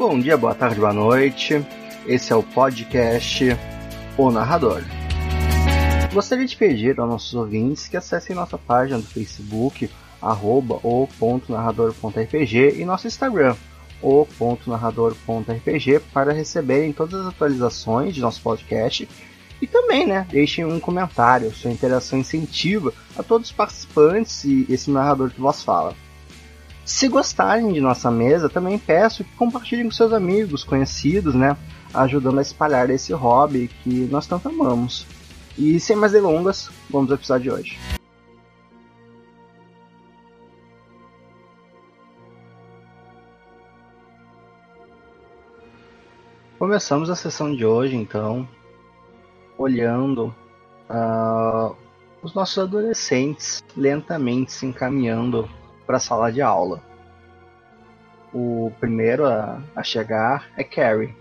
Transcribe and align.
Bom 0.00 0.18
dia, 0.18 0.34
boa 0.34 0.54
tarde, 0.54 0.80
boa 0.80 0.94
noite. 0.94 1.62
Esse 2.06 2.32
é 2.32 2.34
o 2.34 2.42
podcast 2.42 3.44
O 4.16 4.30
Narrador. 4.30 4.82
Gostaria 6.10 6.46
de 6.46 6.56
pedir 6.56 6.98
aos 6.98 7.10
nossos 7.10 7.34
ouvintes 7.34 7.86
que 7.86 7.98
acessem 7.98 8.34
nossa 8.34 8.56
página 8.56 8.98
do 8.98 9.04
Facebook, 9.04 9.90
arroba 10.22 10.80
o.narrador.rpg 10.82 12.80
e 12.80 12.84
nosso 12.86 13.08
Instagram, 13.08 13.54
o.narrador.rpg 14.00 16.00
para 16.14 16.32
receberem 16.32 16.94
todas 16.94 17.20
as 17.20 17.26
atualizações 17.26 18.14
de 18.14 18.22
nosso 18.22 18.40
podcast 18.40 19.06
e 19.60 19.66
também, 19.66 20.06
né, 20.06 20.26
deixem 20.30 20.64
um 20.64 20.80
comentário, 20.80 21.52
sua 21.52 21.70
interação 21.70 22.18
incentiva 22.18 22.90
a 23.18 23.22
todos 23.22 23.50
os 23.50 23.54
participantes 23.54 24.44
e 24.44 24.64
esse 24.70 24.90
narrador 24.90 25.28
que 25.28 25.42
vos 25.42 25.62
fala. 25.62 25.94
Se 26.90 27.06
gostarem 27.06 27.72
de 27.72 27.80
nossa 27.80 28.10
mesa, 28.10 28.48
também 28.48 28.76
peço 28.76 29.22
que 29.22 29.36
compartilhem 29.36 29.84
com 29.84 29.92
seus 29.92 30.12
amigos, 30.12 30.64
conhecidos, 30.64 31.36
né? 31.36 31.56
Ajudando 31.94 32.40
a 32.40 32.42
espalhar 32.42 32.90
esse 32.90 33.12
hobby 33.12 33.68
que 33.68 34.08
nós 34.10 34.26
tanto 34.26 34.48
amamos. 34.48 35.06
E 35.56 35.78
sem 35.78 35.94
mais 35.94 36.10
delongas, 36.10 36.68
vamos 36.90 37.08
ao 37.12 37.16
episódio 37.16 37.44
de 37.44 37.50
hoje. 37.52 37.78
Começamos 46.58 47.08
a 47.08 47.14
sessão 47.14 47.54
de 47.54 47.64
hoje, 47.64 47.94
então, 47.94 48.48
olhando 49.56 50.34
uh, 50.90 51.74
os 52.20 52.34
nossos 52.34 52.58
adolescentes 52.58 53.62
lentamente 53.76 54.52
se 54.52 54.66
encaminhando 54.66 55.48
para 55.90 55.96
a 55.96 56.00
sala 56.00 56.30
de 56.30 56.40
aula. 56.40 56.80
O 58.32 58.70
primeiro 58.78 59.26
a, 59.26 59.60
a 59.74 59.82
chegar 59.82 60.48
é 60.56 60.62
Carrie. 60.62 61.16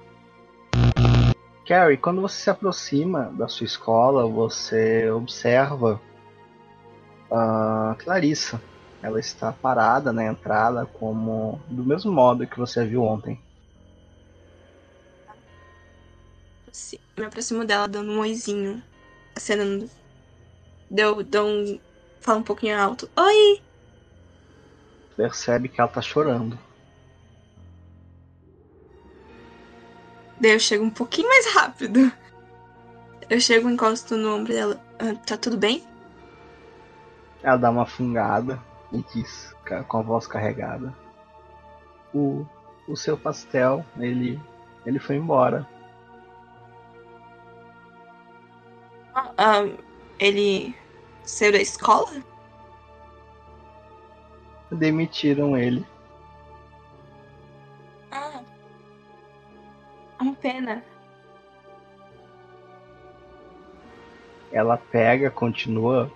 Carrie, 1.67 1.97
quando 1.97 2.21
você 2.21 2.39
se 2.39 2.49
aproxima 2.51 3.31
da 3.35 3.47
sua 3.47 3.65
escola, 3.65 4.27
você 4.27 5.09
observa 5.09 5.99
a 7.31 7.95
Clarissa. 7.97 8.61
Ela 9.01 9.19
está 9.19 9.51
parada 9.51 10.13
na 10.13 10.23
entrada, 10.23 10.85
como 10.85 11.59
do 11.67 11.83
mesmo 11.83 12.11
modo 12.11 12.45
que 12.45 12.59
você 12.59 12.85
viu 12.85 13.01
ontem. 13.01 13.41
Me 17.17 17.25
aproximo 17.25 17.65
dela 17.65 17.87
dando 17.87 18.11
um 18.11 18.19
oizinho, 18.19 18.83
acenando. 19.35 19.89
Deu, 20.91 21.23
deu 21.23 21.47
um. 21.47 21.79
Fala 22.21 22.37
um 22.37 22.43
pouquinho 22.43 22.79
alto. 22.79 23.09
Oi! 23.15 23.68
Percebe 25.19 25.67
que 25.67 25.81
ela 25.81 25.89
tá 25.89 26.01
chorando. 26.01 26.57
Daí 30.39 30.53
eu 30.53 30.59
chego 30.59 30.85
um 30.85 30.89
pouquinho 30.89 31.27
mais 31.27 31.53
rápido. 31.53 32.09
Eu 33.29 33.41
chego, 33.41 33.69
encosto 33.69 34.15
no 34.15 34.33
ombro 34.33 34.53
dela. 34.53 34.81
Ah, 34.97 35.13
tá 35.27 35.35
tudo 35.35 35.57
bem? 35.57 35.85
Ela 37.43 37.57
dá 37.57 37.69
uma 37.69 37.85
fungada 37.85 38.63
e 38.93 39.03
diz, 39.13 39.53
com 39.89 39.97
a 39.97 40.01
voz 40.01 40.25
carregada. 40.25 40.95
O, 42.13 42.45
o 42.87 42.95
seu 42.95 43.17
pastel, 43.17 43.85
ele, 43.97 44.39
ele 44.85 44.99
foi 44.99 45.17
embora. 45.17 45.67
Ah, 49.13 49.33
ah 49.37 49.69
ele 50.17 50.73
saiu 51.23 51.51
da 51.51 51.59
escola? 51.59 52.28
Demitiram 54.71 55.57
ele. 55.57 55.85
Ah. 58.11 58.41
Uma 60.19 60.35
pena. 60.35 60.83
Ela 64.51 64.77
pega, 64.77 65.29
continua 65.29 66.11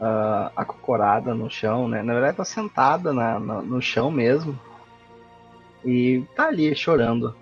uh, 0.00 0.50
acocorada 0.54 1.34
no 1.34 1.50
chão, 1.50 1.88
né? 1.88 2.02
Na 2.02 2.12
verdade 2.12 2.36
tá 2.36 2.44
sentada 2.44 3.12
na, 3.12 3.38
na, 3.40 3.62
no 3.62 3.80
chão 3.80 4.10
mesmo. 4.10 4.58
E 5.84 6.24
tá 6.34 6.48
ali 6.48 6.74
chorando. 6.74 7.34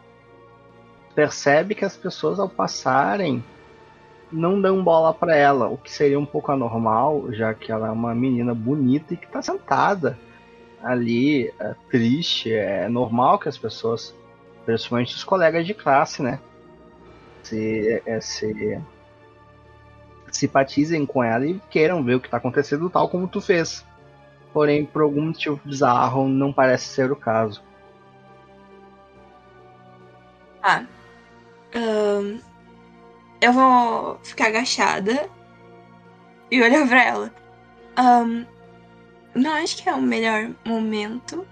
Percebe 1.14 1.74
que 1.74 1.84
as 1.84 1.96
pessoas 1.96 2.38
ao 2.38 2.48
passarem 2.48 3.42
não 4.30 4.60
dão 4.60 4.82
bola 4.82 5.12
para 5.12 5.36
ela, 5.36 5.68
o 5.68 5.76
que 5.76 5.90
seria 5.90 6.18
um 6.18 6.26
pouco 6.26 6.52
anormal, 6.52 7.32
já 7.32 7.54
que 7.54 7.70
ela 7.70 7.88
é 7.88 7.90
uma 7.90 8.14
menina 8.14 8.54
bonita 8.54 9.14
e 9.14 9.16
que 9.16 9.26
tá 9.26 9.40
sentada 9.42 10.18
ali, 10.82 11.52
é, 11.58 11.74
triste. 11.90 12.52
É 12.52 12.88
normal 12.88 13.38
que 13.38 13.48
as 13.48 13.56
pessoas, 13.56 14.14
principalmente 14.64 15.14
os 15.14 15.24
colegas 15.24 15.66
de 15.66 15.74
classe, 15.74 16.22
né, 16.22 16.38
se, 17.42 18.02
é, 18.06 18.20
se 18.20 18.80
simpatizem 20.30 21.06
com 21.06 21.22
ela 21.22 21.46
e 21.46 21.60
queiram 21.70 22.02
ver 22.02 22.16
o 22.16 22.20
que 22.20 22.28
tá 22.28 22.36
acontecendo, 22.36 22.90
tal 22.90 23.08
como 23.08 23.28
tu 23.28 23.40
fez. 23.40 23.84
Porém, 24.52 24.84
por 24.84 25.02
algum 25.02 25.22
motivo 25.26 25.60
bizarro, 25.64 26.28
não 26.28 26.52
parece 26.52 26.86
ser 26.86 27.10
o 27.10 27.16
caso. 27.16 27.62
Ah. 30.62 30.84
Um, 31.74 32.38
eu 33.44 33.52
vou 33.52 34.18
ficar 34.24 34.46
agachada 34.46 35.28
e 36.50 36.62
olhar 36.62 36.88
pra 36.88 37.04
ela. 37.04 37.34
Um, 37.98 38.46
não 39.38 39.52
acho 39.52 39.82
que 39.82 39.86
é 39.86 39.92
o 39.92 40.00
melhor 40.00 40.50
momento 40.64 41.46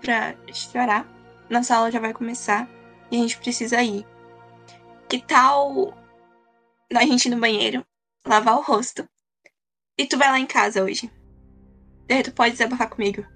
pra 0.00 0.34
chorar. 0.50 1.06
Nossa 1.50 1.76
aula 1.76 1.90
já 1.90 2.00
vai 2.00 2.14
começar 2.14 2.66
e 3.10 3.18
a 3.18 3.20
gente 3.20 3.36
precisa 3.36 3.82
ir. 3.82 4.06
Que 5.10 5.20
tal 5.20 5.92
a 6.94 7.02
gente 7.02 7.26
ir 7.26 7.34
no 7.34 7.40
banheiro, 7.40 7.84
lavar 8.26 8.56
o 8.56 8.62
rosto 8.62 9.06
e 9.98 10.06
tu 10.06 10.16
vai 10.16 10.30
lá 10.30 10.38
em 10.38 10.46
casa 10.46 10.82
hoje? 10.82 11.12
Daí 12.08 12.22
tu 12.22 12.32
pode 12.32 12.52
desabafar 12.52 12.88
comigo. 12.88 13.26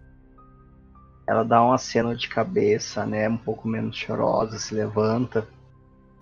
Ela 1.28 1.44
dá 1.44 1.62
uma 1.62 1.76
cena 1.76 2.16
de 2.16 2.30
cabeça, 2.30 3.04
né? 3.04 3.28
Um 3.28 3.36
pouco 3.36 3.68
menos 3.68 3.94
chorosa, 3.94 4.58
se 4.58 4.74
levanta, 4.74 5.46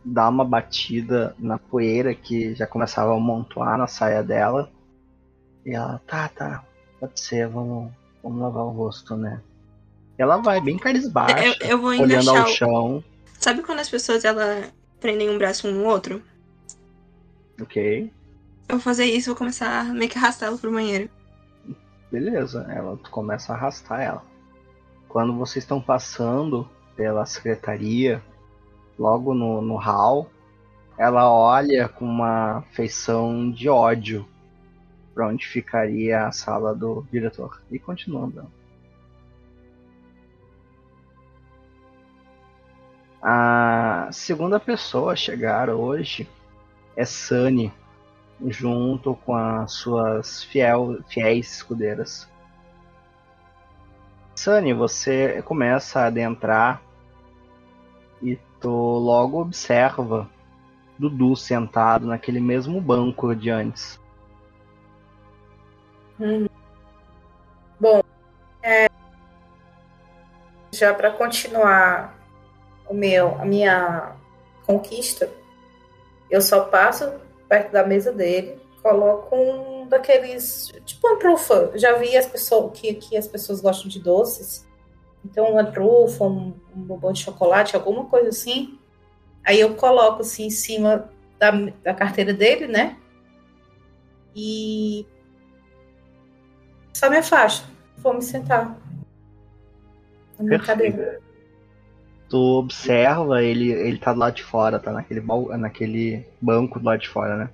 dá 0.04 0.28
uma 0.28 0.44
batida 0.44 1.34
na 1.38 1.58
poeira 1.58 2.14
que 2.14 2.54
já 2.54 2.66
começava 2.66 3.12
a 3.12 3.16
amontoar 3.16 3.78
na 3.78 3.86
saia 3.86 4.22
dela. 4.22 4.70
E 5.64 5.74
ela, 5.74 6.00
tá, 6.06 6.28
tá, 6.28 6.64
Pode 6.98 7.20
ser, 7.20 7.48
vamos, 7.48 7.90
vamos 8.22 8.40
lavar 8.40 8.64
o 8.64 8.70
rosto, 8.70 9.16
né? 9.16 9.40
Ela 10.18 10.36
vai 10.36 10.60
bem 10.60 10.78
carisbaixa, 10.78 11.56
eu, 11.60 11.70
eu 11.70 11.78
vou 11.80 11.90
olhando 11.90 12.30
ao 12.30 12.46
chão. 12.46 13.04
Sabe 13.38 13.62
quando 13.62 13.80
as 13.80 13.88
pessoas 13.88 14.24
ela 14.24 14.62
prendem 15.00 15.30
um 15.30 15.38
braço 15.38 15.66
um 15.66 15.72
no 15.72 15.84
outro? 15.84 16.22
Ok. 17.60 18.12
Eu 18.68 18.76
vou 18.76 18.80
fazer 18.80 19.04
isso, 19.06 19.30
vou 19.30 19.36
começar 19.36 19.80
a 19.80 19.84
meio 19.84 20.10
que 20.10 20.18
arrastar 20.18 20.48
ela 20.48 20.58
pro 20.58 20.72
banheiro. 20.72 21.10
Beleza, 22.10 22.66
ela 22.70 22.96
começa 23.10 23.52
a 23.52 23.56
arrastar 23.56 24.00
ela. 24.00 24.24
Quando 25.08 25.36
vocês 25.36 25.64
estão 25.64 25.80
passando 25.80 26.68
pela 26.94 27.26
secretaria, 27.26 28.22
logo 28.98 29.34
no, 29.34 29.60
no 29.60 29.76
hall, 29.76 30.30
ela 30.96 31.30
olha 31.30 31.88
com 31.88 32.04
uma 32.04 32.62
feição 32.72 33.50
de 33.50 33.68
ódio 33.68 34.26
para 35.14 35.28
onde 35.28 35.46
ficaria 35.46 36.26
a 36.26 36.32
sala 36.32 36.74
do 36.74 37.06
diretor. 37.10 37.62
E 37.70 37.78
continua 37.78 38.24
andando. 38.24 38.50
A 43.22 44.08
segunda 44.10 44.58
pessoa 44.58 45.12
a 45.12 45.16
chegar 45.16 45.70
hoje 45.70 46.28
é 46.96 47.04
Sunny, 47.04 47.72
junto 48.46 49.14
com 49.14 49.34
as 49.34 49.72
suas 49.72 50.42
fiel, 50.42 50.98
fiéis 51.08 51.52
escudeiras. 51.52 52.28
Sunny, 54.34 54.74
você 54.74 55.40
começa 55.42 56.00
a 56.00 56.06
adentrar 56.06 56.82
e 58.20 58.36
tu 58.62 58.70
logo 58.70 59.40
observa 59.40 60.30
Dudu 60.98 61.34
sentado 61.34 62.06
naquele 62.06 62.40
mesmo 62.40 62.80
banco 62.80 63.34
de 63.34 63.50
antes. 63.50 64.00
Uhum. 66.18 66.48
Bom, 67.80 68.00
é, 68.62 68.88
já 70.72 70.94
para 70.94 71.10
continuar 71.10 72.16
o 72.88 72.94
meu, 72.94 73.34
a 73.40 73.44
minha 73.44 74.14
conquista, 74.64 75.28
eu 76.30 76.40
só 76.40 76.66
passo 76.66 77.12
perto 77.48 77.72
da 77.72 77.84
mesa 77.84 78.12
dele, 78.12 78.60
coloco 78.80 79.34
um 79.34 79.88
daqueles, 79.88 80.72
tipo 80.84 81.06
uma 81.08 81.18
trufa. 81.18 81.72
Já 81.74 81.94
vi 81.94 82.16
as 82.16 82.26
pessoas 82.26 82.78
que 82.78 82.90
aqui 82.90 83.16
as 83.16 83.26
pessoas 83.26 83.60
gostam 83.60 83.88
de 83.88 84.00
doces. 84.00 84.66
Então, 85.24 85.52
uma 85.52 85.64
trufa, 85.64 86.24
um, 86.24 86.54
um 86.74 86.82
bombom 86.82 87.12
de 87.12 87.22
chocolate, 87.22 87.76
alguma 87.76 88.04
coisa 88.06 88.28
assim. 88.28 88.78
Aí 89.44 89.60
eu 89.60 89.74
coloco 89.74 90.22
assim 90.22 90.46
em 90.46 90.50
cima 90.50 91.10
da, 91.38 91.50
da 91.82 91.94
carteira 91.94 92.32
dele, 92.32 92.66
né? 92.66 92.96
E 94.34 95.06
só 96.92 97.10
me 97.10 97.18
afasto. 97.18 97.68
Vou 97.98 98.14
me 98.14 98.22
sentar. 98.22 98.76
Na 100.38 100.44
minha 100.44 100.58
cadeira. 100.58 101.20
Tu 102.28 102.38
observa, 102.38 103.42
ele, 103.42 103.70
ele 103.70 103.98
tá 103.98 104.12
do 104.12 104.18
lado 104.18 104.36
de 104.36 104.42
fora, 104.42 104.78
tá 104.78 104.90
naquele, 104.90 105.20
naquele 105.58 106.26
banco 106.40 106.78
do 106.78 106.86
lado 106.86 107.00
de 107.00 107.08
fora, 107.08 107.36
né? 107.36 107.50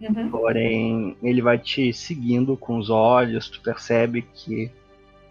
Uhum. 0.00 0.30
Porém, 0.30 1.16
ele 1.22 1.42
vai 1.42 1.58
te 1.58 1.92
seguindo 1.92 2.56
com 2.56 2.78
os 2.78 2.90
olhos, 2.90 3.48
tu 3.48 3.60
percebe 3.60 4.22
que, 4.22 4.70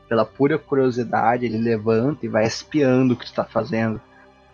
pela 0.08 0.26
pura 0.26 0.58
curiosidade, 0.58 1.46
ele 1.46 1.58
levanta 1.58 2.26
e 2.26 2.30
vai 2.30 2.46
espiando 2.46 3.14
o 3.14 3.18
que 3.18 3.26
tu 3.26 3.34
tá 3.34 3.44
fazendo. 3.44 4.00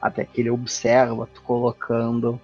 Até 0.02 0.26
que 0.26 0.42
ele 0.42 0.50
observa 0.50 1.28
tu 1.34 1.42
colocando 1.42 2.40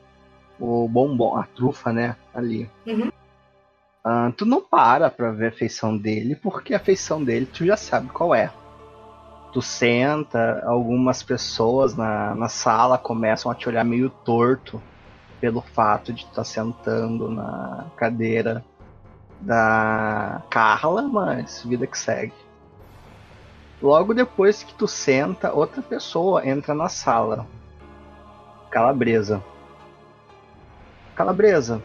o 0.59 0.87
bombom, 0.87 1.35
a 1.35 1.43
trufa, 1.43 1.91
né, 1.91 2.15
ali. 2.33 2.69
Uhum. 2.85 3.11
Ah, 4.03 4.31
tu 4.35 4.45
não 4.45 4.61
para 4.61 5.09
pra 5.09 5.31
ver 5.31 5.47
a 5.47 5.51
feição 5.51 5.97
dele, 5.97 6.35
porque 6.35 6.73
a 6.73 6.79
feição 6.79 7.23
dele 7.23 7.45
tu 7.45 7.65
já 7.65 7.75
sabe 7.75 8.09
qual 8.09 8.33
é. 8.33 8.51
Tu 9.51 9.61
senta, 9.61 10.63
algumas 10.65 11.23
pessoas 11.23 11.95
na, 11.95 12.35
na 12.35 12.47
sala 12.47 12.97
começam 12.97 13.51
a 13.51 13.55
te 13.55 13.67
olhar 13.67 13.83
meio 13.83 14.09
torto 14.09 14.81
pelo 15.39 15.61
fato 15.61 16.13
de 16.13 16.23
estar 16.23 16.43
sentando 16.43 17.29
na 17.29 17.85
cadeira 17.95 18.63
da 19.39 20.41
Carla, 20.49 21.01
mas 21.03 21.63
vida 21.63 21.85
que 21.85 21.97
segue. 21.97 22.33
Logo 23.81 24.13
depois 24.13 24.63
que 24.63 24.73
tu 24.73 24.87
senta, 24.87 25.53
outra 25.53 25.81
pessoa 25.81 26.47
entra 26.47 26.73
na 26.73 26.89
sala. 26.89 27.47
Calabresa. 28.71 29.43
Calabresa, 31.15 31.81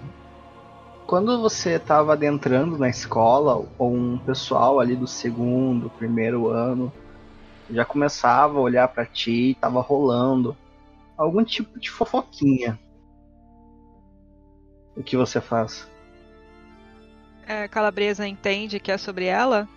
quando 1.07 1.41
você 1.41 1.73
estava 1.75 2.13
adentrando 2.15 2.79
na 2.79 2.89
escola, 2.89 3.67
ou 3.79 3.95
um 3.95 4.19
pessoal 4.19 4.81
ali 4.81 4.97
do 4.97 5.07
segundo, 5.07 5.91
primeiro 5.91 6.49
ano, 6.49 6.93
já 7.71 7.85
começava 7.85 8.59
a 8.59 8.63
olhar 8.63 8.89
para 8.89 9.05
ti 9.05 9.51
e 9.51 9.55
tava 9.55 9.81
rolando 9.81 10.57
algum 11.17 11.45
tipo 11.45 11.79
de 11.79 11.91
fofoquinha. 11.91 12.79
O 14.97 15.03
que 15.03 15.17
você 15.17 15.41
faz? 15.41 15.91
É, 17.47 17.69
Calabresa 17.69 18.27
entende 18.27 18.81
que 18.81 18.91
é 18.91 18.99
sobre 18.99 19.27
ela. 19.27 19.69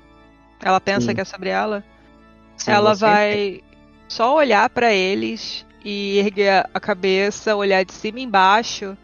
Ela 0.61 0.79
pensa 0.79 1.07
Sim. 1.07 1.15
que 1.15 1.21
é 1.21 1.25
sobre 1.25 1.49
ela. 1.49 1.83
Sim, 2.57 2.71
ela 2.71 2.95
você 2.95 3.05
vai 3.05 3.63
só 4.07 4.35
olhar 4.35 4.69
pra 4.69 4.93
eles 4.93 5.65
e 5.83 6.17
erguer 6.17 6.67
a 6.73 6.79
cabeça, 6.79 7.55
olhar 7.55 7.83
de 7.83 7.93
cima 7.93 8.19
e 8.19 8.23
embaixo, 8.23 8.97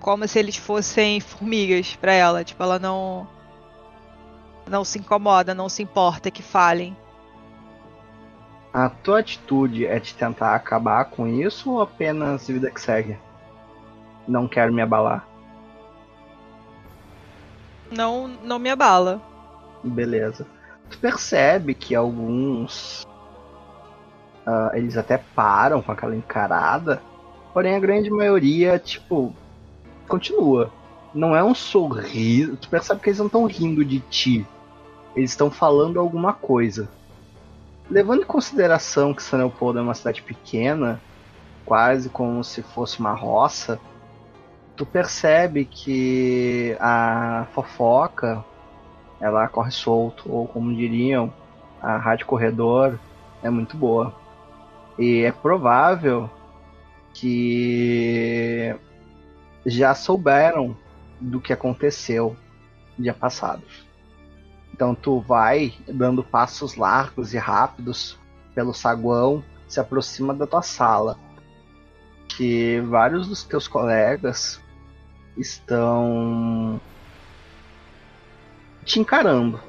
como 0.00 0.26
se 0.26 0.38
eles 0.38 0.56
fossem 0.56 1.20
formigas 1.20 1.94
pra 1.96 2.12
ela. 2.12 2.44
Tipo, 2.44 2.62
ela 2.62 2.78
não 2.78 3.28
não 4.66 4.84
se 4.84 4.98
incomoda, 4.98 5.54
não 5.54 5.68
se 5.68 5.82
importa 5.82 6.30
que 6.30 6.42
falem. 6.42 6.96
A 8.72 8.88
tua 8.88 9.18
atitude 9.18 9.84
é 9.84 9.98
de 9.98 10.14
tentar 10.14 10.54
acabar 10.54 11.04
com 11.06 11.26
isso 11.26 11.72
ou 11.72 11.82
apenas 11.82 12.46
vida 12.48 12.70
que 12.70 12.80
segue? 12.80 13.18
Não 14.26 14.48
quero 14.48 14.72
me 14.72 14.80
abalar. 14.80 15.26
Não 17.90 18.26
não 18.26 18.58
me 18.58 18.70
abala. 18.70 19.20
Beleza. 19.84 20.46
Tu 20.92 20.98
percebe 20.98 21.74
que 21.74 21.94
alguns. 21.94 23.06
ah, 24.46 24.70
eles 24.74 24.96
até 24.96 25.16
param 25.18 25.82
com 25.82 25.90
aquela 25.90 26.14
encarada. 26.14 27.02
Porém, 27.52 27.74
a 27.74 27.80
grande 27.80 28.10
maioria, 28.10 28.78
tipo. 28.78 29.34
Continua. 30.06 30.70
Não 31.14 31.34
é 31.34 31.42
um 31.42 31.54
sorriso. 31.54 32.56
Tu 32.56 32.68
percebe 32.68 33.00
que 33.00 33.08
eles 33.08 33.18
não 33.18 33.26
estão 33.26 33.46
rindo 33.46 33.84
de 33.84 34.00
ti. 34.00 34.46
Eles 35.16 35.30
estão 35.30 35.50
falando 35.50 35.98
alguma 35.98 36.32
coisa. 36.32 36.88
Levando 37.90 38.22
em 38.22 38.26
consideração 38.26 39.12
que 39.12 39.22
São 39.22 39.38
Leopoldo 39.38 39.78
é 39.78 39.82
uma 39.82 39.94
cidade 39.94 40.22
pequena, 40.22 41.00
quase 41.64 42.08
como 42.08 42.42
se 42.42 42.62
fosse 42.62 43.00
uma 43.00 43.12
roça, 43.12 43.78
tu 44.76 44.86
percebe 44.86 45.64
que 45.64 46.76
a 46.80 47.46
fofoca 47.52 48.44
ela 49.22 49.46
corre 49.46 49.70
solto, 49.70 50.30
ou 50.30 50.48
como 50.48 50.74
diriam, 50.74 51.32
a 51.80 51.96
rádio 51.96 52.26
corredor 52.26 52.98
é 53.40 53.48
muito 53.48 53.76
boa. 53.76 54.12
E 54.98 55.22
é 55.22 55.30
provável 55.30 56.28
que 57.14 58.74
já 59.64 59.94
souberam 59.94 60.76
do 61.20 61.40
que 61.40 61.52
aconteceu 61.52 62.36
dia 62.98 63.14
passado. 63.14 63.62
Então 64.74 64.92
tu 64.92 65.20
vai 65.20 65.72
dando 65.86 66.24
passos 66.24 66.74
largos 66.74 67.32
e 67.32 67.38
rápidos 67.38 68.18
pelo 68.56 68.74
saguão, 68.74 69.44
se 69.68 69.78
aproxima 69.78 70.34
da 70.34 70.48
tua 70.48 70.62
sala. 70.62 71.16
Que 72.26 72.80
vários 72.80 73.28
dos 73.28 73.44
teus 73.44 73.68
colegas 73.68 74.60
estão 75.36 76.80
te 78.84 79.00
encarando. 79.00 79.60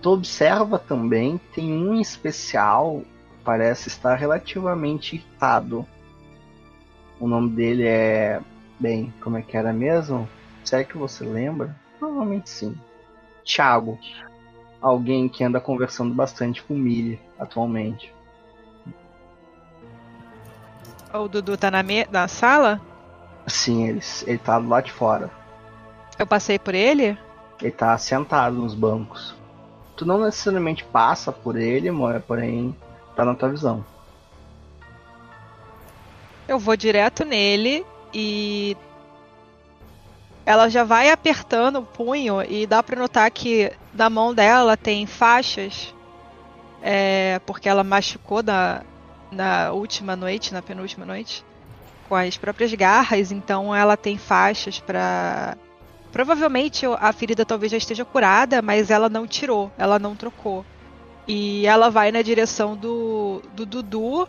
Tu 0.00 0.10
observa 0.10 0.78
também, 0.78 1.40
tem 1.54 1.72
um 1.72 1.94
em 1.94 2.00
especial, 2.00 3.02
parece 3.44 3.88
estar 3.88 4.14
relativamente 4.14 5.16
irritado. 5.16 5.86
O 7.18 7.26
nome 7.26 7.50
dele 7.50 7.84
é. 7.86 8.40
Bem, 8.78 9.12
como 9.20 9.36
é 9.36 9.42
que 9.42 9.56
era 9.56 9.72
mesmo? 9.72 10.28
Será 10.62 10.84
que 10.84 10.96
você 10.96 11.24
lembra? 11.24 11.74
Provavelmente 11.98 12.48
sim. 12.48 12.76
Thiago. 13.44 13.98
Alguém 14.80 15.28
que 15.28 15.42
anda 15.42 15.60
conversando 15.60 16.14
bastante 16.14 16.62
com 16.62 16.74
o 16.74 16.78
Millie 16.78 17.18
atualmente. 17.36 18.14
O 21.12 21.26
Dudu 21.26 21.56
tá 21.56 21.70
na, 21.70 21.82
me- 21.82 22.06
na 22.12 22.28
sala? 22.28 22.80
Sim, 23.48 23.88
ele, 23.88 24.00
ele 24.26 24.38
tá 24.38 24.60
do 24.60 24.68
lado 24.68 24.84
de 24.84 24.92
fora. 24.92 25.30
Eu 26.16 26.26
passei 26.26 26.58
por 26.58 26.74
ele? 26.74 27.18
Ele 27.60 27.70
tá 27.70 27.96
sentado 27.98 28.56
nos 28.56 28.74
bancos. 28.74 29.34
Tu 29.96 30.06
não 30.06 30.20
necessariamente 30.20 30.84
passa 30.84 31.32
por 31.32 31.56
ele, 31.56 31.90
porém 32.26 32.74
tá 33.16 33.24
na 33.24 33.34
tua 33.34 33.48
visão. 33.48 33.84
Eu 36.46 36.58
vou 36.58 36.76
direto 36.76 37.24
nele 37.24 37.84
e 38.14 38.76
ela 40.46 40.70
já 40.70 40.82
vai 40.82 41.10
apertando 41.10 41.80
o 41.80 41.82
punho 41.82 42.42
e 42.42 42.66
dá 42.66 42.82
pra 42.82 42.98
notar 42.98 43.30
que 43.30 43.70
na 43.92 44.08
mão 44.08 44.32
dela 44.32 44.78
tem 44.78 45.04
faixas, 45.04 45.94
é, 46.80 47.38
porque 47.44 47.68
ela 47.68 47.84
machucou 47.84 48.42
na, 48.42 48.82
na 49.30 49.72
última 49.72 50.16
noite, 50.16 50.54
na 50.54 50.62
penúltima 50.62 51.04
noite, 51.04 51.44
com 52.08 52.14
as 52.14 52.38
próprias 52.38 52.72
garras, 52.72 53.30
então 53.30 53.74
ela 53.76 53.94
tem 53.94 54.16
faixas 54.16 54.78
pra. 54.78 55.54
Provavelmente 56.12 56.86
a 56.86 57.12
ferida 57.12 57.44
talvez 57.44 57.70
já 57.72 57.78
esteja 57.78 58.04
curada, 58.04 58.62
mas 58.62 58.90
ela 58.90 59.08
não 59.08 59.26
tirou, 59.26 59.70
ela 59.76 59.98
não 59.98 60.16
trocou. 60.16 60.64
E 61.26 61.66
ela 61.66 61.90
vai 61.90 62.10
na 62.10 62.22
direção 62.22 62.76
do, 62.76 63.42
do 63.54 63.66
Dudu 63.66 64.26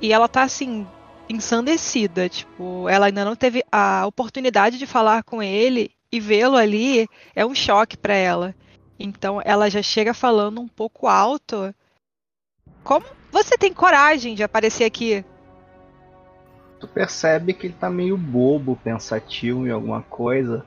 e 0.00 0.12
ela 0.12 0.28
tá 0.28 0.42
assim, 0.42 0.86
ensandecida. 1.28 2.28
Tipo, 2.28 2.88
ela 2.88 3.06
ainda 3.06 3.24
não 3.24 3.36
teve 3.36 3.64
a 3.70 4.04
oportunidade 4.06 4.78
de 4.78 4.86
falar 4.86 5.22
com 5.22 5.42
ele 5.42 5.92
e 6.10 6.18
vê-lo 6.18 6.56
ali 6.56 7.08
é 7.34 7.46
um 7.46 7.54
choque 7.54 7.96
para 7.96 8.14
ela. 8.14 8.54
Então 8.98 9.40
ela 9.44 9.70
já 9.70 9.82
chega 9.82 10.12
falando 10.12 10.60
um 10.60 10.68
pouco 10.68 11.06
alto. 11.06 11.74
Como 12.82 13.06
você 13.30 13.56
tem 13.56 13.72
coragem 13.72 14.34
de 14.34 14.42
aparecer 14.42 14.84
aqui? 14.84 15.24
Tu 16.80 16.88
percebe 16.88 17.54
que 17.54 17.66
ele 17.66 17.74
tá 17.78 17.88
meio 17.88 18.16
bobo, 18.16 18.78
pensativo 18.82 19.66
em 19.66 19.70
alguma 19.70 20.02
coisa. 20.02 20.66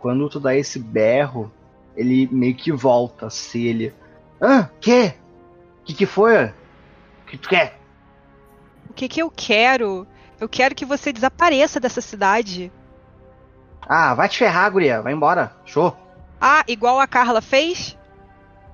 Quando 0.00 0.28
tu 0.28 0.40
dá 0.40 0.54
esse 0.56 0.78
berro, 0.78 1.52
ele 1.96 2.28
meio 2.32 2.54
que 2.54 2.72
volta, 2.72 3.28
se 3.30 3.66
ele. 3.66 3.94
Ah, 4.40 4.68
que? 4.80 5.14
Que 5.84 5.94
que 5.94 6.06
foi? 6.06 6.46
O 6.46 6.52
que 7.26 7.36
tu 7.38 7.48
quer? 7.48 7.78
O 8.88 8.92
que 8.92 9.08
que 9.08 9.20
eu 9.22 9.30
quero? 9.30 10.06
Eu 10.40 10.48
quero 10.48 10.74
que 10.74 10.84
você 10.86 11.12
desapareça 11.12 11.78
dessa 11.78 12.00
cidade. 12.00 12.72
Ah, 13.82 14.14
vai 14.14 14.28
te 14.28 14.38
ferrar, 14.38 14.70
guria. 14.70 15.02
Vai 15.02 15.12
embora. 15.12 15.52
Show. 15.64 15.94
Ah, 16.40 16.64
igual 16.66 16.98
a 16.98 17.06
Carla 17.06 17.42
fez? 17.42 17.96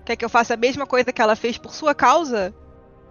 Quer 0.04 0.14
que 0.14 0.24
eu 0.24 0.28
faça 0.28 0.54
a 0.54 0.56
mesma 0.56 0.86
coisa 0.86 1.12
que 1.12 1.20
ela 1.20 1.34
fez 1.34 1.58
por 1.58 1.72
sua 1.74 1.94
causa? 1.94 2.54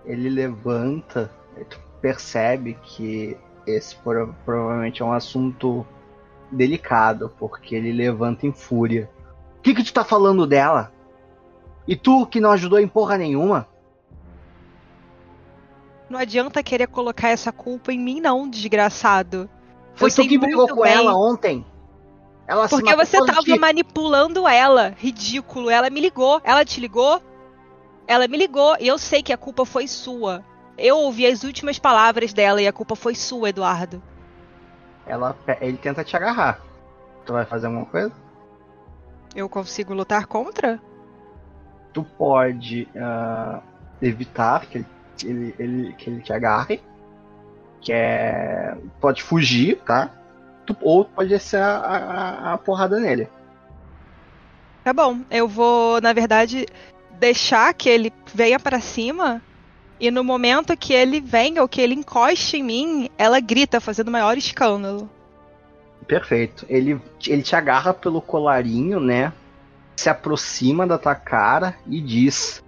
Ele 0.05 0.29
levanta, 0.29 1.29
e 1.59 1.65
tu 1.65 1.79
percebe 2.01 2.77
que 2.81 3.35
esse 3.67 3.95
prova- 3.97 4.33
provavelmente 4.45 5.01
é 5.01 5.05
um 5.05 5.11
assunto 5.11 5.85
delicado, 6.51 7.31
porque 7.37 7.75
ele 7.75 7.91
levanta 7.91 8.45
em 8.45 8.51
fúria. 8.51 9.09
O 9.59 9.61
que 9.61 9.73
que 9.73 9.83
tu 9.83 9.93
tá 9.93 10.03
falando 10.03 10.45
dela? 10.45 10.91
E 11.87 11.95
tu 11.95 12.25
que 12.25 12.39
não 12.39 12.51
ajudou 12.51 12.79
em 12.79 12.87
porra 12.87 13.17
nenhuma? 13.17 13.67
Não 16.09 16.19
adianta 16.19 16.61
querer 16.63 16.87
colocar 16.87 17.29
essa 17.29 17.51
culpa 17.51 17.91
em 17.91 17.99
mim, 17.99 18.19
não, 18.21 18.47
desgraçado. 18.47 19.49
Foi 19.95 20.11
tu 20.11 20.27
que 20.27 20.37
brigou 20.37 20.67
com 20.67 20.81
bem. 20.81 20.93
ela 20.93 21.15
ontem. 21.15 21.65
Ela 22.47 22.67
Porque 22.69 22.95
você 22.95 23.17
tava 23.25 23.41
ti. 23.41 23.57
manipulando 23.57 24.47
ela. 24.47 24.93
Ridículo. 24.97 25.69
Ela 25.69 25.89
me 25.89 25.99
ligou. 25.99 26.39
Ela 26.43 26.63
te 26.63 26.79
ligou? 26.79 27.21
Ela 28.07 28.27
me 28.27 28.37
ligou 28.37 28.75
e 28.79 28.87
eu 28.87 28.99
sei 28.99 29.23
que 29.23 29.33
a 29.33 29.37
culpa 29.37 29.65
foi 29.65 29.87
sua. 29.87 30.43
Eu 30.77 30.97
ouvi 30.97 31.25
as 31.25 31.43
últimas 31.43 31.79
palavras 31.79 32.33
dela 32.33 32.61
e 32.61 32.67
a 32.67 32.73
culpa 32.73 32.95
foi 32.95 33.15
sua, 33.15 33.49
Eduardo. 33.49 34.01
Ela, 35.05 35.35
ele 35.61 35.77
tenta 35.77 36.03
te 36.03 36.15
agarrar. 36.15 36.59
Tu 37.25 37.33
vai 37.33 37.45
fazer 37.45 37.67
alguma 37.67 37.85
coisa? 37.85 38.11
Eu 39.35 39.49
consigo 39.49 39.93
lutar 39.93 40.25
contra? 40.25 40.79
Tu 41.93 42.03
pode 42.03 42.87
uh, 42.95 43.61
evitar 44.01 44.65
que 44.65 44.77
ele, 44.77 44.85
ele, 45.23 45.55
ele, 45.59 45.93
que 45.93 46.09
ele 46.09 46.21
te 46.21 46.33
agarre. 46.33 46.81
Que 47.81 47.93
é. 47.93 48.77
Pode 48.99 49.21
fugir, 49.21 49.77
tá? 49.85 50.09
Tu, 50.65 50.75
ou 50.81 51.05
pode 51.05 51.37
ser 51.39 51.57
a, 51.57 51.77
a, 51.77 52.53
a 52.53 52.57
porrada 52.57 52.99
nele. 52.99 53.29
Tá 54.83 54.93
bom, 54.93 55.21
eu 55.31 55.47
vou, 55.47 55.99
na 55.99 56.13
verdade, 56.13 56.67
deixar 57.19 57.73
que 57.73 57.89
ele 57.89 58.13
venha 58.33 58.59
para 58.59 58.79
cima 58.79 59.41
e 59.99 60.11
no 60.11 60.23
momento 60.23 60.75
que 60.75 60.93
ele 60.93 61.21
venha 61.21 61.61
ou 61.61 61.67
que 61.67 61.81
ele 61.81 61.93
encoste 61.93 62.57
em 62.57 62.63
mim, 62.63 63.09
ela 63.17 63.39
grita, 63.39 63.79
fazendo 63.79 64.11
maior 64.11 64.37
escândalo. 64.37 65.09
Perfeito. 66.05 66.65
Ele, 66.69 67.01
ele 67.25 67.41
te 67.41 67.55
agarra 67.55 67.93
pelo 67.93 68.21
colarinho, 68.21 68.99
né? 68.99 69.31
Se 69.95 70.09
aproxima 70.09 70.85
da 70.85 70.97
tua 70.97 71.15
cara 71.15 71.75
e 71.87 72.01
diz: 72.01 72.63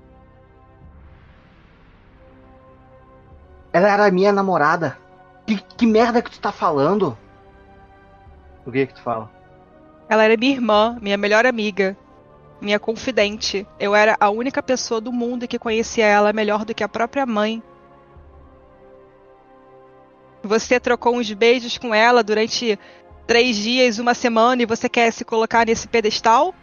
Ela 3.73 3.91
era 3.91 4.11
minha 4.11 4.31
namorada. 4.31 4.97
Que, 5.45 5.57
que 5.57 5.85
merda 5.85 6.21
que 6.21 6.31
tu 6.31 6.39
tá 6.39 6.51
falando? 6.51 7.17
O 8.65 8.71
que 8.71 8.87
que 8.87 8.93
tu 8.93 9.01
fala? 9.01 9.29
Ela 10.09 10.23
era 10.23 10.37
minha 10.37 10.53
irmã, 10.53 10.97
minha 11.01 11.17
melhor 11.17 11.45
amiga 11.45 11.95
minha 12.59 12.79
confidente. 12.79 13.67
Eu 13.79 13.95
era 13.95 14.15
a 14.19 14.29
única 14.29 14.61
pessoa 14.61 14.99
do 14.99 15.11
mundo 15.11 15.47
que 15.47 15.59
conhecia 15.59 16.05
ela 16.05 16.33
melhor 16.33 16.65
do 16.65 16.73
que 16.73 16.83
a 16.83 16.89
própria 16.89 17.25
mãe. 17.25 17.61
Você 20.43 20.79
trocou 20.79 21.15
uns 21.15 21.31
beijos 21.33 21.77
com 21.77 21.93
ela 21.93 22.23
durante 22.23 22.79
três 23.25 23.57
dias, 23.57 23.99
uma 23.99 24.13
semana, 24.13 24.61
e 24.61 24.65
você 24.65 24.87
quer 24.87 25.11
se 25.11 25.25
colocar 25.25 25.65
nesse 25.65 25.87
pedestal? 25.87 26.55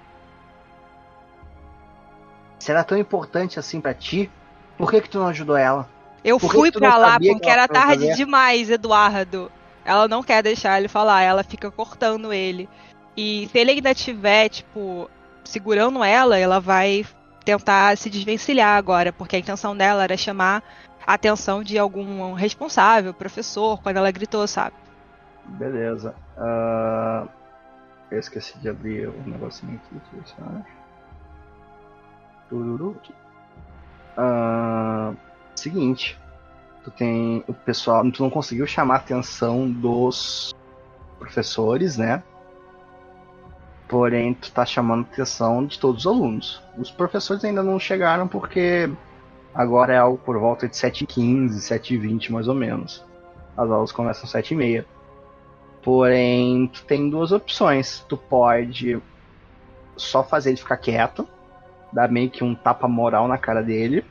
Será 2.58 2.82
tão 2.82 2.96
importante 2.96 3.58
assim 3.58 3.80
para 3.80 3.92
ti? 3.92 4.30
Por 4.78 4.90
que 4.90 5.02
que 5.02 5.10
tu 5.10 5.18
não 5.18 5.26
ajudou 5.26 5.56
ela? 5.56 5.88
Eu 6.24 6.38
Por 6.40 6.50
fui 6.50 6.72
para 6.72 6.96
lá 6.96 7.18
porque 7.20 7.48
era 7.48 7.68
tarde 7.68 8.06
fazer? 8.06 8.16
demais, 8.16 8.70
Eduardo. 8.70 9.52
Ela 9.84 10.08
não 10.08 10.22
quer 10.22 10.42
deixar 10.42 10.78
ele 10.78 10.88
falar, 10.88 11.20
ela 11.20 11.44
fica 11.44 11.70
cortando 11.70 12.32
ele. 12.32 12.66
E 13.14 13.48
se 13.52 13.58
ele 13.58 13.72
ainda 13.72 13.94
tiver, 13.94 14.48
tipo, 14.48 15.10
segurando 15.44 16.02
ela, 16.02 16.38
ela 16.38 16.60
vai 16.60 17.04
tentar 17.44 17.96
se 17.96 18.08
desvencilhar 18.08 18.76
agora, 18.76 19.12
porque 19.12 19.36
a 19.36 19.38
intenção 19.38 19.76
dela 19.76 20.04
era 20.04 20.16
chamar 20.16 20.62
a 21.06 21.14
atenção 21.14 21.62
de 21.62 21.78
algum 21.78 22.32
responsável, 22.32 23.12
professor, 23.12 23.80
quando 23.82 23.98
ela 23.98 24.10
gritou, 24.10 24.46
sabe? 24.46 24.74
Beleza. 25.44 26.14
Uh, 26.38 27.28
eu 28.10 28.18
esqueci 28.18 28.58
de 28.58 28.68
abrir 28.68 29.08
o 29.08 29.22
negocinho 29.26 29.78
aqui, 29.96 30.32
sabe? 30.36 30.64
Tururu. 32.48 32.96
Uh, 34.16 35.16
seguinte, 35.54 36.18
tu 36.82 36.90
tem 36.90 37.44
o 37.46 37.52
pessoal, 37.52 38.10
tu 38.10 38.22
não 38.22 38.30
conseguiu 38.30 38.66
chamar 38.66 38.94
a 38.94 38.98
atenção 38.98 39.70
dos 39.70 40.54
professores, 41.18 41.96
né? 41.96 42.22
Porém, 43.88 44.34
tu 44.34 44.50
tá 44.50 44.64
chamando 44.64 45.06
atenção 45.10 45.64
de 45.64 45.78
todos 45.78 46.06
os 46.06 46.12
alunos. 46.12 46.62
Os 46.76 46.90
professores 46.90 47.44
ainda 47.44 47.62
não 47.62 47.78
chegaram 47.78 48.26
porque 48.26 48.90
agora 49.54 49.92
é 49.92 49.98
algo 49.98 50.18
por 50.18 50.38
volta 50.38 50.66
de 50.66 50.74
7h15, 50.74 51.50
7h20 51.50 52.30
mais 52.30 52.48
ou 52.48 52.54
menos. 52.54 53.04
As 53.56 53.70
aulas 53.70 53.92
começam 53.92 54.28
7h30. 54.28 54.84
Porém, 55.82 56.66
tu 56.68 56.84
tem 56.84 57.10
duas 57.10 57.30
opções. 57.30 58.04
Tu 58.08 58.16
pode 58.16 59.00
só 59.96 60.24
fazer 60.24 60.50
ele 60.50 60.56
ficar 60.56 60.78
quieto, 60.78 61.28
dar 61.92 62.10
meio 62.10 62.30
que 62.30 62.42
um 62.42 62.54
tapa 62.54 62.88
moral 62.88 63.28
na 63.28 63.38
cara 63.38 63.62
dele, 63.62 64.04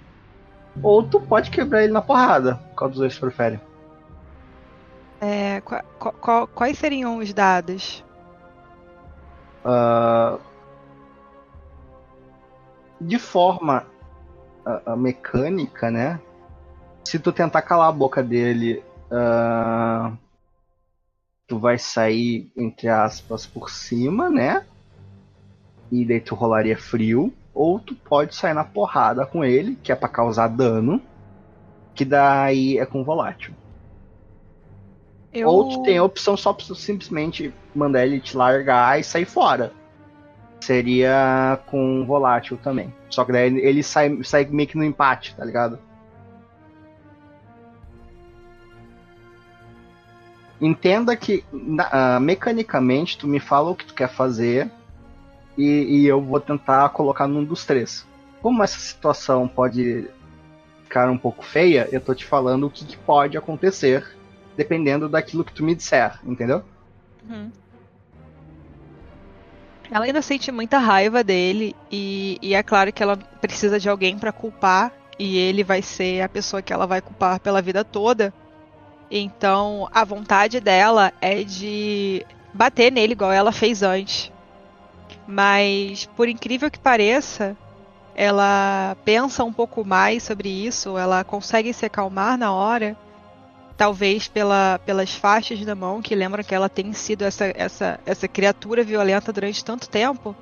ou 0.82 1.04
tu 1.04 1.20
pode 1.20 1.52
quebrar 1.52 1.84
ele 1.84 1.92
na 1.94 2.02
porrada. 2.02 2.60
Qual 2.76 2.90
dos 2.90 3.00
dois 3.00 3.18
prefere? 3.18 3.60
É, 5.20 5.62
qu 5.62 5.76
qu 6.00 6.48
quais 6.48 6.78
seriam 6.78 7.18
os 7.18 7.34
dados? 7.34 8.04
Uh, 9.66 10.40
de 13.00 13.18
forma 13.18 13.86
uh, 14.66 14.96
mecânica, 14.96 15.90
né? 15.90 16.20
Se 17.06 17.20
tu 17.20 17.32
tentar 17.32 17.62
calar 17.62 17.90
a 17.90 17.92
boca 17.92 18.24
dele, 18.24 18.84
uh, 19.12 20.18
tu 21.48 21.60
vai 21.60 21.78
sair, 21.78 22.52
entre 22.56 22.88
aspas, 22.88 23.46
por 23.46 23.70
cima, 23.70 24.30
né? 24.30 24.66
E 25.92 26.06
daí 26.06 26.20
tu 26.20 26.36
rolaria 26.36 26.78
frio. 26.78 27.34
Ou 27.54 27.80
tu 27.80 27.94
pode 27.94 28.34
sair 28.34 28.54
na 28.54 28.64
porrada 28.64 29.26
com 29.26 29.46
ele, 29.46 29.76
que 29.76 29.92
é 29.92 29.96
para 29.96 30.10
causar 30.10 30.48
dano. 30.48 31.02
Que 31.94 32.04
daí 32.04 32.80
é 32.80 32.86
com 32.86 33.04
volátil. 33.04 33.54
Eu... 35.34 35.50
Ou 35.50 35.70
tu 35.70 35.84
tem 35.84 35.98
a 35.98 36.04
opção 36.04 36.38
só 36.38 36.54
pra 36.54 36.64
simplesmente 36.76 37.54
mandar 37.74 38.06
ele 38.06 38.20
te 38.20 38.38
largar 38.38 39.00
e 39.00 39.04
sair 39.04 39.26
fora. 39.26 39.74
Seria 40.62 41.60
com 41.66 42.06
volátil 42.06 42.58
também. 42.58 42.94
Só 43.10 43.26
que 43.26 43.32
daí 43.32 43.58
ele 43.60 43.84
sai, 43.84 44.24
sai 44.24 44.46
meio 44.46 44.70
que 44.70 44.78
no 44.78 44.84
empate, 44.84 45.36
tá 45.36 45.44
ligado? 45.44 45.80
Entenda 50.62 51.16
que 51.16 51.44
uh, 51.52 52.20
mecanicamente 52.22 53.18
tu 53.18 53.28
me 53.28 53.40
fala 53.40 53.72
o 53.72 53.76
que 53.76 53.86
tu 53.86 53.94
quer 53.94 54.08
fazer 54.08 54.72
e, 55.58 55.66
e 56.02 56.06
eu 56.06 56.22
vou 56.22 56.40
tentar 56.40 56.88
colocar 56.90 57.28
num 57.28 57.44
dos 57.44 57.66
três. 57.66 58.08
Como 58.42 58.64
essa 58.64 58.80
situação 58.80 59.48
pode 59.48 60.08
ficar 60.84 61.10
um 61.10 61.18
pouco 61.18 61.44
feia, 61.44 61.90
eu 61.92 62.00
tô 62.00 62.14
te 62.14 62.24
falando 62.24 62.68
o 62.68 62.70
que, 62.70 62.86
que 62.86 62.96
pode 62.96 63.38
acontecer 63.38 64.16
dependendo 64.56 65.10
daquilo 65.10 65.44
que 65.44 65.54
tu 65.54 65.64
me 65.64 65.76
disser, 65.76 66.20
entendeu? 66.24 66.64
Uhum. 67.30 67.52
Ela 69.92 70.06
ainda 70.06 70.22
sente 70.22 70.52
muita 70.52 70.78
raiva 70.78 71.24
dele 71.24 71.76
e, 71.92 72.40
e 72.42 72.56
é 72.56 72.64
claro 72.64 72.92
que 72.92 73.04
ela 73.04 73.16
precisa 73.16 73.80
de 73.80 73.90
alguém 73.90 74.18
para 74.18 74.32
culpar 74.32 74.92
e 75.20 75.38
ele 75.38 75.64
vai 75.64 75.82
ser 75.82 76.22
a 76.22 76.30
pessoa 76.30 76.62
que 76.62 76.74
ela 76.74 76.88
vai 76.88 77.02
culpar 77.02 77.40
pela 77.40 77.62
vida 77.62 77.84
toda. 77.84 78.34
Então 79.12 79.88
a 79.94 80.04
vontade 80.04 80.60
dela 80.60 81.14
é 81.22 81.44
de 81.44 82.26
bater 82.54 82.92
nele 82.92 83.14
igual 83.14 83.32
ela 83.32 83.52
fez 83.52 83.84
antes. 83.84 84.32
Mas 85.28 86.06
por 86.16 86.28
incrível 86.28 86.72
que 86.72 86.80
pareça, 86.80 87.56
ela 88.16 88.98
pensa 89.06 89.44
um 89.44 89.54
pouco 89.54 89.86
mais 89.86 90.24
sobre 90.24 90.50
isso, 90.50 90.98
ela 90.98 91.24
consegue 91.24 91.74
se 91.74 91.86
acalmar 91.86 92.38
na 92.38 92.52
hora 92.52 92.98
talvez 93.78 94.28
pela, 94.28 94.80
pelas 94.86 95.14
faixas 95.14 95.60
na 95.62 95.76
mão 95.76 96.02
que 96.02 96.16
lembram 96.16 96.44
que 96.44 96.54
ela 96.54 96.70
tem 96.70 96.94
sido 96.94 97.24
essa, 97.24 97.46
essa, 97.56 98.00
essa 98.06 98.28
criatura 98.28 98.84
violenta 98.84 99.34
durante 99.34 99.64
tanto 99.64 99.90
tempo, 99.90 100.36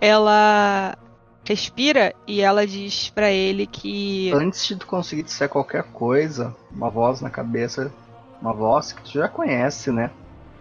ela 0.00 0.96
respira 1.44 2.14
e 2.26 2.40
ela 2.40 2.66
diz 2.66 3.10
para 3.10 3.30
ele 3.30 3.66
que 3.66 4.30
antes 4.32 4.66
de 4.66 4.76
tu 4.76 4.86
conseguir 4.86 5.22
dizer 5.22 5.48
qualquer 5.48 5.84
coisa, 5.84 6.54
uma 6.70 6.90
voz 6.90 7.20
na 7.20 7.30
cabeça, 7.30 7.92
uma 8.40 8.52
voz 8.52 8.92
que 8.92 9.02
tu 9.02 9.12
já 9.12 9.28
conhece, 9.28 9.90
né? 9.90 10.10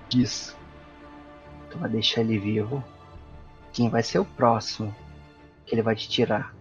Diz: 0.10 0.56
Tu 1.70 1.78
vai 1.78 1.90
deixar 1.90 2.22
ele 2.22 2.38
vivo. 2.38 2.84
Quem 3.72 3.90
vai 3.90 4.02
ser 4.02 4.20
o 4.20 4.26
próximo 4.26 4.94
que 5.66 5.76
ele 5.76 5.82
vai 5.82 5.96
te 5.96 6.10
tirar? 6.10 6.54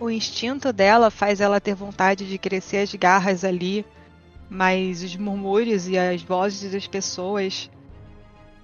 O 0.00 0.08
instinto 0.08 0.72
dela 0.72 1.10
faz 1.10 1.40
ela 1.40 1.60
ter 1.60 1.74
vontade 1.74 2.28
de 2.28 2.38
crescer 2.38 2.78
as 2.78 2.94
garras 2.94 3.44
ali, 3.44 3.84
mas 4.48 5.02
os 5.02 5.16
murmúrios 5.16 5.88
e 5.88 5.98
as 5.98 6.22
vozes 6.22 6.70
das 6.70 6.86
pessoas 6.86 7.68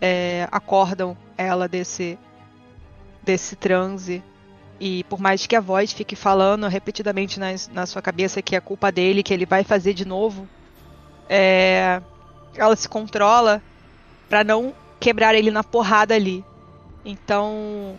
é, 0.00 0.46
acordam 0.52 1.16
ela 1.36 1.68
desse, 1.68 2.16
desse 3.22 3.56
transe. 3.56 4.22
E 4.78 5.02
por 5.04 5.20
mais 5.20 5.44
que 5.46 5.56
a 5.56 5.60
voz 5.60 5.92
fique 5.92 6.14
falando 6.14 6.68
repetidamente 6.68 7.40
na, 7.40 7.48
na 7.72 7.84
sua 7.84 8.00
cabeça 8.00 8.40
que 8.40 8.54
é 8.54 8.60
culpa 8.60 8.92
dele, 8.92 9.22
que 9.22 9.34
ele 9.34 9.46
vai 9.46 9.64
fazer 9.64 9.92
de 9.92 10.04
novo, 10.04 10.48
é, 11.28 12.00
ela 12.54 12.76
se 12.76 12.88
controla 12.88 13.60
para 14.28 14.44
não 14.44 14.72
quebrar 15.00 15.34
ele 15.34 15.50
na 15.50 15.64
porrada 15.64 16.14
ali. 16.14 16.44
Então 17.04 17.98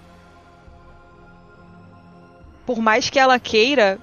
por 2.65 2.79
mais 2.79 3.09
que 3.09 3.19
ela 3.19 3.39
queira 3.39 3.99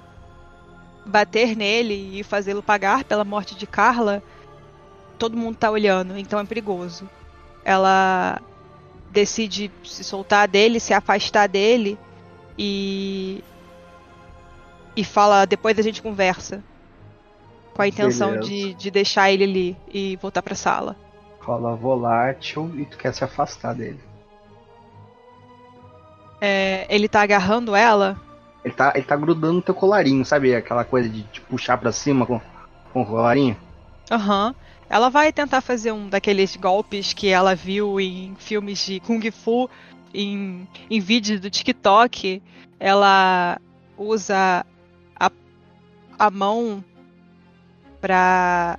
bater 1.05 1.57
nele 1.57 2.19
e 2.19 2.23
fazê-lo 2.23 2.63
pagar 2.63 3.05
pela 3.05 3.25
morte 3.25 3.57
de 3.57 3.67
Carla, 3.67 4.23
todo 5.19 5.37
mundo 5.37 5.57
tá 5.57 5.71
olhando, 5.71 6.17
então 6.17 6.39
é 6.39 6.45
perigoso. 6.45 7.09
Ela 7.65 8.41
decide 9.11 9.71
se 9.85 10.03
soltar 10.03 10.49
dele, 10.49 10.81
se 10.81 10.95
afastar 10.95 11.49
dele 11.49 11.99
e 12.57 13.43
e 14.95 15.05
fala 15.05 15.47
depois 15.47 15.79
a 15.79 15.83
gente 15.83 16.03
conversa 16.03 16.63
com 17.75 17.83
a 17.83 17.89
intenção 17.89 18.39
de, 18.39 18.75
de 18.75 18.91
deixar 18.91 19.31
ele 19.31 19.45
ali 19.45 19.77
e 19.93 20.17
voltar 20.17 20.43
pra 20.43 20.55
sala. 20.55 20.97
Rola 21.41 21.75
volátil 21.75 22.71
e 22.77 22.85
tu 22.85 22.99
quer 22.99 23.13
se 23.15 23.25
afastar 23.25 23.75
dele. 23.75 24.01
É, 26.41 26.87
ele 26.89 27.09
tá 27.09 27.23
agarrando 27.23 27.75
ela? 27.75 28.21
Ele 28.65 28.75
tá, 28.75 28.93
ele 28.95 29.05
tá 29.05 29.17
grudando 29.17 29.55
no 29.55 29.63
teu 29.63 29.75
colarinho, 29.75 30.25
sabe? 30.25 30.55
Aquela 30.55 30.85
coisa 30.85 31.09
de 31.09 31.23
te 31.25 31.41
puxar 31.41 31.79
pra 31.79 31.93
cima 31.93 32.25
com, 32.25 32.41
com 32.93 33.03
o 33.03 33.07
colarinho. 33.07 33.57
Aham. 34.11 34.49
Uhum. 34.49 34.55
Ela 34.93 35.09
vai 35.09 35.33
tentar 35.33 35.63
fazer 35.63 35.91
um 35.91 36.07
daqueles 36.07 36.55
golpes 36.55 37.15
que 37.15 37.29
ela 37.29 37.55
viu 37.55 37.99
em 37.99 38.35
filmes 38.39 38.85
de 38.85 39.01
Kung 39.01 39.23
Fu, 39.31 39.71
em, 40.13 40.69
em 40.91 41.01
vídeos 41.01 41.41
do 41.41 41.49
TikTok. 41.49 42.43
Ela 42.79 43.59
usa 43.97 44.67
a, 45.19 45.31
a 46.19 46.31
mão 46.31 46.85
pra 48.03 48.79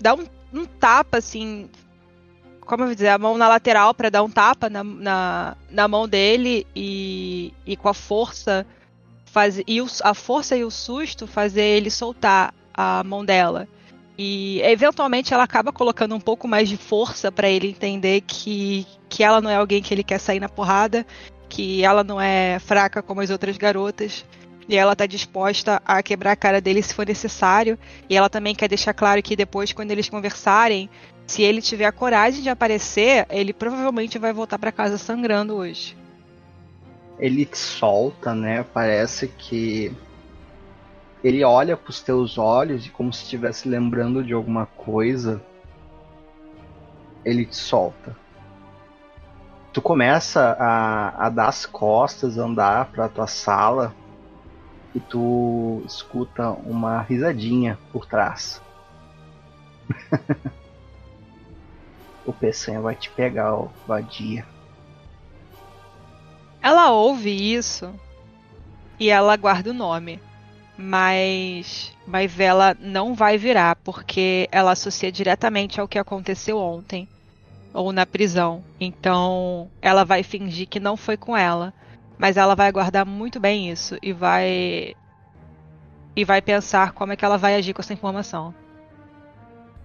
dar 0.00 0.14
um, 0.14 0.24
um 0.52 0.64
tapa, 0.64 1.18
assim. 1.18 1.68
Como 2.70 2.84
eu 2.84 2.86
vou 2.86 2.94
dizer? 2.94 3.08
A 3.08 3.18
mão 3.18 3.36
na 3.36 3.48
lateral 3.48 3.92
para 3.92 4.10
dar 4.10 4.22
um 4.22 4.30
tapa 4.30 4.70
na, 4.70 4.84
na, 4.84 5.56
na 5.68 5.88
mão 5.88 6.06
dele 6.06 6.64
e, 6.72 7.52
e 7.66 7.76
com 7.76 7.88
a 7.88 7.94
força. 7.94 8.64
Faz, 9.24 9.60
e 9.66 9.82
o, 9.82 9.88
a 10.04 10.14
força 10.14 10.56
e 10.56 10.62
o 10.62 10.70
susto 10.70 11.26
fazer 11.26 11.64
ele 11.64 11.90
soltar 11.90 12.54
a 12.72 13.02
mão 13.02 13.24
dela. 13.24 13.66
E 14.16 14.60
eventualmente 14.62 15.34
ela 15.34 15.42
acaba 15.42 15.72
colocando 15.72 16.14
um 16.14 16.20
pouco 16.20 16.46
mais 16.46 16.68
de 16.68 16.76
força 16.76 17.32
para 17.32 17.50
ele 17.50 17.70
entender 17.70 18.20
que, 18.20 18.86
que 19.08 19.24
ela 19.24 19.40
não 19.40 19.50
é 19.50 19.56
alguém 19.56 19.82
que 19.82 19.92
ele 19.92 20.04
quer 20.04 20.20
sair 20.20 20.38
na 20.38 20.48
porrada, 20.48 21.04
que 21.48 21.82
ela 21.82 22.04
não 22.04 22.20
é 22.20 22.60
fraca 22.60 23.02
como 23.02 23.20
as 23.20 23.30
outras 23.30 23.56
garotas. 23.56 24.24
E 24.68 24.76
ela 24.76 24.94
tá 24.94 25.06
disposta 25.06 25.82
a 25.84 26.00
quebrar 26.04 26.30
a 26.30 26.36
cara 26.36 26.60
dele 26.60 26.80
se 26.80 26.94
for 26.94 27.04
necessário. 27.04 27.76
E 28.08 28.16
ela 28.16 28.30
também 28.30 28.54
quer 28.54 28.68
deixar 28.68 28.94
claro 28.94 29.20
que 29.20 29.34
depois, 29.34 29.72
quando 29.72 29.90
eles 29.90 30.08
conversarem, 30.08 30.88
se 31.30 31.42
ele 31.44 31.62
tiver 31.62 31.84
a 31.84 31.92
coragem 31.92 32.42
de 32.42 32.48
aparecer, 32.48 33.24
ele 33.30 33.52
provavelmente 33.52 34.18
vai 34.18 34.32
voltar 34.32 34.58
para 34.58 34.72
casa 34.72 34.98
sangrando 34.98 35.54
hoje. 35.54 35.96
Ele 37.20 37.48
solta, 37.52 38.34
né? 38.34 38.64
Parece 38.74 39.28
que 39.28 39.94
ele 41.22 41.44
olha 41.44 41.76
para 41.76 41.88
os 41.88 42.00
teus 42.00 42.36
olhos 42.36 42.84
e 42.84 42.90
como 42.90 43.12
se 43.12 43.22
estivesse 43.22 43.68
lembrando 43.68 44.24
de 44.24 44.32
alguma 44.32 44.66
coisa, 44.66 45.40
ele 47.24 47.46
te 47.46 47.54
solta. 47.54 48.16
Tu 49.72 49.80
começa 49.80 50.56
a, 50.58 51.26
a 51.26 51.28
dar 51.28 51.46
as 51.46 51.64
costas, 51.64 52.38
andar 52.38 52.86
para 52.86 53.08
tua 53.08 53.28
sala 53.28 53.94
e 54.92 54.98
tu 54.98 55.80
escuta 55.86 56.50
uma 56.50 57.02
risadinha 57.02 57.78
por 57.92 58.04
trás. 58.04 58.60
o 62.30 62.32
Peçanha 62.32 62.80
vai 62.80 62.94
te 62.94 63.10
pegar, 63.10 63.54
ó, 63.54 63.68
vadia. 63.86 64.46
Ela 66.62 66.90
ouve 66.90 67.30
isso 67.30 67.92
e 68.98 69.10
ela 69.10 69.36
guarda 69.36 69.70
o 69.70 69.74
nome 69.74 70.20
mas 70.80 71.92
mas 72.06 72.40
ela 72.40 72.74
não 72.80 73.14
vai 73.14 73.36
virar 73.36 73.76
porque 73.76 74.48
ela 74.50 74.72
associa 74.72 75.12
diretamente 75.12 75.78
ao 75.78 75.86
que 75.86 75.98
aconteceu 75.98 76.58
ontem 76.58 77.06
ou 77.72 77.92
na 77.92 78.04
prisão. 78.04 78.64
Então, 78.80 79.70
ela 79.80 80.04
vai 80.04 80.24
fingir 80.24 80.66
que 80.66 80.80
não 80.80 80.96
foi 80.96 81.16
com 81.16 81.36
ela, 81.36 81.72
mas 82.18 82.36
ela 82.36 82.56
vai 82.56 82.72
guardar 82.72 83.06
muito 83.06 83.38
bem 83.38 83.70
isso 83.70 83.96
e 84.02 84.12
vai 84.12 84.96
e 86.16 86.24
vai 86.24 86.42
pensar 86.42 86.92
como 86.92 87.12
é 87.12 87.16
que 87.16 87.24
ela 87.24 87.36
vai 87.36 87.54
agir 87.54 87.74
com 87.74 87.82
essa 87.82 87.92
informação. 87.92 88.54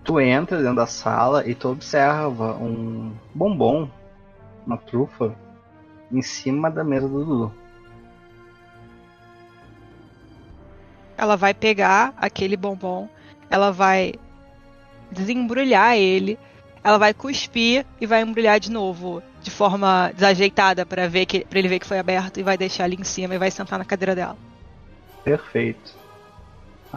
Tu 0.06 0.20
entra 0.22 0.60
dentro 0.60 0.76
da 0.76 0.88
sala 0.88 1.46
e 1.48 1.54
tu 1.54 1.70
observa 1.70 2.54
um 2.56 3.12
bombom, 3.34 3.90
uma 4.66 4.78
trufa, 4.78 5.36
em 6.12 6.22
cima 6.22 6.72
da 6.72 6.84
mesa 6.84 7.10
do 7.10 7.26
Dudu. 7.26 7.66
ela 11.18 11.36
vai 11.36 11.54
pegar 11.54 12.14
aquele 12.18 12.58
bombom, 12.58 13.08
ela 13.50 13.72
vai 13.72 14.14
desembrulhar 15.12 15.96
ele, 15.96 16.38
ela 16.84 16.98
vai 16.98 17.14
cuspir 17.14 17.86
e 18.00 18.06
vai 18.06 18.22
embrulhar 18.22 18.60
de 18.60 18.72
novo, 18.72 19.24
de 19.42 19.50
forma 19.50 20.12
desajeitada 20.14 20.86
para 20.86 21.08
ver 21.08 21.26
que 21.26 21.46
para 21.46 21.60
ele 21.60 21.68
ver 21.68 21.80
que 21.80 21.88
foi 21.88 22.00
aberto 22.00 22.40
e 22.40 22.44
vai 22.44 22.58
deixar 22.58 22.84
ali 22.84 22.96
em 23.00 23.04
cima 23.04 23.36
e 23.36 23.38
vai 23.38 23.50
sentar 23.50 23.80
na 23.80 23.86
cadeira 23.86 24.16
dela. 24.16 24.38
Perfeito. 25.24 26.05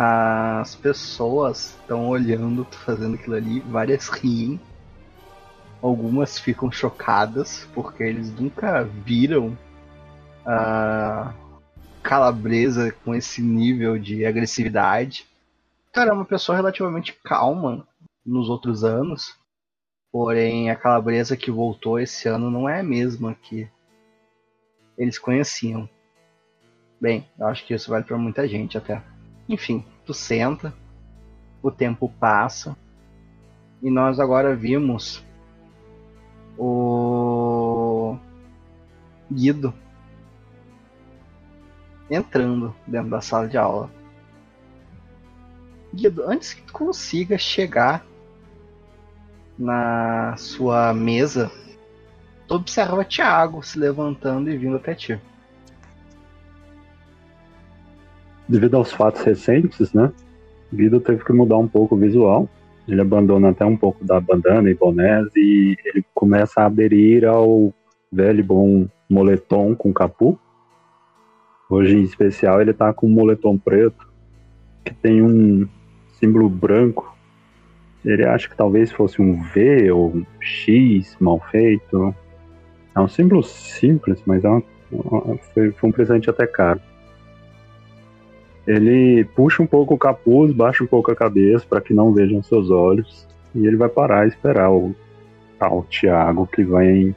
As 0.00 0.76
pessoas 0.76 1.74
estão 1.80 2.08
olhando, 2.08 2.64
fazendo 2.64 3.16
aquilo 3.16 3.34
ali, 3.34 3.58
várias 3.58 4.08
riem. 4.08 4.60
Algumas 5.82 6.38
ficam 6.38 6.70
chocadas 6.70 7.68
porque 7.74 8.04
eles 8.04 8.32
nunca 8.32 8.84
viram 8.84 9.58
uh, 10.46 11.34
calabresa 12.00 12.92
com 13.04 13.12
esse 13.12 13.42
nível 13.42 13.98
de 13.98 14.24
agressividade. 14.24 15.26
Cara, 15.92 16.10
é 16.10 16.12
uma 16.12 16.24
pessoa 16.24 16.54
relativamente 16.54 17.12
calma 17.24 17.84
nos 18.24 18.48
outros 18.48 18.84
anos. 18.84 19.36
Porém, 20.12 20.70
a 20.70 20.76
calabresa 20.76 21.36
que 21.36 21.50
voltou 21.50 21.98
esse 21.98 22.28
ano 22.28 22.52
não 22.52 22.68
é 22.68 22.78
a 22.78 22.84
mesma 22.84 23.34
que 23.34 23.68
eles 24.96 25.18
conheciam. 25.18 25.90
Bem, 27.00 27.28
eu 27.36 27.48
acho 27.48 27.66
que 27.66 27.74
isso 27.74 27.90
vale 27.90 28.04
para 28.04 28.16
muita 28.16 28.46
gente 28.46 28.78
até. 28.78 29.02
Enfim, 29.48 29.84
tu 30.04 30.12
senta, 30.12 30.74
o 31.62 31.70
tempo 31.70 32.08
passa 32.20 32.76
e 33.82 33.90
nós 33.90 34.20
agora 34.20 34.54
vimos 34.54 35.24
o 36.56 38.16
Guido 39.30 39.72
entrando 42.10 42.74
dentro 42.86 43.10
da 43.10 43.20
sala 43.20 43.48
de 43.48 43.56
aula. 43.56 43.90
Guido, 45.94 46.22
antes 46.28 46.54
que 46.54 46.62
tu 46.62 46.72
consiga 46.72 47.38
chegar 47.38 48.04
na 49.58 50.36
sua 50.36 50.92
mesa, 50.94 51.50
tu 52.46 52.54
observa 52.54 53.04
Thiago 53.04 53.62
se 53.62 53.78
levantando 53.78 54.50
e 54.50 54.56
vindo 54.56 54.76
até 54.76 54.94
ti. 54.94 55.20
Devido 58.48 58.76
aos 58.76 58.92
fatos 58.92 59.22
recentes, 59.22 59.92
né? 59.92 60.10
Guido 60.72 61.00
teve 61.00 61.24
que 61.24 61.32
mudar 61.32 61.58
um 61.58 61.68
pouco 61.68 61.94
o 61.94 61.98
visual. 61.98 62.48
Ele 62.86 63.00
abandona 63.00 63.50
até 63.50 63.64
um 63.64 63.76
pouco 63.76 64.04
da 64.04 64.18
bandana 64.20 64.70
e 64.70 64.74
bonés 64.74 65.26
e 65.36 65.76
ele 65.84 66.04
começa 66.14 66.62
a 66.62 66.66
aderir 66.66 67.26
ao 67.26 67.72
velho 68.10 68.42
bom 68.42 68.86
moletom 69.08 69.74
com 69.74 69.92
capu 69.92 70.38
Hoje 71.68 71.98
em 71.98 72.02
especial 72.02 72.62
ele 72.62 72.72
tá 72.72 72.94
com 72.94 73.06
um 73.06 73.10
moletom 73.10 73.58
preto 73.58 74.08
que 74.82 74.94
tem 74.94 75.22
um 75.22 75.68
símbolo 76.18 76.48
branco. 76.48 77.14
Ele 78.02 78.24
acha 78.24 78.48
que 78.48 78.56
talvez 78.56 78.90
fosse 78.90 79.20
um 79.20 79.42
V 79.42 79.90
ou 79.90 80.16
um 80.16 80.26
X 80.40 81.14
mal 81.20 81.38
feito. 81.50 82.14
É 82.94 83.00
um 83.00 83.08
símbolo 83.08 83.42
simples, 83.42 84.22
mas 84.24 84.44
é 84.44 84.48
uma, 84.48 84.62
foi, 85.52 85.70
foi 85.72 85.90
um 85.90 85.92
presente 85.92 86.30
até 86.30 86.46
caro. 86.46 86.80
Ele 88.68 89.24
puxa 89.24 89.62
um 89.62 89.66
pouco 89.66 89.94
o 89.94 89.98
capuz, 89.98 90.52
baixa 90.52 90.84
um 90.84 90.86
pouco 90.86 91.10
a 91.10 91.16
cabeça 91.16 91.64
para 91.66 91.80
que 91.80 91.94
não 91.94 92.12
vejam 92.12 92.42
seus 92.42 92.70
olhos. 92.70 93.26
E 93.54 93.66
ele 93.66 93.78
vai 93.78 93.88
parar 93.88 94.26
e 94.26 94.28
esperar 94.28 94.70
o 94.70 94.94
tal 95.58 95.86
Tiago 95.88 96.46
que 96.46 96.62
vai 96.62 97.14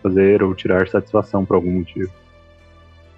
fazer 0.00 0.44
ou 0.44 0.54
tirar 0.54 0.86
satisfação 0.86 1.44
por 1.44 1.56
algum 1.56 1.72
motivo. 1.72 2.12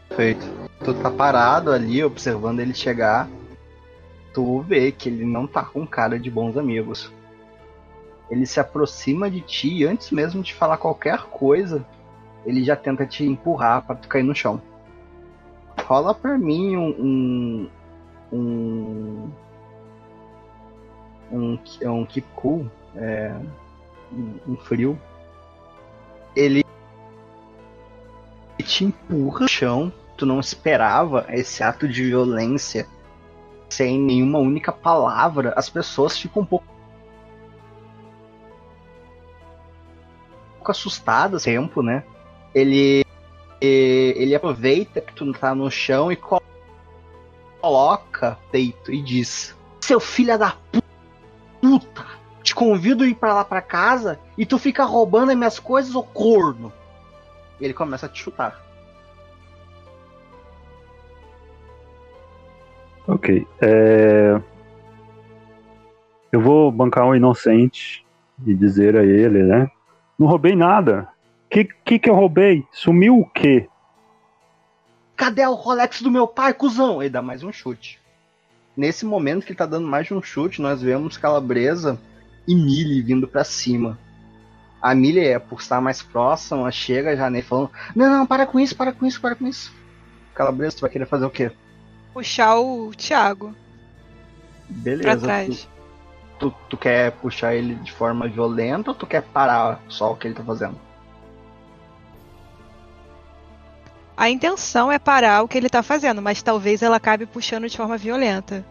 Perfeito. 0.08 0.50
Tu 0.82 0.94
tá 0.94 1.10
parado 1.10 1.70
ali 1.70 2.02
observando 2.02 2.60
ele 2.60 2.72
chegar. 2.72 3.28
Tu 4.32 4.60
vê 4.62 4.90
que 4.90 5.10
ele 5.10 5.26
não 5.26 5.46
tá 5.46 5.62
com 5.62 5.86
cara 5.86 6.18
de 6.18 6.30
bons 6.30 6.56
amigos. 6.56 7.12
Ele 8.30 8.46
se 8.46 8.58
aproxima 8.58 9.30
de 9.30 9.42
ti 9.42 9.68
e 9.68 9.84
antes 9.84 10.10
mesmo 10.10 10.42
de 10.42 10.54
falar 10.54 10.78
qualquer 10.78 11.24
coisa, 11.24 11.84
ele 12.46 12.64
já 12.64 12.76
tenta 12.76 13.04
te 13.04 13.24
empurrar 13.24 13.82
para 13.82 13.96
tu 13.96 14.08
cair 14.08 14.22
no 14.22 14.34
chão. 14.34 14.62
Rola 15.86 16.14
pra 16.14 16.38
mim 16.38 16.76
um. 16.76 17.70
Um. 18.32 19.30
Um, 21.32 21.58
um, 21.82 22.06
keep 22.06 22.26
cool. 22.34 22.70
É, 22.96 23.34
um, 24.12 24.52
um 24.52 24.56
frio. 24.56 24.98
Ele 26.34 26.64
te 28.62 28.84
empurra 28.84 29.40
no 29.40 29.48
chão 29.48 29.92
tu 30.16 30.24
não 30.24 30.40
esperava 30.40 31.26
esse 31.28 31.62
ato 31.62 31.86
de 31.86 32.04
violência 32.04 32.88
sem 33.68 34.00
nenhuma 34.00 34.38
única 34.38 34.72
palavra, 34.72 35.52
as 35.56 35.68
pessoas 35.68 36.16
ficam 36.16 36.42
um 36.42 36.46
pouco 36.46 36.64
pouco 40.64 40.70
assustado, 40.70 41.38
tempo, 41.38 41.82
né? 41.82 42.02
Ele 42.54 43.04
ele 43.64 44.34
aproveita 44.34 45.00
que 45.00 45.14
tu 45.14 45.32
tá 45.32 45.54
no 45.54 45.70
chão 45.70 46.10
e 46.12 46.18
coloca 47.60 48.38
peito 48.50 48.92
e 48.92 49.00
diz: 49.02 49.56
"Seu 49.80 50.00
filho 50.00 50.38
da 50.38 50.56
puta, 51.60 52.04
te 52.42 52.54
convido 52.54 53.04
a 53.04 53.06
ir 53.06 53.14
para 53.14 53.34
lá 53.34 53.44
para 53.44 53.62
casa 53.62 54.18
e 54.36 54.44
tu 54.44 54.58
fica 54.58 54.84
roubando 54.84 55.30
as 55.30 55.36
minhas 55.36 55.58
coisas, 55.58 55.94
ô 55.94 56.02
corno." 56.02 56.72
E 57.60 57.64
ele 57.64 57.74
começa 57.74 58.06
a 58.06 58.08
te 58.08 58.20
chutar. 58.20 58.62
Ok. 63.06 63.46
É... 63.60 64.40
Eu 66.32 66.40
vou 66.40 66.72
bancar 66.72 67.06
um 67.06 67.14
inocente 67.14 68.04
e 68.44 68.54
dizer 68.54 68.96
a 68.96 69.04
ele, 69.04 69.42
né? 69.44 69.70
Não 70.18 70.26
roubei 70.26 70.56
nada. 70.56 71.08
Que 71.54 71.62
que, 71.62 71.98
que 72.00 72.10
eu 72.10 72.16
roubei? 72.16 72.66
Sumiu 72.72 73.16
o 73.16 73.24
quê? 73.24 73.68
Cadê 75.14 75.46
o 75.46 75.54
Rolex 75.54 76.02
do 76.02 76.10
meu 76.10 76.26
pai, 76.26 76.52
cuzão? 76.52 77.00
Ele 77.00 77.10
dá 77.10 77.22
mais 77.22 77.44
um 77.44 77.52
chute. 77.52 78.00
Nesse 78.76 79.06
momento 79.06 79.46
que 79.46 79.52
ele 79.52 79.58
tá 79.58 79.64
dando 79.64 79.86
mais 79.86 80.08
de 80.08 80.14
um 80.14 80.20
chute, 80.20 80.60
nós 80.60 80.82
vemos 80.82 81.16
Calabresa 81.16 81.96
e 82.48 82.56
Millie 82.56 83.02
vindo 83.02 83.28
para 83.28 83.44
cima. 83.44 83.96
A 84.82 84.96
Millie, 84.96 85.28
é, 85.28 85.38
por 85.38 85.60
estar 85.60 85.80
mais 85.80 86.02
próxima, 86.02 86.68
chega 86.72 87.16
já 87.16 87.30
nele 87.30 87.46
falando: 87.46 87.70
Não, 87.94 88.10
não, 88.10 88.26
para 88.26 88.46
com 88.46 88.58
isso, 88.58 88.74
para 88.74 88.92
com 88.92 89.06
isso, 89.06 89.20
para 89.20 89.36
com 89.36 89.46
isso. 89.46 89.72
Calabresa, 90.34 90.78
tu 90.78 90.80
vai 90.80 90.90
querer 90.90 91.06
fazer 91.06 91.24
o 91.24 91.30
quê? 91.30 91.52
Puxar 92.12 92.58
o 92.58 92.90
Thiago. 92.96 93.54
Beleza. 94.68 95.02
Pra 95.04 95.16
trás. 95.18 95.68
Tu, 96.40 96.50
tu, 96.50 96.56
tu 96.70 96.76
quer 96.76 97.12
puxar 97.12 97.54
ele 97.54 97.76
de 97.76 97.92
forma 97.92 98.26
violenta 98.26 98.90
ou 98.90 98.96
tu 98.96 99.06
quer 99.06 99.22
parar 99.22 99.80
só 99.86 100.10
o 100.10 100.16
que 100.16 100.26
ele 100.26 100.34
tá 100.34 100.42
fazendo? 100.42 100.83
A 104.16 104.30
intenção 104.30 104.92
é 104.92 104.98
parar 104.98 105.42
o 105.42 105.48
que 105.48 105.58
ele 105.58 105.68
tá 105.68 105.82
fazendo, 105.82 106.22
mas 106.22 106.42
talvez 106.42 106.82
ela 106.82 106.96
acabe 106.96 107.26
puxando 107.26 107.68
de 107.68 107.76
forma 107.76 107.96
violenta. 107.96 108.64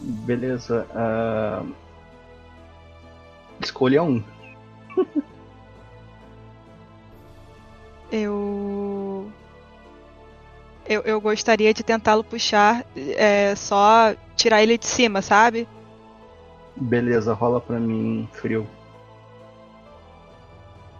Beleza. 0.00 0.86
Uh... 0.90 1.72
Escolha 3.60 4.02
um. 4.02 4.22
eu... 8.10 9.30
eu. 10.88 11.02
Eu 11.02 11.20
gostaria 11.20 11.72
de 11.72 11.84
tentá-lo 11.84 12.24
puxar, 12.24 12.84
é, 12.96 13.54
só 13.54 14.14
tirar 14.34 14.62
ele 14.62 14.76
de 14.78 14.86
cima, 14.86 15.22
sabe? 15.22 15.68
Beleza, 16.76 17.32
rola 17.32 17.60
pra 17.60 17.78
mim, 17.78 18.28
frio. 18.32 18.66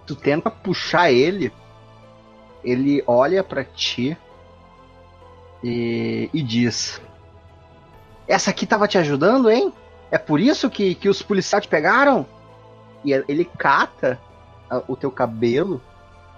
Tu 0.07 0.17
tenta 0.17 0.51
puxar 0.51 1.13
ele, 1.13 1.53
ele 2.65 3.03
olha 3.07 3.43
para 3.43 3.65
ti 3.65 4.17
e, 5.63 6.31
e 6.33 6.43
diz: 6.43 7.01
Essa 8.27 8.51
aqui 8.51 8.67
tava 8.67 8.89
te 8.89 8.99
ajudando, 8.99 9.51
hein? 9.51 9.73
É 10.11 10.19
por 10.19 10.41
isso 10.41 10.71
que, 10.71 10.95
que 10.95 11.09
os 11.09 11.23
policiais 11.23 11.65
te 11.65 11.69
pegaram? 11.69 12.27
E 13.05 13.13
ele 13.13 13.45
cata 13.45 14.19
o 14.87 14.97
teu 14.97 15.11
cabelo 15.11 15.81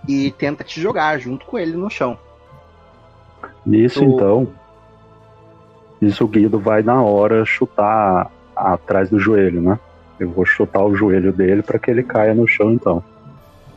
e 0.06 0.30
tenta 0.32 0.64
te 0.64 0.80
jogar 0.80 1.18
junto 1.18 1.46
com 1.46 1.58
ele 1.58 1.76
no 1.76 1.90
chão. 1.90 2.18
Nisso, 3.64 4.00
tu... 4.00 4.04
então, 4.04 4.48
isso 6.00 6.24
o 6.24 6.28
Guido 6.28 6.58
vai 6.58 6.82
na 6.82 7.02
hora 7.02 7.44
chutar 7.44 8.30
atrás 8.54 9.10
do 9.10 9.18
joelho, 9.18 9.60
né? 9.60 9.78
Eu 10.18 10.30
vou 10.30 10.44
chutar 10.44 10.82
o 10.84 10.94
joelho 10.94 11.32
dele 11.32 11.62
para 11.62 11.78
que 11.78 11.90
ele 11.90 12.02
caia 12.02 12.34
no 12.34 12.46
chão, 12.46 12.72
então. 12.72 13.02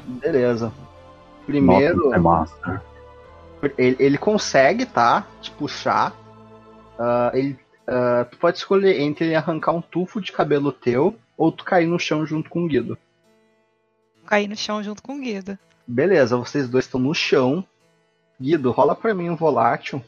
Beleza. 0.05 0.71
Primeiro. 1.45 2.05
Nossa, 2.05 2.15
é 2.15 2.19
massa. 2.19 2.83
Ele, 3.77 3.95
ele 3.99 4.17
consegue, 4.17 4.85
tá? 4.85 5.25
Te 5.41 5.51
puxar. 5.51 6.11
Uh, 6.97 7.35
ele, 7.35 7.59
uh, 7.87 8.25
tu 8.29 8.37
pode 8.37 8.57
escolher 8.57 8.99
entre 8.99 9.25
ele 9.25 9.35
arrancar 9.35 9.71
um 9.71 9.81
tufo 9.81 10.21
de 10.21 10.31
cabelo 10.31 10.71
teu 10.71 11.15
ou 11.37 11.51
tu 11.51 11.63
cair 11.63 11.87
no 11.87 11.99
chão 11.99 12.25
junto 12.25 12.49
com 12.49 12.63
o 12.63 12.67
Guido. 12.67 12.97
Cair 14.25 14.47
no 14.47 14.55
chão 14.55 14.83
junto 14.83 15.01
com 15.01 15.17
o 15.17 15.19
Guido. 15.19 15.57
Beleza, 15.87 16.37
vocês 16.37 16.69
dois 16.69 16.85
estão 16.85 16.99
no 16.99 17.13
chão. 17.13 17.65
Guido, 18.39 18.71
rola 18.71 18.95
pra 18.95 19.13
mim 19.13 19.29
um 19.29 19.35
volátil. 19.35 20.03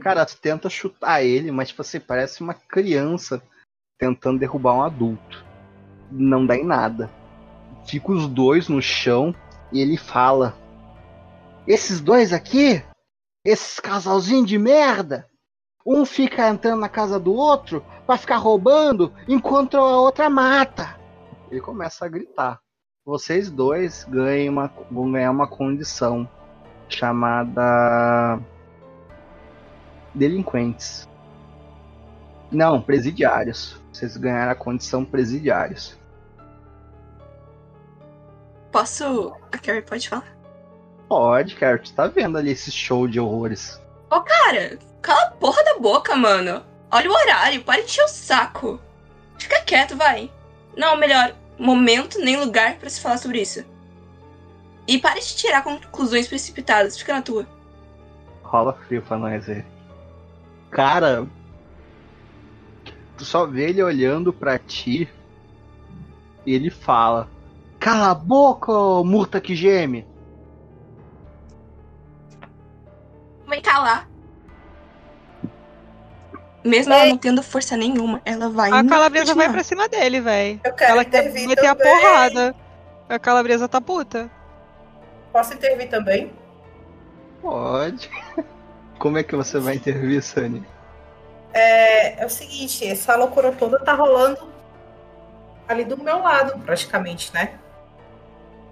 Cara, 0.00 0.26
tu 0.26 0.36
tenta 0.36 0.68
chutar 0.68 1.22
ele, 1.22 1.50
mas 1.50 1.68
tipo, 1.68 1.82
você 1.82 1.96
assim, 1.96 2.06
parece 2.06 2.42
uma 2.42 2.54
criança 2.54 3.42
tentando 3.98 4.38
derrubar 4.38 4.74
um 4.74 4.82
adulto. 4.82 5.44
Não 6.10 6.44
dá 6.44 6.56
em 6.56 6.64
nada. 6.64 7.10
Fica 7.86 8.12
os 8.12 8.26
dois 8.26 8.68
no 8.68 8.82
chão 8.82 9.34
e 9.72 9.80
ele 9.80 9.96
fala: 9.96 10.54
Esses 11.66 12.00
dois 12.00 12.32
aqui, 12.32 12.82
esses 13.44 13.80
casalzinhos 13.80 14.48
de 14.48 14.58
merda, 14.58 15.28
um 15.84 16.04
fica 16.04 16.48
entrando 16.48 16.80
na 16.80 16.88
casa 16.88 17.18
do 17.18 17.32
outro 17.32 17.84
para 18.06 18.18
ficar 18.18 18.36
roubando 18.36 19.12
enquanto 19.26 19.76
a 19.76 20.00
outra 20.00 20.28
mata. 20.28 20.98
Ele 21.50 21.60
começa 21.60 22.04
a 22.04 22.08
gritar. 22.08 22.60
Vocês 23.04 23.50
dois 23.50 24.04
ganham 24.08 24.52
uma, 24.52 24.72
vão 24.90 25.10
ganhar 25.10 25.30
uma 25.30 25.48
condição 25.48 26.28
chamada 26.88 28.38
delinquentes. 30.14 31.08
Não, 32.50 32.82
presidiários. 32.82 33.80
Vocês 33.92 34.16
ganharam 34.16 34.52
a 34.52 34.56
condição 34.56 35.04
presidiários. 35.04 35.99
Posso. 38.72 39.32
A 39.52 39.58
Carrie 39.58 39.82
pode 39.82 40.08
falar? 40.08 40.36
Pode, 41.08 41.54
Carrie. 41.56 41.82
Tu 41.82 41.92
tá 41.92 42.06
vendo 42.06 42.38
ali 42.38 42.50
esse 42.50 42.70
show 42.70 43.08
de 43.08 43.18
horrores. 43.18 43.80
Ô, 44.10 44.16
oh, 44.16 44.20
cara, 44.22 44.78
cala 45.02 45.22
a 45.22 45.30
porra 45.32 45.62
da 45.64 45.78
boca, 45.78 46.14
mano. 46.16 46.64
Olha 46.90 47.10
o 47.10 47.14
horário, 47.14 47.62
para 47.62 47.80
de 47.80 47.86
encher 47.86 48.04
o 48.04 48.08
saco. 48.08 48.80
Fica 49.38 49.62
quieto, 49.62 49.96
vai. 49.96 50.30
Não, 50.76 50.96
melhor, 50.96 51.34
momento 51.58 52.18
nem 52.18 52.36
lugar 52.36 52.76
para 52.76 52.90
se 52.90 53.00
falar 53.00 53.18
sobre 53.18 53.40
isso. 53.40 53.64
E 54.86 54.98
pare 54.98 55.20
de 55.20 55.36
tirar 55.36 55.62
conclusões 55.62 56.26
precipitadas, 56.26 56.98
fica 56.98 57.14
na 57.14 57.22
tua. 57.22 57.46
Rola 58.42 58.72
frio 58.72 59.02
pra 59.02 59.16
nós 59.16 59.48
aí. 59.48 59.64
Cara, 60.70 61.26
tu 63.16 63.24
só 63.24 63.46
vê 63.46 63.70
ele 63.70 63.82
olhando 63.82 64.32
pra 64.32 64.58
ti 64.58 65.08
e 66.44 66.54
ele 66.54 66.70
fala: 66.70 67.28
Cala 67.80 68.10
a 68.10 68.14
boca, 68.14 68.72
murta 69.02 69.40
que 69.40 69.56
geme. 69.56 70.06
Vai 73.46 73.62
calar. 73.62 74.06
Mesmo 76.62 76.92
ela 76.92 77.06
não 77.06 77.16
tendo 77.16 77.42
força 77.42 77.74
nenhuma, 77.78 78.20
ela 78.22 78.50
vai. 78.50 78.70
A 78.70 78.84
calabresa 78.84 79.34
vai 79.34 79.50
pra 79.50 79.64
cima 79.64 79.88
dele, 79.88 80.20
velho. 80.20 80.60
Ela 80.78 81.04
quer 81.06 81.32
meter 81.32 81.66
a 81.66 81.74
porrada. 81.74 82.54
A 83.08 83.18
calabresa 83.18 83.66
tá 83.66 83.80
puta. 83.80 84.30
Posso 85.32 85.54
intervir 85.54 85.88
também? 85.88 86.30
Pode. 87.40 88.10
Como 88.98 89.16
é 89.16 89.22
que 89.22 89.34
você 89.34 89.58
vai 89.58 89.76
intervir, 89.76 90.22
Sunny? 90.22 90.62
É, 91.54 92.22
é 92.22 92.26
o 92.26 92.30
seguinte, 92.30 92.86
essa 92.86 93.16
loucura 93.16 93.50
toda 93.52 93.80
tá 93.80 93.94
rolando 93.94 94.50
ali 95.66 95.84
do 95.84 95.96
meu 95.96 96.18
lado, 96.18 96.58
praticamente, 96.60 97.32
né? 97.32 97.58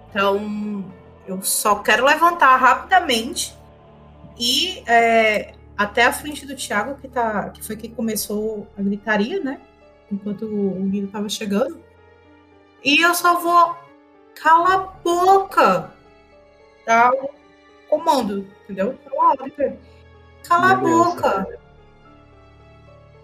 Então, 0.09 0.85
eu 1.27 1.41
só 1.41 1.75
quero 1.75 2.05
levantar 2.05 2.55
rapidamente 2.57 3.57
e 4.37 4.83
é, 4.87 5.53
até 5.77 6.05
a 6.05 6.13
frente 6.13 6.45
do 6.45 6.55
Thiago, 6.55 6.95
que, 6.95 7.07
tá, 7.07 7.49
que 7.49 7.63
foi 7.63 7.75
quem 7.75 7.91
começou 7.91 8.67
a 8.77 8.81
gritaria, 8.81 9.39
né? 9.41 9.61
Enquanto 10.11 10.45
o 10.45 10.83
Guido 10.85 11.07
tava 11.07 11.29
chegando. 11.29 11.79
E 12.83 13.01
eu 13.01 13.13
só 13.13 13.39
vou. 13.39 13.77
Cala 14.41 14.73
a 14.73 14.77
boca! 14.77 15.93
Tá? 16.85 17.11
O 17.11 17.29
comando, 17.87 18.47
entendeu? 18.63 18.97
Cala 20.43 20.71
a 20.71 20.75
boca! 20.75 21.59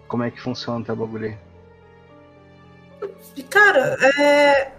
Como 0.06 0.22
é 0.22 0.30
que 0.30 0.40
funciona 0.40 0.80
o 0.80 0.84
teu 0.84 0.94
bagulho? 0.94 1.36
Cara, 3.50 3.96
é. 4.18 4.72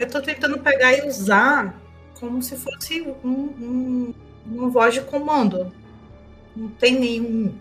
Eu 0.00 0.08
tô 0.08 0.22
tentando 0.22 0.58
pegar 0.58 0.94
e 0.94 1.06
usar 1.06 1.78
como 2.18 2.42
se 2.42 2.56
fosse 2.56 3.02
um, 3.22 3.28
um, 3.28 4.14
uma 4.46 4.70
voz 4.70 4.94
de 4.94 5.02
comando. 5.02 5.70
Não 6.56 6.68
tem 6.68 6.98
nenhum. 6.98 7.54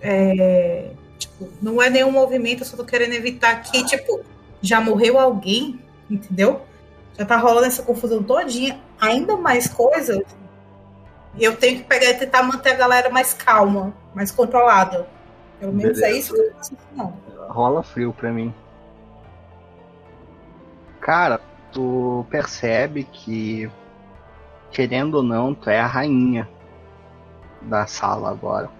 É, 0.00 0.90
tipo, 1.16 1.48
não 1.62 1.80
é 1.80 1.88
nenhum 1.88 2.10
movimento, 2.10 2.62
eu 2.62 2.66
só 2.66 2.76
tô 2.76 2.84
querendo 2.84 3.12
evitar 3.14 3.62
que, 3.62 3.84
tipo, 3.86 4.20
já 4.60 4.80
morreu 4.80 5.16
alguém, 5.16 5.80
entendeu? 6.10 6.62
Já 7.16 7.24
tá 7.24 7.36
rolando 7.36 7.68
essa 7.68 7.84
confusão 7.84 8.20
todinha. 8.20 8.80
Ainda 9.00 9.36
mais 9.36 9.68
coisa. 9.68 10.24
E 11.36 11.44
eu 11.44 11.56
tenho 11.56 11.78
que 11.78 11.84
pegar 11.84 12.10
e 12.10 12.14
tentar 12.14 12.42
manter 12.42 12.70
a 12.70 12.76
galera 12.76 13.10
mais 13.10 13.32
calma, 13.32 13.94
mais 14.12 14.32
controlada. 14.32 15.06
Pelo 15.60 15.72
menos 15.72 15.98
é 15.98 16.00
Beleza. 16.00 16.16
é 16.16 16.18
isso 16.18 16.34
que 16.34 16.40
eu 16.40 16.52
tô 16.96 17.52
Rola 17.52 17.84
frio 17.84 18.12
pra 18.12 18.32
mim. 18.32 18.52
Cara, 21.00 21.40
tu 21.76 22.24
percebe 22.30 23.04
que, 23.04 23.70
querendo 24.70 25.16
ou 25.16 25.22
não, 25.22 25.54
tu 25.54 25.68
é 25.68 25.78
a 25.78 25.86
rainha 25.86 26.48
da 27.60 27.86
sala 27.86 28.30
agora. 28.30 28.70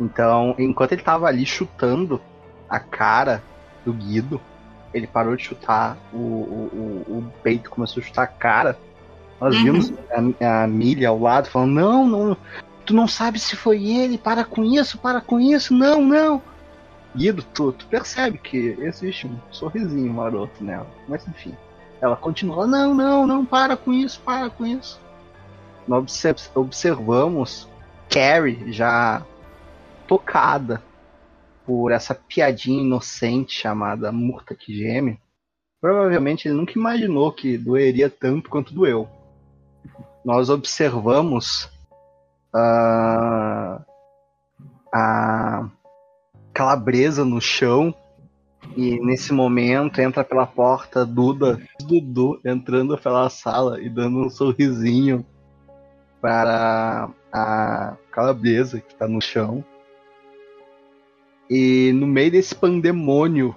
Então, 0.00 0.54
enquanto 0.58 0.92
ele 0.92 1.02
tava 1.02 1.26
ali 1.26 1.44
chutando 1.44 2.22
a 2.70 2.80
cara 2.80 3.42
do 3.84 3.92
Guido, 3.92 4.40
ele 4.94 5.06
parou 5.06 5.36
de 5.36 5.44
chutar 5.44 5.98
o, 6.10 6.16
o, 6.16 7.04
o, 7.06 7.18
o 7.18 7.32
peito, 7.42 7.68
começou 7.68 8.02
a 8.02 8.06
chutar 8.06 8.22
a 8.22 8.26
cara. 8.26 8.78
Nós 9.38 9.54
Uhum. 9.56 9.62
vimos 9.62 9.92
a, 10.40 10.62
a 10.62 10.66
Millie 10.66 11.04
ao 11.04 11.18
lado 11.18 11.50
falando: 11.50 11.72
Não, 11.74 12.06
não, 12.06 12.36
tu 12.86 12.94
não 12.94 13.06
sabe 13.06 13.38
se 13.38 13.56
foi 13.56 13.84
ele, 13.84 14.16
para 14.16 14.42
com 14.42 14.64
isso, 14.64 14.96
para 14.96 15.20
com 15.20 15.38
isso, 15.38 15.74
não, 15.74 16.00
não. 16.00 16.40
Guido, 17.16 17.42
tu, 17.54 17.72
tu 17.72 17.86
percebe 17.86 18.38
que 18.38 18.76
existe 18.80 19.26
um 19.26 19.38
sorrisinho 19.50 20.12
maroto 20.12 20.62
nela, 20.62 20.86
mas 21.08 21.26
enfim. 21.28 21.56
Ela 22.00 22.16
continua: 22.16 22.66
Não, 22.66 22.92
não, 22.92 23.26
não, 23.26 23.46
para 23.46 23.76
com 23.76 23.92
isso, 23.92 24.20
para 24.20 24.50
com 24.50 24.66
isso. 24.66 25.00
Nós 25.86 26.02
obser- 26.02 26.50
observamos 26.54 27.68
Carrie 28.08 28.72
já 28.72 29.24
tocada 30.06 30.82
por 31.64 31.92
essa 31.92 32.14
piadinha 32.14 32.82
inocente 32.82 33.52
chamada 33.52 34.12
Murta 34.12 34.54
que 34.54 34.76
Geme. 34.76 35.18
Provavelmente 35.80 36.48
ele 36.48 36.56
nunca 36.56 36.72
imaginou 36.78 37.30
que 37.32 37.56
doeria 37.56 38.10
tanto 38.10 38.50
quanto 38.50 38.74
doeu. 38.74 39.08
Nós 40.24 40.48
observamos 40.48 41.70
ah, 42.54 43.80
a 44.92 45.68
calabresa 46.54 47.24
no 47.24 47.40
chão 47.40 47.92
e 48.76 48.98
nesse 49.00 49.32
momento 49.32 50.00
entra 50.00 50.24
pela 50.24 50.46
porta 50.46 51.04
Duda, 51.04 51.60
Dudu 51.80 52.40
entrando 52.44 52.96
pela 52.96 53.28
sala 53.28 53.80
e 53.80 53.90
dando 53.90 54.20
um 54.20 54.30
sorrisinho 54.30 55.26
para 56.20 57.10
a 57.32 57.96
calabresa 58.10 58.80
que 58.80 58.92
está 58.92 59.06
no 59.06 59.20
chão. 59.20 59.62
E 61.50 61.92
no 61.92 62.06
meio 62.06 62.30
desse 62.30 62.54
pandemônio, 62.54 63.54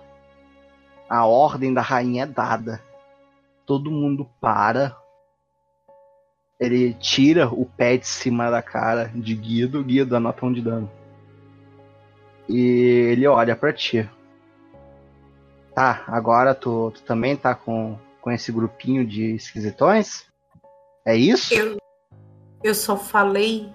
a 1.09 1.25
ordem 1.25 1.73
da 1.73 1.81
rainha 1.81 2.23
é 2.23 2.25
dada. 2.25 2.83
Todo 3.65 3.91
mundo 3.91 4.27
para. 4.41 4.95
Ele 6.59 6.93
tira 6.95 7.47
o 7.47 7.65
pé 7.65 7.97
de 7.97 8.07
cima 8.07 8.51
da 8.51 8.61
cara 8.61 9.11
de 9.15 9.33
Guido. 9.33 9.83
Guido, 9.83 10.15
anota 10.15 10.45
um 10.45 10.51
de 10.51 10.61
dano. 10.61 10.91
E 12.47 12.59
ele 13.11 13.27
olha 13.27 13.55
pra 13.55 13.73
ti. 13.73 14.09
Tá, 15.75 16.03
agora 16.07 16.55
tu, 16.55 16.91
tu 16.91 17.03
também 17.03 17.35
tá 17.35 17.53
com, 17.53 17.97
com 18.21 18.31
esse 18.31 18.51
grupinho 18.51 19.05
de 19.05 19.35
esquisitões? 19.35 20.25
É 21.05 21.15
isso? 21.15 21.53
Eu, 21.53 21.77
eu 22.63 22.73
só 22.73 22.97
falei 22.97 23.69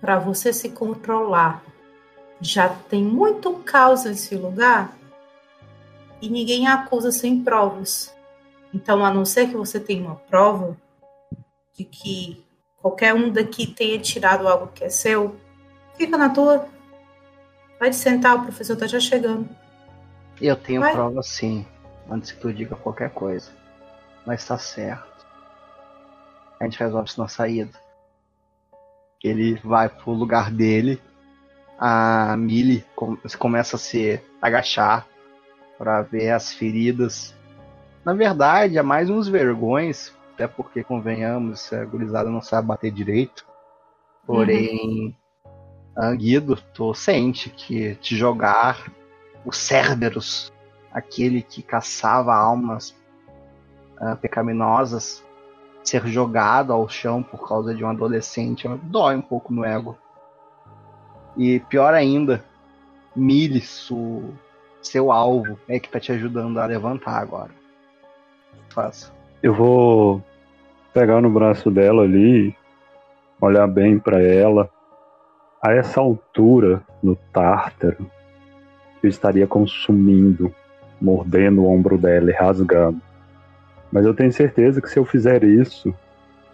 para 0.00 0.18
você 0.18 0.52
se 0.52 0.70
controlar. 0.70 1.62
Já 2.40 2.68
tem 2.68 3.02
muito 3.02 3.52
caos 3.64 4.04
nesse 4.04 4.34
lugar 4.34 4.96
e 6.20 6.28
ninguém 6.28 6.66
acusa 6.66 7.10
sem 7.10 7.42
provas. 7.42 8.14
Então, 8.72 9.04
a 9.04 9.12
não 9.12 9.24
ser 9.24 9.48
que 9.48 9.56
você 9.56 9.80
tenha 9.80 10.02
uma 10.02 10.14
prova 10.14 10.76
de 11.76 11.84
que 11.84 12.44
qualquer 12.76 13.14
um 13.14 13.30
daqui 13.30 13.66
tenha 13.66 13.98
tirado 13.98 14.46
algo 14.46 14.68
que 14.68 14.84
é 14.84 14.88
seu, 14.88 15.36
fica 15.96 16.16
na 16.16 16.30
tua. 16.30 16.68
Vai 17.80 17.88
te 17.88 17.96
sentar, 17.96 18.36
o 18.36 18.42
professor 18.42 18.76
tá 18.76 18.86
já 18.86 19.00
chegando. 19.00 19.48
Eu 20.38 20.54
tenho 20.54 20.82
Vai. 20.82 20.92
prova 20.92 21.22
sim, 21.22 21.66
antes 22.10 22.30
que 22.30 22.38
tu 22.38 22.52
diga 22.52 22.76
qualquer 22.76 23.08
coisa. 23.08 23.50
Mas 24.26 24.46
tá 24.46 24.58
certo. 24.58 25.26
A 26.60 26.64
gente 26.64 26.78
resolve 26.78 27.08
isso 27.08 27.18
na 27.18 27.26
saída. 27.26 27.72
Ele 29.24 29.54
vai 29.64 29.88
pro 29.88 30.12
lugar 30.12 30.50
dele. 30.50 31.00
A 31.78 32.36
Millie 32.36 32.84
com- 32.94 33.16
começa 33.38 33.76
a 33.76 33.78
se 33.78 34.20
agachar 34.42 35.06
para 35.78 36.02
ver 36.02 36.32
as 36.32 36.52
feridas. 36.52 37.34
Na 38.04 38.12
verdade, 38.12 38.76
é 38.76 38.82
mais 38.82 39.08
uns 39.08 39.26
vergões, 39.26 40.14
até 40.34 40.46
porque, 40.46 40.84
convenhamos, 40.84 41.72
a 41.72 41.82
gurizada 41.86 42.28
não 42.28 42.42
sabe 42.42 42.68
bater 42.68 42.90
direito. 42.90 43.46
Porém, 44.26 45.16
a 46.00 46.14
Guido, 46.14 46.56
tu 46.72 46.94
sente 46.94 47.50
que 47.50 47.94
te 47.96 48.16
jogar 48.16 48.90
o 49.44 49.52
Cerberus, 49.52 50.50
aquele 50.90 51.42
que 51.42 51.62
caçava 51.62 52.34
almas 52.34 52.96
ah, 53.98 54.16
pecaminosas, 54.16 55.22
ser 55.84 56.06
jogado 56.06 56.72
ao 56.72 56.88
chão 56.88 57.22
por 57.22 57.46
causa 57.46 57.74
de 57.74 57.84
um 57.84 57.88
adolescente 57.88 58.66
dói 58.84 59.14
um 59.14 59.20
pouco 59.20 59.52
no 59.52 59.62
ego. 59.62 59.96
E 61.36 61.60
pior 61.60 61.92
ainda, 61.92 62.42
Milis, 63.14 63.90
o 63.90 64.32
seu 64.80 65.12
alvo, 65.12 65.58
é 65.68 65.78
que 65.78 65.90
tá 65.90 66.00
te 66.00 66.12
ajudando 66.12 66.58
a 66.58 66.64
levantar 66.64 67.18
agora. 67.20 67.50
Faça. 68.70 69.12
Eu 69.42 69.52
vou 69.52 70.22
pegar 70.94 71.20
no 71.20 71.30
braço 71.30 71.70
dela 71.70 72.04
ali, 72.04 72.56
olhar 73.38 73.66
bem 73.66 73.98
pra 73.98 74.22
ela. 74.22 74.70
A 75.62 75.72
essa 75.72 76.00
altura, 76.00 76.82
no 77.02 77.14
tártaro, 77.14 78.10
eu 79.02 79.10
estaria 79.10 79.46
consumindo, 79.46 80.54
mordendo 80.98 81.62
o 81.62 81.66
ombro 81.66 81.98
dela 81.98 82.30
e 82.30 82.34
rasgando. 82.34 83.00
Mas 83.92 84.06
eu 84.06 84.14
tenho 84.14 84.32
certeza 84.32 84.80
que 84.80 84.88
se 84.88 84.98
eu 84.98 85.04
fizer 85.04 85.44
isso, 85.44 85.94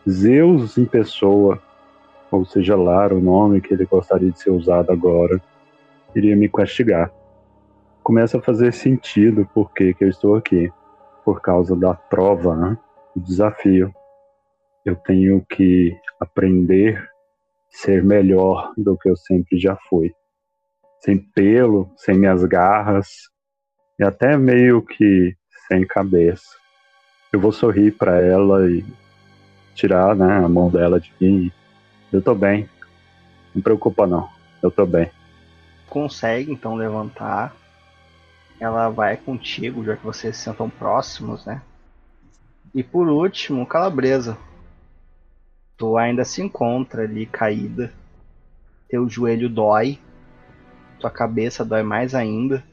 Zeus 0.08 0.76
em 0.76 0.84
pessoa, 0.84 1.62
ou 2.32 2.44
seja 2.44 2.74
lá 2.74 3.06
o 3.06 3.20
nome 3.20 3.60
que 3.60 3.74
ele 3.74 3.86
gostaria 3.86 4.32
de 4.32 4.40
ser 4.40 4.50
usado 4.50 4.90
agora, 4.90 5.40
iria 6.14 6.34
me 6.34 6.48
castigar. 6.48 7.10
Começa 8.02 8.38
a 8.38 8.42
fazer 8.42 8.72
sentido 8.72 9.48
por 9.54 9.72
que 9.72 9.94
eu 10.00 10.08
estou 10.08 10.34
aqui. 10.34 10.72
Por 11.24 11.40
causa 11.40 11.76
da 11.76 11.94
prova, 11.94 12.56
né? 12.56 12.78
o 13.16 13.20
desafio. 13.20 13.92
Eu 14.84 14.94
tenho 14.94 15.44
que 15.48 15.96
aprender 16.20 17.08
ser 17.76 18.02
melhor 18.02 18.72
do 18.76 18.96
que 18.96 19.08
eu 19.08 19.16
sempre 19.16 19.58
já 19.58 19.76
fui. 19.88 20.14
Sem 21.00 21.18
pelo, 21.18 21.90
sem 21.96 22.18
minhas 22.18 22.42
garras 22.44 23.06
e 23.98 24.04
até 24.04 24.36
meio 24.36 24.82
que 24.82 25.36
sem 25.68 25.86
cabeça. 25.86 26.56
Eu 27.30 27.38
vou 27.38 27.52
sorrir 27.52 27.92
para 27.92 28.18
ela 28.20 28.70
e 28.70 28.84
tirar 29.74 30.16
né, 30.16 30.38
a 30.38 30.48
mão 30.48 30.70
dela 30.70 30.98
de 30.98 31.12
mim. 31.20 31.52
Eu 32.10 32.22
tô 32.22 32.34
bem. 32.34 32.68
Não 33.54 33.60
preocupa 33.60 34.06
não. 34.06 34.28
Eu 34.62 34.70
tô 34.70 34.86
bem. 34.86 35.10
Consegue 35.88 36.50
então 36.50 36.74
levantar. 36.74 37.54
Ela 38.58 38.88
vai 38.88 39.18
contigo, 39.18 39.84
já 39.84 39.96
que 39.96 40.04
vocês 40.04 40.34
se 40.36 40.44
sentam 40.44 40.70
próximos, 40.70 41.44
né? 41.44 41.60
E 42.74 42.82
por 42.82 43.06
último, 43.06 43.66
Calabresa. 43.66 44.38
Tu 45.76 45.96
ainda 45.96 46.24
se 46.24 46.42
encontra 46.42 47.02
ali 47.02 47.26
caída. 47.26 47.92
Teu 48.88 49.08
joelho 49.08 49.48
dói. 49.48 49.98
Tua 50.98 51.10
cabeça 51.10 51.64
dói 51.64 51.82
mais 51.82 52.14
ainda. 52.14 52.64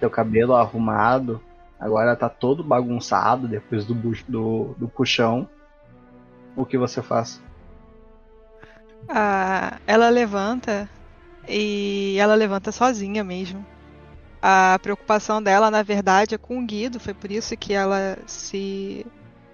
Teu 0.00 0.08
cabelo 0.08 0.54
arrumado. 0.54 1.40
Agora 1.78 2.16
tá 2.16 2.28
todo 2.28 2.64
bagunçado 2.64 3.46
depois 3.46 3.84
do, 3.84 3.94
do, 3.94 4.74
do 4.78 4.88
puxão. 4.88 5.48
O 6.56 6.64
que 6.64 6.78
você 6.78 7.02
faz? 7.02 7.42
Ah, 9.08 9.78
ela 9.86 10.08
levanta 10.08 10.88
e 11.46 12.16
ela 12.18 12.34
levanta 12.34 12.72
sozinha 12.72 13.22
mesmo. 13.22 13.64
A 14.40 14.78
preocupação 14.80 15.42
dela, 15.42 15.70
na 15.70 15.82
verdade, 15.82 16.34
é 16.34 16.38
com 16.38 16.58
o 16.58 16.64
Guido, 16.64 16.98
foi 16.98 17.12
por 17.12 17.30
isso 17.30 17.56
que 17.56 17.72
ela 17.72 18.16
se, 18.26 19.06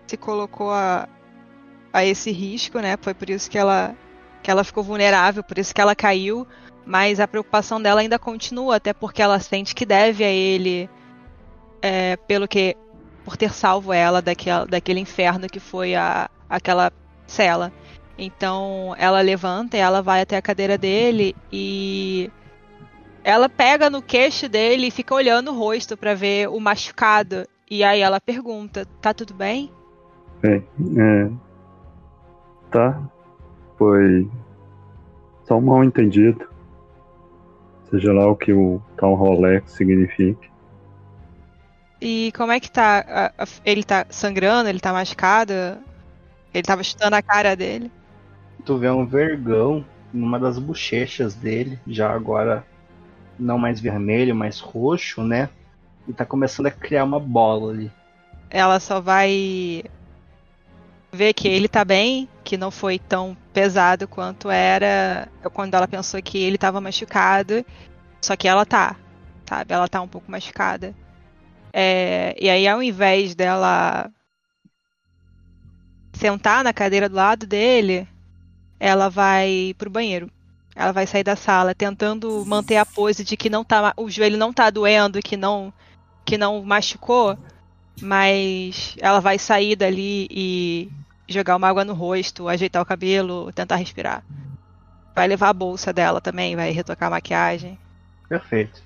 se 0.07 0.17
colocou 0.17 0.71
a, 0.71 1.09
a 1.93 2.05
esse 2.05 2.31
risco, 2.31 2.79
né? 2.79 2.97
Foi 3.01 3.15
por 3.15 3.29
isso 3.29 3.51
que 3.51 3.59
ela, 3.59 3.95
que 4.43 4.51
ela 4.51 4.65
ficou 4.65 4.83
vulnerável, 4.83 5.43
por 5.43 5.59
isso 5.59 5.75
que 5.75 5.81
ela 5.81 5.95
caiu. 5.95 6.47
Mas 6.85 7.21
a 7.21 7.29
preocupação 7.29 7.81
dela 7.81 8.01
ainda 8.01 8.19
continua, 8.19 8.77
até 8.77 8.93
porque 8.93 9.23
ela 9.23 9.39
sente 9.39 9.75
que 9.75 9.87
deve 9.87 10.25
a 10.25 10.29
ele 10.29 10.91
é, 11.81 12.17
pelo 12.17 12.49
que 12.49 12.77
por 13.25 13.37
ter 13.37 13.53
salvo 13.53 13.93
ela 13.93 14.21
daquela, 14.21 14.67
daquele 14.67 15.01
inferno 15.01 15.47
que 15.47 15.61
foi 15.61 15.95
a, 15.95 16.29
aquela 16.49 16.93
cela. 17.27 17.73
Então 18.19 18.95
ela 18.99 19.21
levanta 19.21 19.77
e 19.77 19.81
ela 19.81 20.03
vai 20.03 20.23
até 20.23 20.37
a 20.37 20.43
cadeira 20.43 20.77
dele 20.77 21.35
e 21.53 22.31
ela 23.25 23.49
pega 23.49 23.89
no 23.89 24.03
queixo 24.03 24.49
dele 24.49 24.89
e 24.89 24.91
fica 24.91 25.15
olhando 25.15 25.51
o 25.51 25.59
rosto 25.59 25.97
pra 25.97 26.15
ver 26.15 26.49
o 26.49 26.59
machucado. 26.61 27.47
E 27.71 27.83
aí 27.83 28.01
ela 28.01 28.21
pergunta: 28.21 28.87
"Tá 29.01 29.15
tudo 29.15 29.35
bem?" 29.35 29.71
Bem, 30.41 30.67
é, 30.99 31.31
tá. 32.73 33.01
Foi 33.79 34.29
só 35.45 35.59
um 35.59 35.61
mal 35.61 35.85
entendido. 35.85 36.49
Seja 37.91 38.13
lá 38.13 38.27
o 38.27 38.35
que 38.35 38.53
o 38.53 38.81
tal 38.97 39.15
Rolex 39.15 39.73
signifique. 39.73 40.51
E 42.01 42.33
como 42.33 42.51
é 42.51 42.59
que 42.59 42.71
tá? 42.71 43.33
Ele 43.65 43.85
tá 43.85 44.07
sangrando? 44.11 44.69
Ele 44.69 44.81
tá 44.81 44.93
machucado? 44.93 45.53
Ele 46.53 46.63
tava 46.63 46.83
chutando 46.83 47.15
a 47.15 47.23
cara 47.23 47.55
dele? 47.55 47.93
Tu 48.65 48.77
vê 48.79 48.91
um 48.91 49.07
vergão 49.07 49.85
numa 50.13 50.39
das 50.39 50.59
bochechas 50.59 51.35
dele, 51.35 51.79
já 51.87 52.13
agora 52.13 52.65
não 53.39 53.59
mais 53.59 53.81
vermelho, 53.81 54.35
mais 54.35 54.61
roxo, 54.61 55.23
né? 55.23 55.49
E 56.07 56.13
tá 56.13 56.27
começando 56.27 56.67
a 56.67 56.71
criar 56.71 57.05
uma 57.05 57.21
bola 57.21 57.73
ali. 57.73 57.91
Ela 58.51 58.81
só 58.81 59.01
vai 59.01 59.85
ver 61.13 61.35
que 61.35 61.47
ele 61.47 61.69
tá 61.69 61.85
bem, 61.85 62.29
que 62.43 62.57
não 62.57 62.71
foi 62.71 62.99
tão 62.99 63.37
pesado 63.53 64.09
quanto 64.09 64.51
era 64.51 65.29
quando 65.53 65.75
ela 65.75 65.87
pensou 65.87 66.23
que 66.23 66.39
ele 66.39 66.57
tava 66.57 66.81
machucado. 66.81 67.65
Só 68.21 68.35
que 68.35 68.49
ela 68.49 68.65
tá, 68.65 68.97
sabe? 69.47 69.75
Ela 69.75 69.89
tá 69.89 70.01
um 70.01 70.09
pouco 70.09 70.31
machucada. 70.31 70.95
É, 71.73 72.35
e 72.41 72.49
aí, 72.49 72.67
ao 72.67 72.83
invés 72.83 73.35
dela 73.35 74.11
sentar 76.15 76.63
na 76.65 76.73
cadeira 76.73 77.09
do 77.09 77.17
lado 77.17 77.47
dele, 77.47 78.07
ela 78.79 79.09
vai 79.09 79.75
pro 79.77 79.91
banheiro. 79.91 80.31
Ela 80.75 80.93
vai 80.93 81.07
sair 81.07 81.25
da 81.25 81.37
sala, 81.37 81.75
tentando 81.75 82.45
manter 82.47 82.77
a 82.77 82.87
pose 82.87 83.25
de 83.25 83.37
que 83.37 83.51
não 83.51 83.63
tá, 83.63 83.93
o 83.97 84.09
joelho 84.09 84.39
não 84.39 84.53
tá 84.53 84.71
doendo, 84.71 85.21
que 85.21 85.37
não, 85.37 85.73
que 86.25 86.39
não 86.39 86.63
machucou, 86.63 87.37
mas 88.01 88.97
ela 89.01 89.21
vai 89.21 89.39
sair 89.39 89.77
dali 89.77 90.27
e 90.31 90.91
jogar 91.29 91.57
uma 91.57 91.69
água 91.69 91.85
no 91.85 91.95
rosto, 91.95 92.49
ajeitar 92.49 92.83
o 92.83 92.87
cabelo, 92.87 93.53
tentar 93.53 93.77
respirar. 93.77 94.25
Vai 95.15 95.27
levar 95.29 95.51
a 95.51 95.55
bolsa 95.55 95.93
dela 95.93 96.21
também, 96.21 96.57
vai 96.57 96.71
retocar 96.71 97.09
a 97.09 97.11
maquiagem. 97.11 97.79
Perfeito. 98.29 98.83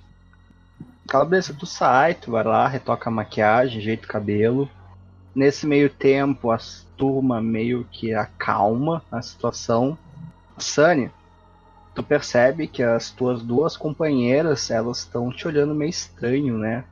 Calabresa, 1.06 1.54
tu 1.54 1.66
sai, 1.66 2.14
tu 2.14 2.32
vai 2.32 2.42
lá, 2.42 2.66
retoca 2.66 3.08
a 3.08 3.12
maquiagem, 3.12 3.78
ajeita 3.78 4.06
o 4.06 4.08
cabelo. 4.08 4.68
Nesse 5.34 5.66
meio 5.66 5.88
tempo, 5.88 6.50
a 6.50 6.58
turma 6.96 7.40
meio 7.40 7.86
que 7.92 8.12
acalma 8.12 9.02
a 9.12 9.22
situação. 9.22 9.96
Sunny, 10.58 11.10
tu 11.94 12.02
percebe 12.02 12.66
que 12.66 12.82
as 12.82 13.10
tuas 13.10 13.42
duas 13.42 13.76
companheiras, 13.76 14.70
elas 14.70 14.98
estão 14.98 15.30
te 15.30 15.46
olhando 15.46 15.74
meio 15.74 15.90
estranho, 15.90 16.58
né? 16.58 16.84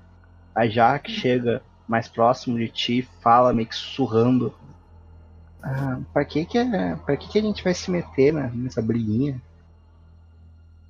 A 0.54 0.68
Jaque 0.68 1.10
chega 1.10 1.60
mais 1.88 2.06
próximo 2.06 2.56
de 2.56 2.68
ti, 2.68 3.08
fala 3.20 3.52
meio 3.52 3.68
que 3.68 3.74
sussurrando. 3.74 4.54
Ah, 5.66 5.98
pra 6.12 6.26
que 6.26 6.44
que, 6.44 6.58
é- 6.58 6.94
pra 7.06 7.16
que 7.16 7.26
que 7.26 7.38
a 7.38 7.42
gente 7.42 7.64
vai 7.64 7.72
se 7.72 7.90
meter 7.90 8.34
né, 8.34 8.50
nessa 8.54 8.82
briguinha? 8.82 9.40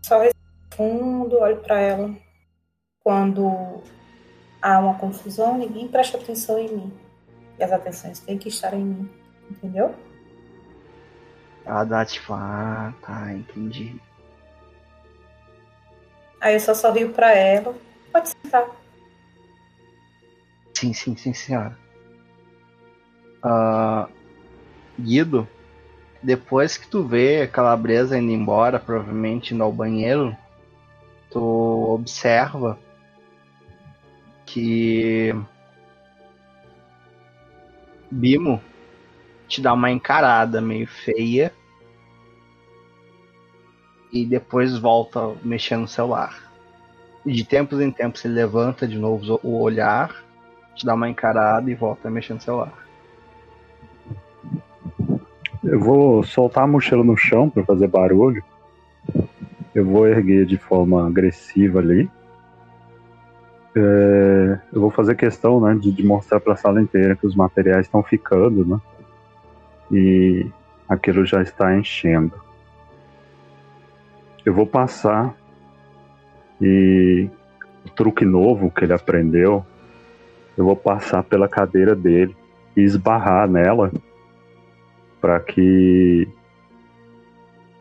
Só 0.03 0.19
respiro 0.19 0.35
fundo, 0.75 1.39
olho 1.39 1.59
para 1.59 1.79
ela. 1.79 2.15
Quando 3.05 3.81
há 4.61 4.81
uma 4.81 4.99
confusão, 4.99 5.57
ninguém 5.57 5.87
presta 5.87 6.19
atenção 6.19 6.59
em 6.59 6.69
mim. 6.75 6.93
E 7.57 7.63
as 7.63 7.71
atenções 7.71 8.19
têm 8.19 8.37
que 8.37 8.49
estar 8.49 8.75
em 8.75 8.85
mim. 8.85 9.11
Entendeu? 9.49 9.95
Ela 11.65 11.85
dá 11.85 12.05
tipo, 12.05 12.33
ah, 12.33 12.93
tá, 13.01 13.33
entendi. 13.33 14.01
Aí 16.41 16.55
eu 16.55 16.61
só 16.61 16.75
sorrio 16.75 17.13
para 17.13 17.33
ela. 17.33 17.75
Pode 18.11 18.31
sentar. 18.31 18.69
Sim, 20.75 20.93
sim, 20.93 21.17
sim, 21.17 21.33
senhora. 21.33 21.79
Ah, 23.43 24.09
Guido, 24.99 25.49
depois 26.23 26.77
que 26.77 26.89
tu 26.89 27.03
vê 27.03 27.43
a 27.43 27.49
calabresa 27.49 28.19
indo 28.19 28.31
embora, 28.31 28.79
provavelmente 28.79 29.55
indo 29.55 29.63
ao 29.63 29.73
banheiro, 29.73 30.37
tu 31.31 31.41
observa 31.93 32.79
que 34.47 35.35
Bimo 38.11 38.63
te 39.49 39.61
dá 39.61 39.73
uma 39.73 39.91
encarada 39.91 40.61
meio 40.61 40.87
feia 40.87 41.53
e 44.13 44.25
depois 44.25 44.79
volta 44.79 45.35
mexer 45.43 45.77
no 45.77 45.89
celular. 45.89 46.51
E 47.27 47.33
de 47.33 47.45
tempos 47.45 47.81
em 47.81 47.91
tempos 47.91 48.25
ele 48.25 48.35
levanta 48.35 48.87
de 48.87 48.97
novo 48.97 49.41
o 49.43 49.61
olhar 49.61 50.25
te 50.77 50.87
dá 50.87 50.95
uma 50.95 51.09
encarada 51.09 51.71
e 51.71 51.75
volta 51.75 52.11
mexer 52.11 52.35
no 52.35 52.41
celular. 52.41 52.84
Eu 55.65 55.81
vou 55.81 56.23
soltar 56.23 56.65
a 56.65 56.67
mochila 56.67 57.03
no 57.03 57.17
chão 57.17 57.49
para 57.49 57.65
fazer 57.65 57.89
barulho. 57.89 58.45
Eu 59.75 59.85
vou 59.87 60.07
erguer 60.07 60.45
de 60.45 60.59
forma 60.59 61.07
agressiva 61.07 61.79
ali. 61.79 62.09
É, 63.75 64.59
eu 64.73 64.81
vou 64.81 64.91
fazer 64.91 65.17
questão 65.17 65.61
né, 65.61 65.75
de, 65.75 65.91
de 65.91 66.05
mostrar 66.05 66.39
para 66.39 66.53
a 66.53 66.57
sala 66.57 66.83
inteira 66.83 67.17
que 67.17 67.27
os 67.27 67.35
materiais 67.35 67.87
estão 67.87 68.03
ficando, 68.03 68.65
né? 68.65 68.81
E 69.91 70.47
aquilo 70.89 71.25
já 71.25 71.41
está 71.41 71.75
enchendo. 71.77 72.35
Eu 74.45 74.53
vou 74.53 74.67
passar 74.67 75.35
e 76.61 77.29
o 77.87 77.91
truque 77.91 78.25
novo 78.25 78.71
que 78.71 78.85
ele 78.85 78.93
aprendeu, 78.93 79.65
eu 80.57 80.65
vou 80.65 80.77
passar 80.77 81.23
pela 81.25 81.49
cadeira 81.49 81.95
dele 81.97 82.37
e 82.77 82.83
esbarrar 82.83 83.49
nela 83.49 83.91
para 85.25 85.41
que 85.41 86.29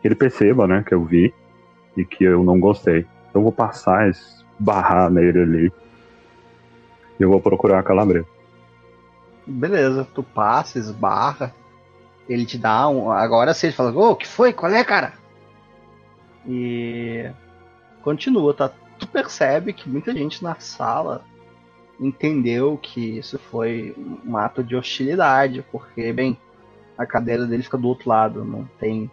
ele 0.02 0.14
perceba, 0.14 0.66
né, 0.66 0.82
que 0.82 0.94
eu 0.94 1.04
vi 1.04 1.34
e 1.94 2.02
que 2.02 2.24
eu 2.24 2.42
não 2.42 2.58
gostei. 2.58 3.00
Então 3.00 3.34
eu 3.34 3.42
vou 3.42 3.52
passar, 3.52 4.08
esbarrar 4.08 5.10
nele 5.10 5.42
ali. 5.42 5.72
E 7.20 7.22
eu 7.22 7.28
vou 7.28 7.42
procurar 7.42 7.80
a 7.80 7.82
calabresa. 7.82 8.26
Beleza, 9.46 10.08
tu 10.14 10.22
passa, 10.22 10.78
esbarra. 10.78 11.54
Ele 12.26 12.46
te 12.46 12.56
dá 12.56 12.88
um. 12.88 13.10
Agora 13.10 13.52
sim, 13.52 13.66
ele 13.66 13.76
fala: 13.76 13.92
Ô, 13.92 14.12
o 14.12 14.16
que 14.16 14.26
foi? 14.26 14.54
Qual 14.54 14.72
é, 14.72 14.82
cara? 14.82 15.12
E. 16.48 17.30
Continua, 18.02 18.54
tá? 18.54 18.70
Tu 18.98 19.06
percebe 19.06 19.74
que 19.74 19.86
muita 19.86 20.14
gente 20.14 20.42
na 20.42 20.54
sala 20.54 21.22
entendeu 22.00 22.78
que 22.78 23.18
isso 23.18 23.38
foi 23.38 23.94
um 24.24 24.34
ato 24.34 24.64
de 24.64 24.74
hostilidade, 24.74 25.62
porque, 25.70 26.10
bem, 26.10 26.38
a 26.96 27.06
cadeira 27.06 27.46
dele 27.46 27.62
fica 27.62 27.78
do 27.78 27.88
outro 27.88 28.08
lado, 28.08 28.44
não 28.44 28.64
tem. 28.78 29.10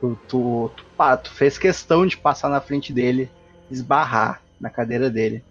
Tu, 0.00 0.16
tu, 0.28 0.70
tu, 0.74 0.84
pá, 0.96 1.16
tu 1.16 1.30
fez 1.32 1.58
questão 1.58 2.06
de 2.06 2.16
passar 2.16 2.48
na 2.48 2.60
frente 2.60 2.92
dele, 2.92 3.30
esbarrar 3.70 4.42
na 4.60 4.70
cadeira 4.70 5.10
dele. 5.10 5.44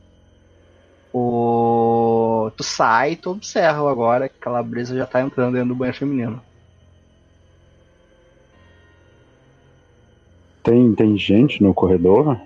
O... 1.14 2.52
Tu 2.56 2.64
sai 2.64 3.14
e 3.14 3.16
tu 3.16 3.32
observa 3.32 3.90
agora 3.90 4.30
que 4.30 4.36
a 4.40 4.44
calabresa 4.44 4.96
já 4.96 5.06
tá 5.06 5.22
entrando 5.22 5.54
dentro 5.54 5.70
do 5.70 5.76
banheiro 5.76 5.98
feminino. 5.98 6.42
Tem, 10.64 10.94
tem 10.94 11.18
gente 11.18 11.64
no 11.64 11.74
corredor? 11.74 12.40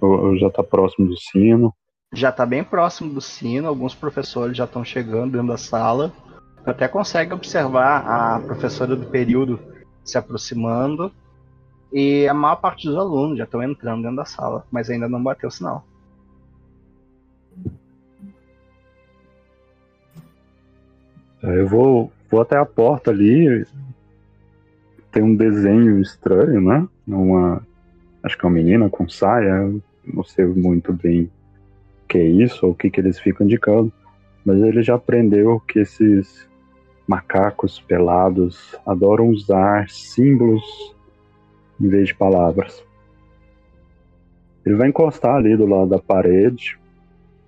Ou, 0.00 0.26
ou 0.26 0.36
já 0.36 0.50
tá 0.50 0.62
próximo 0.62 1.08
do 1.08 1.16
sino? 1.16 1.74
Já 2.12 2.32
tá 2.32 2.44
bem 2.44 2.64
próximo 2.64 3.14
do 3.14 3.20
sino, 3.20 3.68
alguns 3.68 3.94
professores 3.94 4.56
já 4.56 4.64
estão 4.64 4.84
chegando 4.84 5.32
dentro 5.32 5.48
da 5.48 5.56
sala. 5.56 6.12
Até 6.64 6.86
consegue 6.88 7.32
observar 7.32 8.04
a 8.06 8.40
professora 8.40 8.94
do 8.94 9.06
período 9.06 9.58
se 10.04 10.18
aproximando. 10.18 11.12
E 11.92 12.28
a 12.28 12.34
maior 12.34 12.56
parte 12.56 12.86
dos 12.86 12.96
alunos 12.96 13.38
já 13.38 13.44
estão 13.44 13.62
entrando 13.62 14.02
dentro 14.02 14.16
da 14.16 14.24
sala, 14.24 14.64
mas 14.70 14.88
ainda 14.88 15.08
não 15.08 15.22
bateu 15.22 15.48
o 15.48 15.52
sinal. 15.52 15.84
Eu 21.42 21.66
vou, 21.66 22.12
vou 22.30 22.40
até 22.42 22.56
a 22.56 22.66
porta 22.66 23.10
ali. 23.10 23.66
Tem 25.10 25.22
um 25.22 25.34
desenho 25.34 26.00
estranho, 26.00 26.60
né? 26.60 26.86
Uma, 27.08 27.66
acho 28.22 28.38
que 28.38 28.44
é 28.44 28.48
uma 28.48 28.54
menina 28.54 28.88
com 28.88 29.08
saia. 29.08 29.72
Não 30.04 30.22
sei 30.22 30.44
muito 30.44 30.92
bem 30.92 31.22
o 31.24 31.30
que 32.08 32.18
é 32.18 32.24
isso 32.24 32.66
ou 32.66 32.72
o 32.72 32.74
que, 32.74 32.90
que 32.90 33.00
eles 33.00 33.18
ficam 33.18 33.46
indicando. 33.46 33.92
Mas 34.44 34.60
ele 34.62 34.82
já 34.82 34.94
aprendeu 34.94 35.58
que 35.60 35.80
esses 35.80 36.48
macacos 37.10 37.80
pelados 37.80 38.76
adoram 38.86 39.30
usar 39.30 39.90
símbolos 39.90 40.62
em 41.80 41.88
vez 41.88 42.06
de 42.06 42.14
palavras. 42.14 42.86
Ele 44.64 44.76
vai 44.76 44.90
encostar 44.90 45.34
ali 45.34 45.56
do 45.56 45.66
lado 45.66 45.90
da 45.90 45.98
parede, 45.98 46.78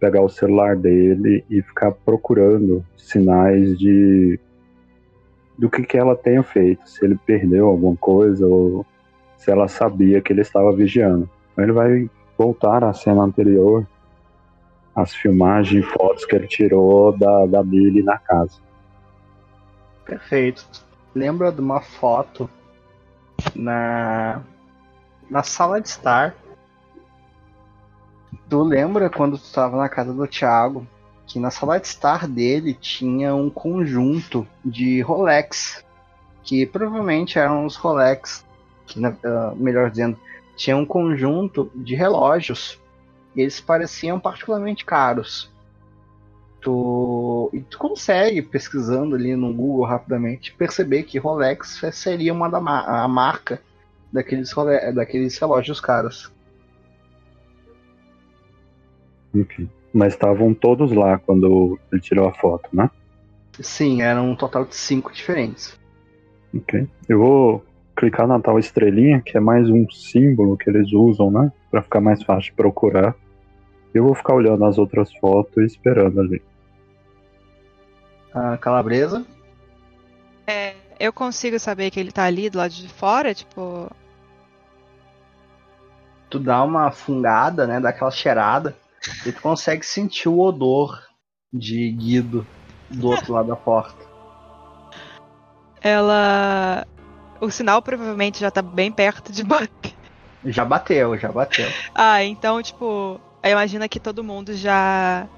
pegar 0.01 0.21
o 0.21 0.29
celular 0.29 0.75
dele 0.75 1.45
e 1.49 1.63
ficar 1.63 1.93
procurando 1.93 2.85
sinais 2.97 3.79
de 3.79 4.41
do 5.57 5.71
que, 5.71 5.85
que 5.85 5.97
ela 5.97 6.17
tenha 6.17 6.43
feito, 6.43 6.89
se 6.89 7.05
ele 7.05 7.17
perdeu 7.25 7.69
alguma 7.69 7.95
coisa 7.97 8.45
ou 8.45 8.85
se 9.37 9.49
ela 9.49 9.69
sabia 9.69 10.21
que 10.21 10.33
ele 10.33 10.41
estava 10.41 10.73
vigiando. 10.73 11.31
Então 11.53 11.65
ele 11.65 11.73
vai 11.73 12.11
voltar 12.37 12.83
à 12.83 12.93
cena 12.93 13.23
anterior, 13.23 13.87
as 14.93 15.15
filmagens 15.15 15.85
e 15.85 15.89
fotos 15.89 16.25
que 16.25 16.35
ele 16.35 16.49
tirou 16.49 17.17
da, 17.17 17.47
da 17.47 17.63
Billy 17.63 18.03
na 18.03 18.19
casa. 18.19 18.61
Perfeito. 20.05 20.67
Lembra 21.15 21.53
de 21.53 21.61
uma 21.61 21.81
foto 21.81 22.49
na 23.55 24.43
na 25.31 25.43
sala 25.43 25.81
de 25.81 25.89
estar. 25.89 26.35
Tu 28.49 28.63
lembra 28.63 29.09
quando 29.09 29.39
tu 29.39 29.45
estava 29.45 29.77
na 29.77 29.89
casa 29.89 30.13
do 30.13 30.27
Thiago 30.27 30.87
que 31.27 31.39
na 31.39 31.51
sala 31.51 31.81
de 31.81 31.87
estar 31.87 32.29
dele 32.29 32.75
tinha 32.75 33.35
um 33.35 33.49
conjunto 33.49 34.47
de 34.65 35.01
Rolex, 35.01 35.85
que 36.43 36.67
provavelmente 36.67 37.39
eram 37.39 37.65
os 37.65 37.77
Rolex, 37.77 38.45
que, 38.87 38.99
uh, 39.01 39.13
melhor 39.57 39.91
dizendo, 39.91 40.19
tinha 40.57 40.77
um 40.77 40.85
conjunto 40.85 41.71
de 41.75 41.95
relógios. 41.95 42.79
E 43.35 43.41
eles 43.41 43.61
pareciam 43.61 44.21
particularmente 44.21 44.85
caros. 44.85 45.51
Tu, 46.63 47.51
e 47.53 47.61
tu 47.61 47.77
consegue, 47.77 48.41
pesquisando 48.41 49.17
ali 49.17 49.35
no 49.35 49.53
Google 49.53 49.85
rapidamente, 49.85 50.55
perceber 50.55 51.03
que 51.03 51.19
Rolex 51.19 51.83
seria 51.93 52.33
uma 52.33 52.49
da 52.49 52.59
a 52.59 53.09
marca 53.09 53.61
daqueles, 54.13 54.55
daqueles 54.95 55.37
relógios 55.37 55.81
caros. 55.81 56.33
Ok. 59.35 59.69
Mas 59.93 60.13
estavam 60.13 60.55
todos 60.55 60.93
lá 60.93 61.19
quando 61.19 61.79
ele 61.91 62.01
tirou 62.01 62.29
a 62.29 62.33
foto, 62.33 62.69
né? 62.73 62.89
Sim, 63.61 64.03
eram 64.03 64.31
um 64.31 64.37
total 64.37 64.65
de 64.65 64.77
cinco 64.77 65.13
diferentes. 65.13 65.79
Ok. 66.55 66.87
Eu 67.09 67.19
vou 67.19 67.65
clicar 67.97 68.27
na 68.27 68.39
tal 68.39 68.59
estrelinha, 68.59 69.21
que 69.21 69.37
é 69.37 69.41
mais 69.41 69.69
um 69.69 69.91
símbolo 69.91 70.57
que 70.57 70.71
eles 70.71 70.93
usam, 70.93 71.31
né? 71.31 71.53
Pra 71.73 71.83
ficar 71.83 72.01
mais 72.01 72.23
fácil 72.23 72.51
de 72.51 72.57
procurar. 72.57 73.17
Eu 73.93 74.05
vou 74.05 74.15
ficar 74.15 74.35
olhando 74.35 74.65
as 74.65 74.79
outras 74.79 75.13
fotos 75.17 75.57
e 75.59 75.67
esperando 75.67 76.21
ali. 76.21 76.41
A 78.35 78.57
calabresa? 78.57 79.25
É, 80.47 80.75
eu 80.99 81.13
consigo 81.13 81.59
saber 81.59 81.91
que 81.91 82.01
ele 82.01 82.13
tá 82.13 82.25
ali 82.25 82.49
do 82.49 82.59
lado 82.59 82.73
de 82.73 82.89
fora, 82.89 83.35
tipo. 83.35 83.91
Tu 86.31 86.39
dá 86.39 86.63
uma 86.63 86.91
fungada, 86.91 87.67
né? 87.67 87.79
Dá 87.79 87.91
aquela 87.91 88.11
cheirada. 88.11 88.77
E 89.27 89.33
tu 89.33 89.43
consegue 89.43 89.85
sentir 89.85 90.29
o 90.29 90.39
odor 90.39 91.03
de 91.53 91.91
Guido 91.91 92.47
do 92.89 93.09
outro 93.09 93.33
lado 93.33 93.49
da 93.49 93.57
porta. 93.57 94.03
Ela. 95.81 96.87
O 97.41 97.51
sinal 97.51 97.83
provavelmente 97.83 98.39
já 98.41 98.51
tá 98.51 98.63
bem 98.63 98.91
perto 98.93 99.33
de 99.33 99.43
bater. 99.43 99.93
Já 100.45 100.65
bateu, 100.65 101.19
já 101.19 101.31
bateu. 101.31 101.69
Ah, 101.95 102.23
então, 102.23 102.63
tipo, 102.63 103.21
imagina 103.45 103.89
que 103.89 103.99
todo 104.01 104.25
mundo 104.25 104.55
já 104.55 105.29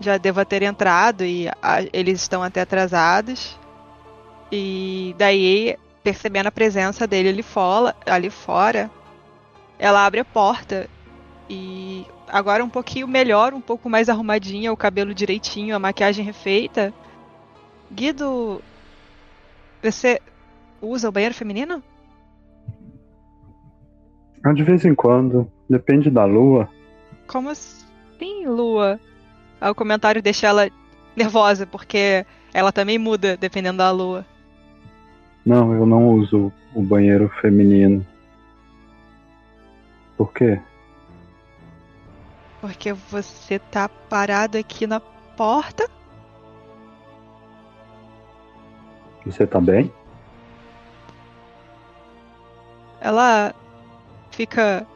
já 0.00 0.16
deva 0.16 0.44
ter 0.44 0.62
entrado 0.62 1.24
e 1.24 1.48
a, 1.62 1.82
eles 1.92 2.22
estão 2.22 2.42
até 2.42 2.62
atrasados. 2.62 3.58
E 4.50 5.14
daí, 5.18 5.76
percebendo 6.02 6.48
a 6.48 6.52
presença 6.52 7.06
dele 7.06 7.28
ali 7.28 7.42
fora, 7.42 7.94
ali 8.06 8.30
fora, 8.30 8.90
ela 9.78 10.04
abre 10.04 10.20
a 10.20 10.24
porta 10.24 10.88
e 11.48 12.06
agora 12.26 12.64
um 12.64 12.68
pouquinho 12.68 13.06
melhor, 13.06 13.52
um 13.52 13.60
pouco 13.60 13.88
mais 13.88 14.08
arrumadinha, 14.08 14.72
o 14.72 14.76
cabelo 14.76 15.14
direitinho, 15.14 15.76
a 15.76 15.78
maquiagem 15.78 16.24
refeita. 16.24 16.92
Guido, 17.92 18.62
você 19.82 20.20
usa 20.80 21.08
o 21.08 21.12
banheiro 21.12 21.34
feminino? 21.34 21.82
De 24.54 24.64
vez 24.64 24.84
em 24.86 24.94
quando, 24.94 25.50
depende 25.68 26.10
da 26.10 26.24
lua. 26.24 26.68
Como 27.26 27.50
assim, 27.50 28.46
lua? 28.46 28.98
O 29.60 29.74
comentário 29.74 30.22
deixa 30.22 30.46
ela 30.46 30.70
nervosa, 31.14 31.66
porque 31.66 32.24
ela 32.52 32.72
também 32.72 32.98
muda 32.98 33.36
dependendo 33.36 33.78
da 33.78 33.90
lua. 33.90 34.24
Não, 35.44 35.74
eu 35.74 35.86
não 35.86 36.08
uso 36.10 36.52
o 36.74 36.82
banheiro 36.82 37.28
feminino. 37.40 38.06
Por 40.16 40.32
quê? 40.32 40.60
Porque 42.60 42.92
você 42.92 43.58
tá 43.58 43.88
parado 43.88 44.58
aqui 44.58 44.86
na 44.86 45.00
porta? 45.00 45.88
Você 49.24 49.46
tá 49.46 49.60
bem? 49.60 49.92
Ela 53.00 53.54
fica 54.30 54.86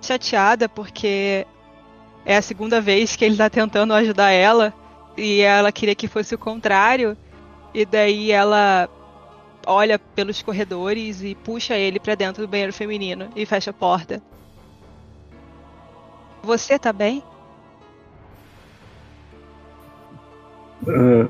chateada 0.00 0.68
porque 0.68 1.46
é 2.26 2.36
a 2.36 2.42
segunda 2.42 2.80
vez 2.80 3.14
que 3.14 3.24
ele 3.24 3.36
tá 3.36 3.48
tentando 3.48 3.94
ajudar 3.94 4.32
ela 4.32 4.74
e 5.16 5.40
ela 5.40 5.70
queria 5.70 5.94
que 5.94 6.08
fosse 6.08 6.34
o 6.34 6.38
contrário. 6.38 7.16
E 7.72 7.86
daí 7.86 8.32
ela 8.32 8.88
olha 9.64 9.96
pelos 9.98 10.42
corredores 10.42 11.22
e 11.22 11.36
puxa 11.36 11.76
ele 11.76 12.00
para 12.00 12.16
dentro 12.16 12.42
do 12.44 12.50
banheiro 12.50 12.72
feminino 12.72 13.28
e 13.36 13.46
fecha 13.46 13.70
a 13.70 13.74
porta. 13.74 14.20
Você 16.42 16.76
tá 16.78 16.92
bem? 16.92 17.22
Uh, 20.82 21.28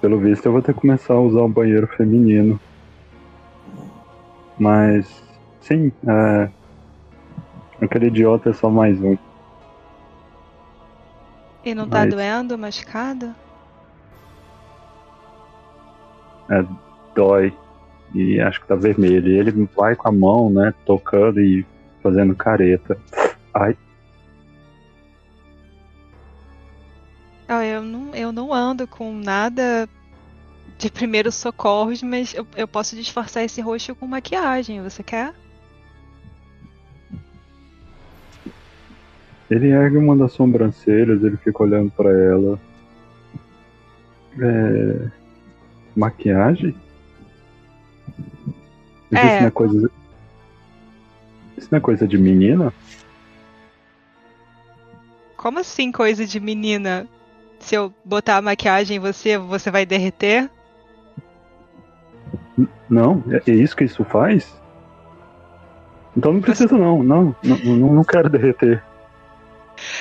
pelo 0.00 0.18
visto, 0.20 0.46
eu 0.46 0.52
vou 0.52 0.62
ter 0.62 0.74
que 0.74 0.80
começar 0.80 1.14
a 1.14 1.20
usar 1.20 1.40
o 1.40 1.48
banheiro 1.48 1.88
feminino. 1.88 2.60
Mas, 4.58 5.22
sim, 5.60 5.88
uh, 6.04 6.55
aquele 7.80 8.06
idiota 8.06 8.50
é 8.50 8.52
só 8.52 8.70
mais 8.70 9.00
um. 9.00 9.16
E 11.64 11.74
não 11.74 11.88
tá 11.88 12.00
Mas... 12.00 12.10
doendo, 12.10 12.56
machucado? 12.56 13.34
É, 16.48 16.64
dói. 17.14 17.52
E 18.14 18.40
acho 18.40 18.60
que 18.60 18.68
tá 18.68 18.76
vermelho. 18.76 19.28
E 19.28 19.38
ele 19.38 19.68
vai 19.76 19.96
com 19.96 20.08
a 20.08 20.12
mão, 20.12 20.48
né, 20.48 20.72
tocando 20.84 21.40
e 21.40 21.66
fazendo 22.02 22.34
careta. 22.36 22.96
Ai. 23.52 23.76
Eu, 27.48 27.82
não, 27.82 28.14
eu 28.14 28.32
não 28.32 28.52
ando 28.52 28.86
com 28.86 29.12
nada 29.12 29.88
de 30.78 30.90
primeiros 30.90 31.34
socorros, 31.34 32.02
mas 32.02 32.34
eu, 32.34 32.46
eu 32.56 32.68
posso 32.68 32.94
disfarçar 32.96 33.44
esse 33.44 33.60
rosto 33.60 33.94
com 33.94 34.06
maquiagem. 34.06 34.82
Você 34.82 35.02
quer? 35.02 35.34
Ele 39.50 39.68
ergue 39.68 39.96
uma 39.96 40.16
das 40.16 40.32
sobrancelhas, 40.32 41.22
ele 41.22 41.36
fica 41.36 41.62
olhando 41.62 41.90
para 41.90 42.10
ela. 42.10 42.58
É... 44.40 45.10
Maquiagem? 45.94 46.74
É. 49.12 49.40
uma 49.40 49.50
coisa 49.50 49.90
isso 51.56 51.68
não 51.70 51.78
é 51.78 51.80
coisa 51.80 52.06
de 52.06 52.18
menina? 52.18 52.72
Como 55.36 55.58
assim 55.58 55.90
coisa 55.90 56.26
de 56.26 56.38
menina? 56.38 57.08
Se 57.58 57.74
eu 57.74 57.92
botar 58.04 58.36
a 58.36 58.42
maquiagem 58.42 58.98
em 58.98 59.00
você, 59.00 59.38
você 59.38 59.70
vai 59.70 59.86
derreter? 59.86 60.50
N 62.58 62.68
não, 62.88 63.24
é, 63.28 63.50
é 63.50 63.54
isso 63.54 63.76
que 63.76 63.84
isso 63.84 64.04
faz? 64.04 64.54
Então 66.16 66.32
não 66.32 66.40
precisa 66.40 66.76
não, 66.76 67.02
não, 67.02 67.34
não, 67.42 67.94
não 67.94 68.04
quero 68.04 68.28
derreter. 68.28 68.82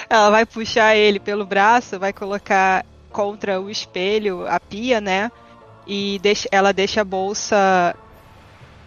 Ela 0.09 0.29
vai 0.29 0.45
puxar 0.45 0.95
ele 0.95 1.19
pelo 1.19 1.45
braço, 1.45 1.99
vai 1.99 2.13
colocar 2.13 2.85
contra 3.11 3.61
o 3.61 3.69
espelho, 3.69 4.45
a 4.47 4.59
pia, 4.59 4.99
né? 4.99 5.31
E 5.87 6.19
deixa, 6.21 6.47
ela 6.51 6.73
deixa 6.73 7.01
a 7.01 7.05
bolsa 7.05 7.95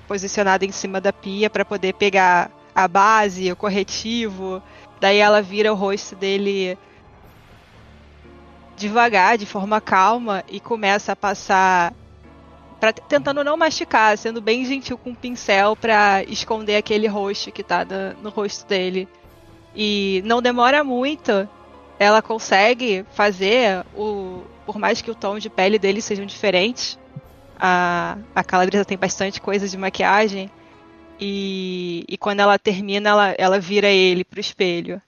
posicionada 0.07 0.65
em 0.65 0.73
cima 0.73 1.01
da 1.01 1.13
pia 1.13 1.49
para 1.49 1.65
poder 1.65 1.95
pegar 1.95 2.51
a 2.75 2.87
base, 2.89 3.51
o 3.51 3.57
corretivo. 3.57 4.63
Daí 5.01 5.19
ela 5.19 5.43
vira 5.43 5.73
o 5.73 5.77
rosto 5.77 6.17
dele 6.17 6.77
devagar, 8.77 9.37
de 9.37 9.45
forma 9.45 9.81
calma, 9.81 10.45
e 10.49 10.61
começa 10.61 11.13
a 11.13 11.17
passar. 11.17 11.93
Pra, 12.81 12.93
tentando 12.93 13.43
não 13.43 13.57
masticar, 13.57 14.17
sendo 14.17 14.41
bem 14.41 14.65
gentil 14.65 14.97
com 14.97 15.11
o 15.11 15.17
pincel 15.17 15.75
para 15.75 16.23
esconder 16.25 16.77
aquele 16.77 17.09
rosto 17.09 17.51
que 17.51 17.65
tá 17.65 17.85
no, 17.85 18.23
no 18.23 18.31
rosto 18.31 18.67
dele. 18.67 19.09
E 19.75 20.23
não 20.25 20.43
demora 20.43 20.83
muito, 20.83 21.49
ela 21.99 22.23
consegue 22.23 23.05
fazer 23.13 23.85
o. 23.95 24.43
Por 24.65 24.79
mais 24.79 25.01
que 25.01 25.11
o 25.11 25.15
tom 25.15 25.39
de 25.39 25.49
pele 25.49 25.79
dele 25.79 26.03
sejam 26.03 26.27
diferentes, 26.27 26.99
a, 27.59 28.19
a 28.35 28.45
Calabresa 28.45 28.85
tem 28.85 28.99
bastante 28.99 29.41
coisa 29.41 29.69
de 29.69 29.77
maquiagem. 29.77 30.51
E, 31.21 32.05
e 32.09 32.17
quando 32.17 32.41
ela 32.41 32.59
termina, 32.59 33.11
ela, 33.11 33.35
ela 33.39 33.59
vira 33.59 33.89
ele 33.89 34.25
pro 34.25 34.41
espelho. 34.41 35.03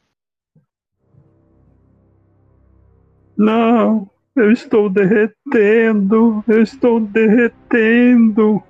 Não, 3.36 4.10
eu 4.34 4.50
estou 4.50 4.90
derretendo, 4.90 6.44
eu 6.48 6.62
estou 6.62 7.00
derretendo. 7.00 8.62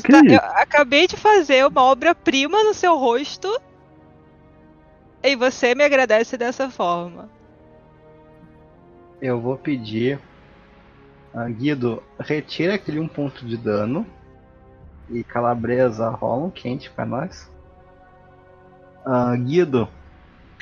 Você 0.00 0.08
tá, 0.08 0.20
eu 0.24 0.40
acabei 0.60 1.06
de 1.06 1.16
fazer 1.16 1.66
uma 1.66 1.82
obra-prima 1.82 2.62
no 2.64 2.74
seu 2.74 2.96
rosto 2.96 3.48
e 5.22 5.34
você 5.36 5.74
me 5.74 5.84
agradece 5.84 6.36
dessa 6.36 6.70
forma. 6.70 7.28
Eu 9.20 9.40
vou 9.40 9.56
pedir. 9.56 10.20
Uh, 11.34 11.52
Guido, 11.52 12.02
retira 12.18 12.74
aquele 12.74 12.98
um 13.00 13.08
ponto 13.08 13.44
de 13.44 13.56
dano 13.56 14.06
e 15.10 15.22
Calabresa 15.22 16.08
rolam 16.10 16.50
quente 16.50 16.90
para 16.90 17.04
nós. 17.04 17.50
Uh, 19.06 19.36
Guido, 19.44 19.88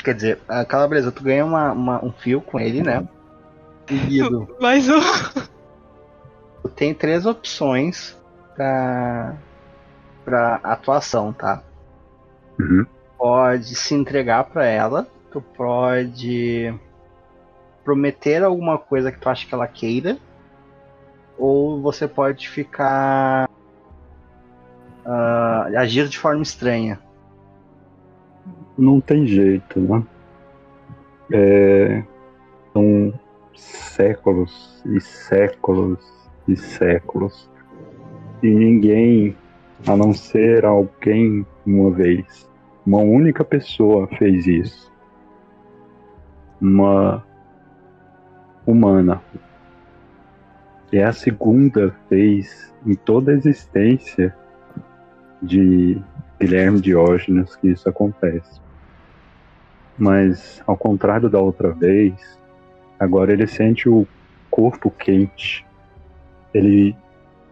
Quer 0.03 0.15
dizer, 0.15 0.41
a 0.47 0.65
Calabresa, 0.67 1.11
tu 1.11 1.23
ganha 1.23 1.45
uma, 1.47 1.73
uma- 1.73 2.05
um 2.05 2.13
fio 2.13 2.41
com 2.43 2.61
ele, 2.61 2.83
né? 2.83 3.09
E 3.89 3.97
Guido, 3.97 4.55
Mais 4.61 4.87
um. 4.89 5.01
tu 6.63 6.69
tem 6.69 6.93
três 6.93 7.25
opções 7.25 8.15
pra, 8.55 9.37
pra 10.25 10.61
atuação, 10.63 11.33
tá? 11.33 11.63
Uhum. 12.59 12.87
Pode 13.19 13.75
se 13.75 13.95
entregar 13.95 14.45
pra 14.45 14.65
ela, 14.67 15.07
tu 15.31 15.41
pode 15.41 16.75
prometer 17.85 18.43
alguma 18.43 18.79
coisa 18.79 19.13
que 19.13 19.19
tu 19.19 19.29
acha 19.29 19.47
que 19.47 19.55
ela 19.55 19.67
queira, 19.67 20.17
ou 21.39 21.81
você 21.81 22.09
pode 22.09 22.49
ficar. 22.49 23.49
ah, 25.05 25.69
agir 25.77 26.09
de 26.09 26.19
forma 26.19 26.43
estranha. 26.43 26.99
Não 28.77 29.01
tem 29.01 29.27
jeito, 29.27 29.79
né? 29.81 30.03
É, 31.33 32.03
são 32.73 33.13
séculos 33.55 34.83
e 34.87 35.01
séculos 35.01 35.99
e 36.47 36.57
séculos. 36.57 37.49
E 38.45 38.51
ninguém, 38.51 39.35
a 39.87 39.97
não 39.97 40.13
ser 40.13 40.67
alguém 40.67 41.47
uma 41.65 41.91
vez, 41.91 42.47
uma 42.85 42.99
única 42.99 43.43
pessoa 43.43 44.07
fez 44.07 44.47
isso. 44.47 44.93
Uma 46.61 47.25
humana. 48.67 49.23
É 50.93 51.03
a 51.03 51.13
segunda 51.15 51.97
vez 52.11 52.71
em 52.85 52.95
toda 52.95 53.33
a 53.33 53.35
existência 53.35 54.37
de 55.41 55.99
Guilherme 56.39 56.83
Diógenes 56.83 57.57
que 57.57 57.69
isso 57.69 57.89
acontece. 57.89 58.61
Mas, 59.97 60.63
ao 60.67 60.77
contrário 60.77 61.31
da 61.31 61.39
outra 61.39 61.71
vez, 61.71 62.39
agora 63.01 63.33
ele 63.33 63.47
sente 63.47 63.89
o 63.89 64.07
corpo 64.51 64.91
quente. 64.91 65.67
Ele 66.53 66.95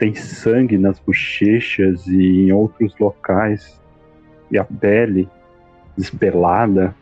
tem 0.03 0.17
sangue 0.17 0.77
nas 0.77 0.99
bochechas 0.99 2.09
e 2.09 2.47
em 2.47 2.53
outros 2.53 2.93
locais. 2.99 3.81
E 4.51 4.59
a 4.59 4.65
pele 4.65 5.29
despelada 5.97 6.93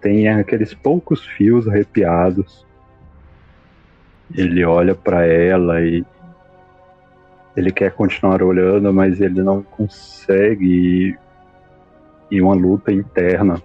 tem 0.00 0.26
aqueles 0.30 0.72
poucos 0.72 1.22
fios 1.26 1.68
arrepiados. 1.68 2.64
Ele 4.34 4.64
olha 4.64 4.94
para 4.94 5.26
ela 5.26 5.82
e 5.82 6.02
ele 7.54 7.70
quer 7.70 7.92
continuar 7.92 8.42
olhando, 8.42 8.90
mas 8.90 9.20
ele 9.20 9.42
não 9.42 9.62
consegue 9.62 11.18
e 12.30 12.40
uma 12.40 12.54
luta 12.54 12.90
interna. 12.90 13.62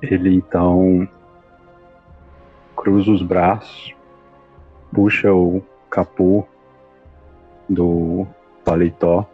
Ele 0.00 0.32
então 0.32 1.08
cruza 2.76 3.10
os 3.10 3.22
braços, 3.22 3.92
puxa 4.92 5.32
o 5.32 5.60
capô 5.90 6.46
do 7.68 8.26
paletó 8.64 9.28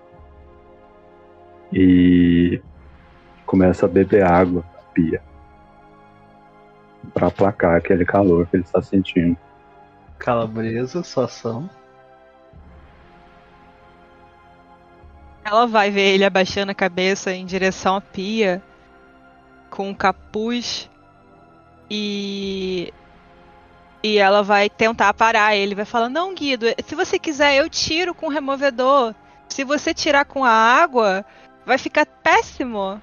e 1.72 2.61
começa 3.46 3.86
a 3.86 3.88
beber 3.88 4.24
água 4.24 4.62
da 4.62 4.82
pia 4.92 5.22
para 7.12 7.26
aplacar 7.28 7.76
aquele 7.76 8.05
calor 8.05 8.46
que 8.46 8.57
ele 8.57 8.64
está 8.64 8.80
sentindo. 8.80 9.36
Calabresa, 10.18 11.03
sua 11.03 11.24
ação. 11.24 11.68
Ela 15.44 15.66
vai 15.66 15.90
ver 15.90 16.14
ele 16.14 16.24
abaixando 16.24 16.70
a 16.70 16.74
cabeça 16.74 17.32
em 17.32 17.44
direção 17.44 17.96
à 17.96 18.00
pia, 18.00 18.62
com 19.68 19.88
um 19.88 19.94
capuz, 19.94 20.88
e. 21.90 22.92
E 24.03 24.18
ela 24.18 24.42
vai 24.42 24.68
tentar 24.68 25.14
parar 25.14 25.55
ele. 25.55 25.74
Vai 25.74 25.84
falar: 25.84 26.09
Não, 26.09 26.34
Guido, 26.34 26.66
se 26.84 26.94
você 26.94 27.18
quiser, 27.18 27.57
eu 27.57 27.68
tiro 27.68 28.14
com 28.14 28.26
o 28.26 28.30
removedor. 28.30 29.14
Se 29.48 29.64
você 29.64 29.94
tirar 29.94 30.24
com 30.24 30.44
a 30.44 30.50
água, 30.50 31.24
vai 31.64 31.78
ficar 31.78 32.07
péssimo. 32.07 33.00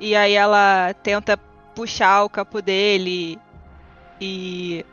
E 0.00 0.14
aí 0.14 0.34
ela 0.34 0.94
tenta 1.02 1.36
puxar 1.74 2.24
o 2.24 2.28
capo 2.28 2.60
dele 2.60 3.38
e 4.20 4.84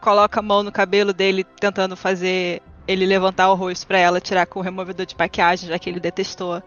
coloca 0.00 0.40
a 0.40 0.42
mão 0.42 0.62
no 0.62 0.70
cabelo 0.70 1.12
dele, 1.12 1.42
tentando 1.42 1.96
fazer 1.96 2.62
ele 2.86 3.04
levantar 3.04 3.50
o 3.50 3.54
rosto 3.54 3.86
pra 3.86 3.98
ela 3.98 4.20
tirar 4.20 4.46
com 4.46 4.60
o 4.60 4.62
removedor 4.62 5.04
de 5.04 5.16
maquiagem, 5.18 5.68
já 5.68 5.78
que 5.78 5.90
ele 5.90 5.98
detestou. 5.98 6.62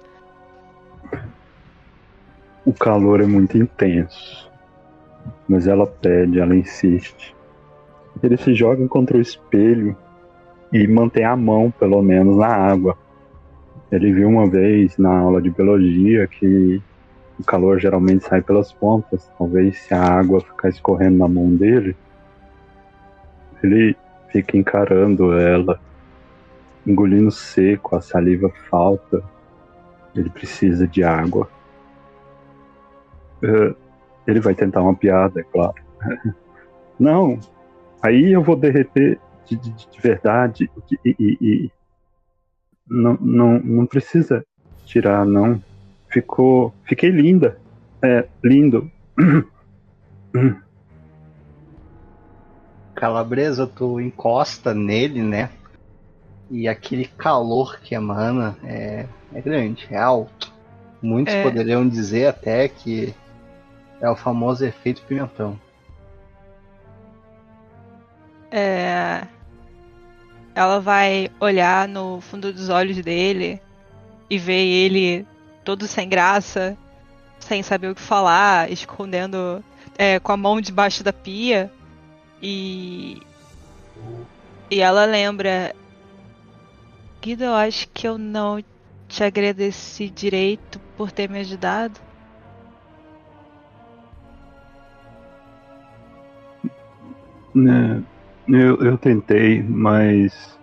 O 2.65 2.73
calor 2.73 3.21
é 3.21 3.25
muito 3.25 3.57
intenso, 3.57 4.51
mas 5.47 5.65
ela 5.65 5.87
pede, 5.87 6.39
ela 6.39 6.55
insiste. 6.55 7.35
Ele 8.21 8.37
se 8.37 8.53
joga 8.53 8.87
contra 8.87 9.17
o 9.17 9.21
espelho 9.21 9.95
e 10.71 10.87
mantém 10.87 11.23
a 11.23 11.35
mão, 11.35 11.71
pelo 11.71 12.01
menos, 12.01 12.35
na 12.37 12.47
água. 12.47 12.97
Ele 13.91 14.11
viu 14.11 14.27
uma 14.27 14.47
vez 14.47 14.97
na 14.97 15.17
aula 15.17 15.41
de 15.41 15.49
biologia 15.49 16.27
que 16.27 16.81
o 17.39 17.43
calor 17.43 17.79
geralmente 17.79 18.25
sai 18.25 18.41
pelas 18.41 18.71
pontas. 18.71 19.29
Talvez 19.37 19.79
se 19.79 19.93
a 19.93 20.01
água 20.01 20.41
ficar 20.41 20.69
escorrendo 20.69 21.17
na 21.17 21.27
mão 21.27 21.55
dele, 21.55 21.95
ele 23.63 23.95
fica 24.31 24.57
encarando 24.57 25.37
ela, 25.37 25.79
engolindo 26.85 27.31
seco, 27.31 27.95
a 27.95 28.01
saliva 28.01 28.51
falta. 28.69 29.23
Ele 30.15 30.29
precisa 30.29 30.87
de 30.87 31.03
água. 31.03 31.49
Eh, 33.41 33.73
ele 34.27 34.39
vai 34.39 34.53
tentar 34.53 34.81
uma 34.81 34.93
piada, 34.93 35.39
é 35.39 35.43
claro. 35.43 35.75
Não, 36.99 37.39
aí 38.01 38.31
eu 38.31 38.41
vou 38.43 38.55
derreter 38.55 39.19
de, 39.45 39.55
de- 39.55 39.71
de 39.71 40.01
verdade 40.01 40.69
e, 41.05 41.15
e- 41.19 41.37
e- 41.41 41.71
não, 42.87 43.13
não, 43.21 43.59
não 43.59 43.85
precisa 43.85 44.43
tirar, 44.85 45.25
não. 45.25 45.61
Ficou, 46.07 46.73
fiquei 46.85 47.09
linda, 47.11 47.59
é 48.01 48.27
lindo. 48.43 48.91
Calabresa, 52.95 53.65
tu 53.67 53.99
encosta 54.01 54.73
nele, 54.73 55.21
né? 55.21 55.49
E 56.49 56.67
aquele 56.67 57.05
calor 57.05 57.79
que 57.79 57.93
emana 57.95 58.57
é, 58.63 59.05
é 59.33 59.41
grande, 59.41 59.87
é 59.91 59.97
alto. 59.97 60.51
Muitos 61.01 61.33
É. 61.33 61.43
poderiam 61.43 61.87
dizer 61.87 62.25
até 62.27 62.67
que 62.67 63.13
é 64.01 64.09
o 64.09 64.15
famoso 64.15 64.65
efeito 64.65 65.01
pimentão. 65.03 65.57
É... 68.51 69.25
Ela 70.55 70.79
vai 70.79 71.29
olhar 71.39 71.87
no 71.87 72.19
fundo 72.21 72.51
dos 72.51 72.69
olhos 72.69 72.97
dele 72.97 73.61
e 74.29 74.37
ver 74.37 74.65
ele 74.65 75.25
todo 75.63 75.87
sem 75.87 76.09
graça, 76.09 76.77
sem 77.39 77.63
saber 77.63 77.89
o 77.89 77.95
que 77.95 78.01
falar, 78.01 78.71
escondendo 78.71 79.63
é, 79.97 80.19
com 80.19 80.31
a 80.31 80.37
mão 80.37 80.59
debaixo 80.59 81.03
da 81.03 81.13
pia. 81.13 81.71
E. 82.41 83.21
E 84.69 84.81
ela 84.81 85.05
lembra. 85.05 85.75
Guido, 87.21 87.43
eu 87.43 87.53
acho 87.53 87.87
que 87.89 88.07
eu 88.07 88.17
não 88.17 88.63
te 89.07 89.23
agradeci 89.23 90.09
direito 90.09 90.79
por 90.95 91.11
ter 91.11 91.29
me 91.29 91.39
ajudado. 91.39 91.99
Né, 97.53 98.03
eu, 98.49 98.83
eu 98.83 98.97
tentei, 98.97 99.61
mas 99.61 100.57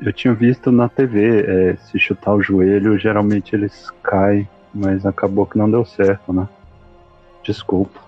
eu 0.00 0.12
tinha 0.12 0.32
visto 0.32 0.70
na 0.70 0.88
TV, 0.88 1.40
é, 1.40 1.76
se 1.76 1.98
chutar 1.98 2.34
o 2.34 2.42
joelho, 2.42 2.98
geralmente 2.98 3.54
eles 3.54 3.90
caem, 4.02 4.48
mas 4.72 5.04
acabou 5.04 5.46
que 5.46 5.58
não 5.58 5.70
deu 5.70 5.84
certo, 5.84 6.32
né? 6.32 6.48
Desculpa. 7.42 8.00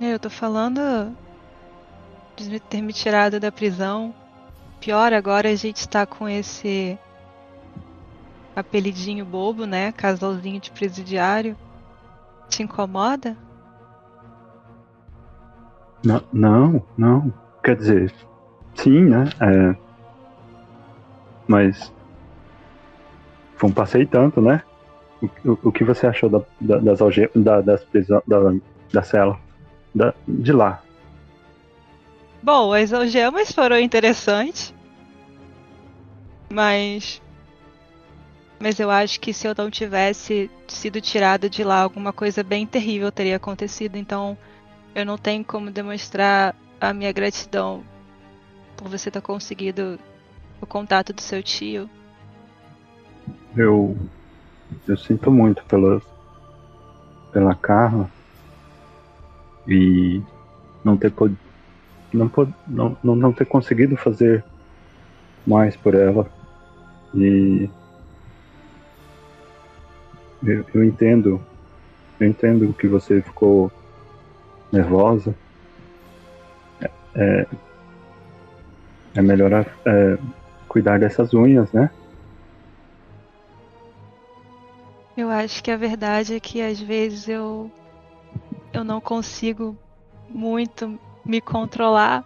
Eu 0.00 0.18
tô 0.18 0.30
falando 0.30 1.12
de 2.36 2.60
ter 2.60 2.80
me 2.80 2.92
tirado 2.92 3.40
da 3.40 3.50
prisão. 3.50 4.14
Pior, 4.80 5.12
agora 5.12 5.48
a 5.50 5.54
gente 5.56 5.88
tá 5.88 6.06
com 6.06 6.28
esse 6.28 6.96
apelidinho 8.54 9.24
bobo, 9.24 9.66
né? 9.66 9.90
Casalzinho 9.92 10.60
de 10.60 10.70
presidiário. 10.70 11.56
Te 12.48 12.62
incomoda? 12.62 13.36
Não, 16.04 16.22
não, 16.32 16.82
não. 16.96 17.47
Quer 17.68 17.76
dizer, 17.76 18.14
sim, 18.76 19.04
né? 19.04 19.28
É, 19.42 19.76
mas 21.46 21.92
foi 23.56 23.68
um 23.68 23.72
passeio 23.74 24.08
tanto, 24.08 24.40
né? 24.40 24.62
O, 25.44 25.68
o, 25.68 25.70
que 25.70 25.84
você 25.84 26.06
achou 26.06 26.30
da, 26.30 26.40
da, 26.58 26.78
das 26.78 27.02
algemas, 27.02 27.30
da, 27.34 27.60
das 27.60 27.84
prisão, 27.84 28.22
da, 28.26 28.38
da 28.90 29.02
cela? 29.02 29.38
Da, 29.94 30.14
de 30.26 30.50
lá. 30.50 30.82
Bom, 32.42 32.72
as 32.72 32.90
algemas 32.90 33.52
foram 33.52 33.78
interessantes. 33.78 34.74
Mas. 36.50 37.20
Mas 38.58 38.80
eu 38.80 38.90
acho 38.90 39.20
que 39.20 39.34
se 39.34 39.46
eu 39.46 39.54
não 39.54 39.70
tivesse 39.70 40.50
sido 40.66 41.02
tirada 41.02 41.50
de 41.50 41.62
lá, 41.62 41.82
alguma 41.82 42.14
coisa 42.14 42.42
bem 42.42 42.66
terrível 42.66 43.12
teria 43.12 43.36
acontecido. 43.36 43.96
Então 43.96 44.38
eu 44.94 45.04
não 45.04 45.18
tenho 45.18 45.44
como 45.44 45.70
demonstrar 45.70 46.56
a 46.80 46.92
minha 46.92 47.12
gratidão 47.12 47.82
por 48.76 48.88
você 48.88 49.10
ter 49.10 49.20
conseguido 49.20 49.98
o 50.60 50.66
contato 50.66 51.12
do 51.12 51.20
seu 51.20 51.42
tio. 51.42 51.88
Eu. 53.56 53.96
Eu 54.86 54.96
sinto 54.96 55.30
muito 55.30 55.64
pela. 55.64 56.00
pela 57.32 57.54
Carla. 57.54 58.10
E 59.66 60.22
não 60.82 60.96
ter 60.96 61.10
pod, 61.10 61.36
não, 62.12 62.28
pod, 62.28 62.54
não, 62.66 62.96
não, 63.02 63.14
não 63.14 63.32
ter 63.32 63.44
conseguido 63.44 63.96
fazer 63.96 64.44
mais 65.46 65.76
por 65.76 65.94
ela. 65.94 66.26
E 67.14 67.68
eu, 70.42 70.64
eu 70.74 70.84
entendo, 70.84 71.40
eu 72.18 72.26
entendo 72.26 72.72
que 72.72 72.86
você 72.86 73.20
ficou 73.20 73.70
nervosa. 74.72 75.34
É, 77.18 77.46
é, 79.16 79.22
melhor 79.22 79.66
é, 79.84 80.18
cuidar 80.68 81.00
dessas 81.00 81.34
unhas, 81.34 81.72
né? 81.72 81.90
Eu 85.16 85.28
acho 85.28 85.64
que 85.64 85.70
a 85.72 85.76
verdade 85.76 86.36
é 86.36 86.38
que 86.38 86.62
às 86.62 86.80
vezes 86.80 87.28
eu 87.28 87.68
eu 88.72 88.84
não 88.84 89.00
consigo 89.00 89.76
muito 90.30 90.96
me 91.24 91.40
controlar 91.40 92.24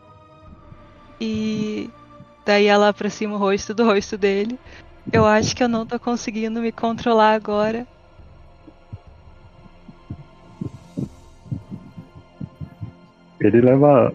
e 1.18 1.88
daí 2.45 2.66
ela 2.66 2.88
aproxima 2.88 3.34
o 3.36 3.38
rosto 3.38 3.72
do 3.72 3.86
rosto 3.86 4.18
dele. 4.18 4.59
Eu 5.11 5.24
acho 5.24 5.57
que 5.57 5.62
eu 5.62 5.68
não 5.68 5.86
tô 5.86 5.99
conseguindo 5.99 6.61
me 6.61 6.70
controlar 6.70 7.32
agora. 7.32 7.86
Ele 13.40 13.61
leva 13.61 14.12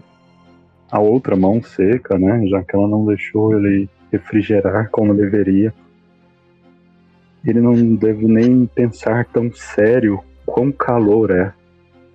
a 0.92 1.00
outra 1.00 1.36
mão 1.36 1.62
seca, 1.62 2.18
né? 2.18 2.48
Já 2.48 2.64
que 2.64 2.76
ela 2.76 2.88
não 2.88 3.06
deixou 3.06 3.58
ele 3.58 3.90
refrigerar 4.12 4.90
como 4.90 5.14
deveria. 5.14 5.74
Ele 7.46 7.62
não 7.62 7.96
deve 7.96 8.26
nem 8.26 8.66
pensar 8.66 9.26
tão 9.26 9.52
sério 9.54 10.22
quão 10.46 10.72
calor 10.72 11.32
é, 11.32 11.54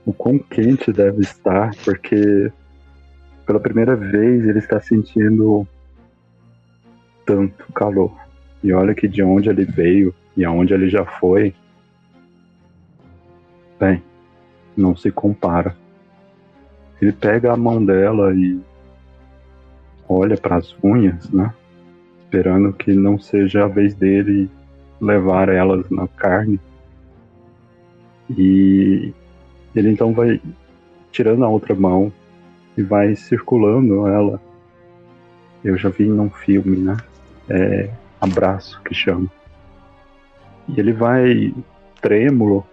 o 0.04 0.12
quão 0.12 0.38
quente 0.38 0.92
deve 0.92 1.20
estar, 1.20 1.74
porque 1.84 2.50
pela 3.46 3.60
primeira 3.60 3.94
vez 3.94 4.46
ele 4.46 4.58
está 4.58 4.80
sentindo 4.80 5.66
tanto 7.24 7.72
calor. 7.72 8.12
E 8.62 8.72
olha 8.72 8.94
que 8.94 9.08
de 9.08 9.22
onde 9.22 9.48
ele 9.48 9.64
veio 9.64 10.14
e 10.36 10.44
aonde 10.44 10.72
ele 10.72 10.88
já 10.88 11.04
foi, 11.04 11.54
bem, 13.78 14.02
não 14.76 14.96
se 14.96 15.10
compara. 15.10 15.76
Ele 17.02 17.10
pega 17.10 17.52
a 17.52 17.56
mão 17.56 17.84
dela 17.84 18.32
e 18.32 18.60
olha 20.08 20.36
para 20.36 20.54
as 20.54 20.72
unhas, 20.84 21.28
né? 21.30 21.52
Esperando 22.22 22.72
que 22.72 22.92
não 22.92 23.18
seja 23.18 23.64
a 23.64 23.68
vez 23.68 23.92
dele 23.92 24.48
levar 25.00 25.48
elas 25.48 25.90
na 25.90 26.06
carne. 26.06 26.60
E 28.30 29.12
ele 29.74 29.90
então 29.90 30.12
vai 30.12 30.40
tirando 31.10 31.44
a 31.44 31.48
outra 31.48 31.74
mão 31.74 32.12
e 32.78 32.82
vai 32.84 33.16
circulando 33.16 34.06
ela. 34.06 34.40
Eu 35.64 35.76
já 35.76 35.88
vi 35.88 36.04
num 36.04 36.30
filme, 36.30 36.76
né? 36.76 36.96
É 37.48 37.90
abraço 38.20 38.80
que 38.84 38.94
chama. 38.94 39.26
E 40.68 40.78
ele 40.78 40.92
vai 40.92 41.52
trêmulo, 42.00 42.64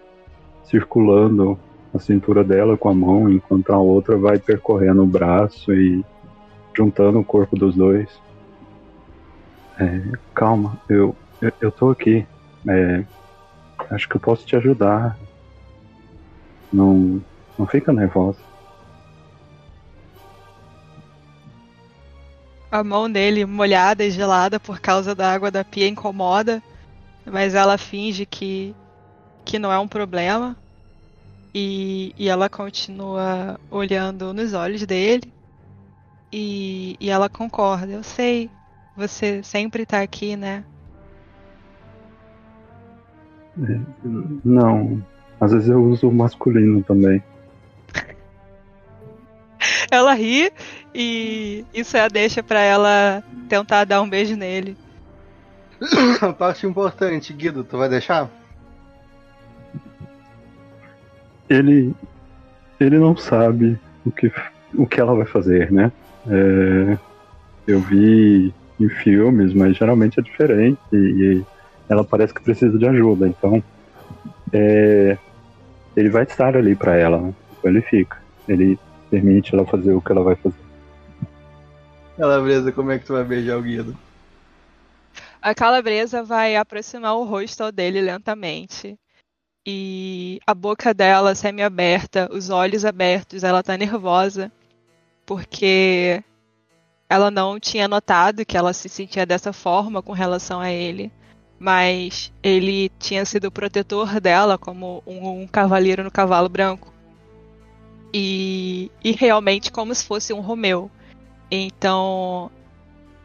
circulando 0.62 1.58
a 1.92 1.98
cintura 1.98 2.44
dela 2.44 2.76
com 2.76 2.88
a 2.88 2.94
mão, 2.94 3.30
enquanto 3.30 3.72
a 3.72 3.78
outra 3.78 4.16
vai 4.16 4.38
percorrendo 4.38 5.02
o 5.02 5.06
braço 5.06 5.72
e 5.72 6.04
juntando 6.74 7.18
o 7.18 7.24
corpo 7.24 7.56
dos 7.56 7.74
dois. 7.74 8.08
É, 9.78 10.00
calma, 10.34 10.78
eu, 10.88 11.16
eu, 11.40 11.52
eu 11.60 11.72
tô 11.72 11.90
aqui. 11.90 12.26
É, 12.68 13.04
acho 13.90 14.08
que 14.08 14.16
eu 14.16 14.20
posso 14.20 14.46
te 14.46 14.54
ajudar. 14.56 15.18
Não, 16.72 17.20
não 17.58 17.66
fica 17.66 17.92
nervosa. 17.92 18.38
A 22.70 22.84
mão 22.84 23.10
dele 23.10 23.44
molhada 23.44 24.04
e 24.04 24.10
gelada 24.12 24.60
por 24.60 24.78
causa 24.78 25.12
da 25.12 25.32
água 25.32 25.50
da 25.50 25.64
pia 25.64 25.88
incomoda, 25.88 26.62
mas 27.26 27.54
ela 27.54 27.76
finge 27.76 28.24
que, 28.24 28.76
que 29.44 29.58
não 29.58 29.72
é 29.72 29.78
um 29.78 29.88
problema. 29.88 30.56
E, 31.54 32.14
e 32.18 32.28
ela 32.28 32.48
continua 32.48 33.58
olhando 33.70 34.32
nos 34.32 34.54
olhos 34.54 34.84
dele. 34.86 35.32
E, 36.32 36.96
e 37.00 37.10
ela 37.10 37.28
concorda. 37.28 37.92
Eu 37.92 38.02
sei, 38.02 38.50
você 38.96 39.42
sempre 39.42 39.84
tá 39.84 40.00
aqui, 40.00 40.36
né? 40.36 40.64
Não, 44.44 45.04
às 45.40 45.52
vezes 45.52 45.68
eu 45.68 45.82
uso 45.82 46.08
o 46.08 46.12
masculino 46.12 46.82
também. 46.82 47.22
ela 49.90 50.14
ri 50.14 50.52
e 50.94 51.64
isso 51.74 51.96
é 51.96 52.00
a 52.00 52.08
deixa 52.08 52.42
para 52.42 52.60
ela 52.60 53.22
tentar 53.48 53.84
dar 53.84 54.00
um 54.00 54.08
beijo 54.08 54.36
nele. 54.36 54.76
Parte 56.38 56.66
importante, 56.66 57.32
Guido, 57.32 57.64
tu 57.64 57.76
vai 57.76 57.88
deixar? 57.88 58.30
Ele 61.50 61.94
ele 62.80 62.98
não 62.98 63.14
sabe 63.14 63.78
o 64.06 64.10
que, 64.10 64.32
o 64.74 64.86
que 64.86 64.98
ela 64.98 65.14
vai 65.14 65.26
fazer, 65.26 65.70
né? 65.70 65.92
É, 66.26 66.98
eu 67.66 67.80
vi 67.80 68.54
em 68.80 68.88
filmes, 68.88 69.52
mas 69.52 69.76
geralmente 69.76 70.18
é 70.18 70.22
diferente 70.22 70.80
e 70.92 71.44
ela 71.88 72.02
parece 72.02 72.32
que 72.32 72.40
precisa 72.40 72.78
de 72.78 72.86
ajuda, 72.86 73.28
então 73.28 73.62
é, 74.52 75.18
ele 75.94 76.08
vai 76.08 76.22
estar 76.22 76.56
ali 76.56 76.74
para 76.74 76.96
ela, 76.96 77.20
né? 77.20 77.34
Então 77.58 77.70
ele 77.70 77.82
fica, 77.82 78.16
ele 78.48 78.78
permite 79.10 79.54
ela 79.54 79.66
fazer 79.66 79.92
o 79.92 80.00
que 80.00 80.12
ela 80.12 80.22
vai 80.22 80.36
fazer. 80.36 80.56
Calabresa, 82.16 82.72
como 82.72 82.92
é 82.92 82.98
que 82.98 83.04
tu 83.04 83.12
vai 83.12 83.24
beijar 83.24 83.58
o 83.58 83.62
Guido? 83.62 83.96
A 85.42 85.54
calabresa 85.54 86.22
vai 86.22 86.56
aproximar 86.56 87.14
o 87.16 87.24
rosto 87.24 87.70
dele 87.72 88.00
lentamente 88.00 88.98
e 89.66 90.40
a 90.46 90.54
boca 90.54 90.94
dela 90.94 91.34
semi-aberta, 91.34 92.28
os 92.32 92.50
olhos 92.50 92.84
abertos, 92.84 93.44
ela 93.44 93.62
tá 93.62 93.76
nervosa 93.76 94.50
porque 95.26 96.24
ela 97.08 97.30
não 97.30 97.58
tinha 97.58 97.86
notado 97.86 98.44
que 98.44 98.56
ela 98.56 98.72
se 98.72 98.88
sentia 98.88 99.26
dessa 99.26 99.52
forma 99.52 100.02
com 100.02 100.12
relação 100.12 100.60
a 100.60 100.70
ele, 100.70 101.12
mas 101.58 102.32
ele 102.42 102.88
tinha 102.98 103.24
sido 103.24 103.46
o 103.46 103.52
protetor 103.52 104.20
dela 104.20 104.56
como 104.56 105.02
um, 105.06 105.42
um 105.42 105.46
cavaleiro 105.46 106.04
no 106.04 106.10
cavalo 106.10 106.48
branco. 106.48 106.92
E, 108.14 108.90
e 109.04 109.12
realmente 109.12 109.70
como 109.70 109.94
se 109.94 110.04
fosse 110.04 110.32
um 110.32 110.40
Romeu. 110.40 110.90
Então, 111.50 112.50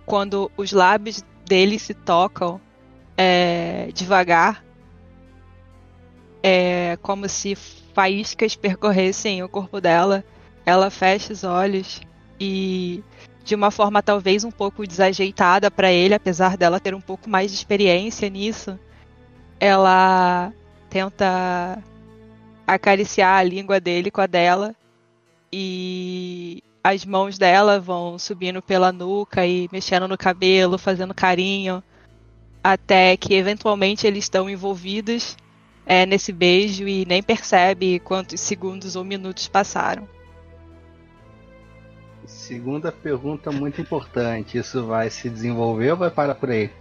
quando 0.05 0.51
os 0.57 0.71
lábios 0.71 1.23
dele 1.47 1.79
se 1.79 1.93
tocam 1.93 2.59
é, 3.15 3.89
devagar, 3.93 4.64
é 6.47 6.95
como 7.01 7.27
se 7.27 7.55
faíscas 7.55 8.55
percorressem 8.55 9.41
o 9.41 9.49
corpo 9.49 9.81
dela. 9.81 10.23
Ela 10.63 10.91
fecha 10.91 11.33
os 11.33 11.43
olhos 11.43 12.01
e, 12.39 13.03
de 13.43 13.55
uma 13.55 13.71
forma 13.71 14.03
talvez 14.03 14.43
um 14.43 14.51
pouco 14.51 14.85
desajeitada 14.85 15.71
para 15.71 15.91
ele, 15.91 16.13
apesar 16.13 16.55
dela 16.55 16.79
ter 16.79 16.93
um 16.93 17.01
pouco 17.01 17.27
mais 17.27 17.49
de 17.49 17.57
experiência 17.57 18.29
nisso, 18.29 18.77
ela 19.59 20.53
tenta 20.87 21.81
acariciar 22.67 23.39
a 23.39 23.43
língua 23.43 23.79
dele 23.79 24.11
com 24.11 24.21
a 24.21 24.27
dela 24.27 24.75
e 25.51 26.61
as 26.83 27.05
mãos 27.05 27.39
dela 27.39 27.79
vão 27.79 28.19
subindo 28.19 28.61
pela 28.61 28.91
nuca 28.91 29.47
e 29.47 29.67
mexendo 29.71 30.07
no 30.07 30.15
cabelo, 30.17 30.77
fazendo 30.77 31.11
carinho, 31.11 31.83
até 32.63 33.17
que 33.17 33.33
eventualmente 33.33 34.05
eles 34.05 34.25
estão 34.25 34.47
envolvidos 34.47 35.35
é, 35.85 36.05
nesse 36.05 36.31
beijo 36.31 36.87
e 36.87 37.05
nem 37.05 37.21
percebe 37.21 37.99
quantos 37.99 38.41
segundos 38.41 38.95
ou 38.95 39.03
minutos 39.03 39.47
passaram. 39.47 40.07
Segunda 42.25 42.91
pergunta 42.91 43.51
muito 43.51 43.79
importante: 43.79 44.57
isso 44.57 44.85
vai 44.85 45.09
se 45.09 45.29
desenvolver 45.29 45.91
ou 45.91 45.97
vai 45.97 46.09
parar 46.09 46.35
por 46.35 46.49
aí? 46.49 46.71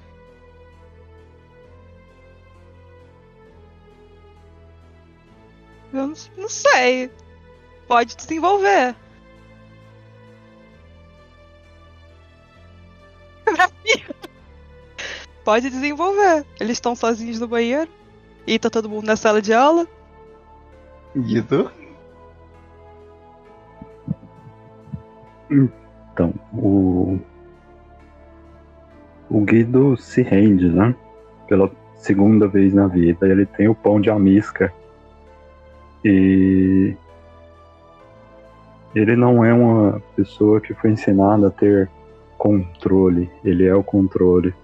Eu 5.92 6.08
não, 6.08 6.14
não 6.36 6.48
sei. 6.48 7.10
Pode 7.86 8.16
desenvolver. 8.16 8.96
Pode 15.44 15.68
desenvolver. 15.70 16.44
Eles 16.58 16.78
estão 16.78 16.96
sozinhos 16.96 17.38
no 17.38 17.46
banheiro. 17.46 17.90
E 18.46 18.58
tá 18.58 18.68
todo 18.68 18.88
mundo 18.88 19.06
na 19.06 19.16
sala 19.16 19.40
de 19.40 19.52
aula. 19.52 19.86
Guido? 21.16 21.70
Então, 25.50 26.34
o. 26.52 27.18
O 29.30 29.40
Guido 29.40 29.96
se 29.96 30.22
rende, 30.22 30.68
né? 30.68 30.94
Pela 31.48 31.70
segunda 31.96 32.46
vez 32.46 32.74
na 32.74 32.86
vida. 32.86 33.26
Ele 33.26 33.46
tem 33.46 33.68
o 33.68 33.74
pão 33.74 34.00
de 34.00 34.10
amisca. 34.10 34.72
E. 36.04 36.94
Ele 38.94 39.16
não 39.16 39.44
é 39.44 39.52
uma 39.52 40.00
pessoa 40.14 40.60
que 40.60 40.74
foi 40.74 40.90
ensinada 40.90 41.48
a 41.48 41.50
ter 41.50 41.90
controle. 42.38 43.30
Ele 43.44 43.66
é 43.66 43.74
o 43.74 43.82
controle. 43.82 44.54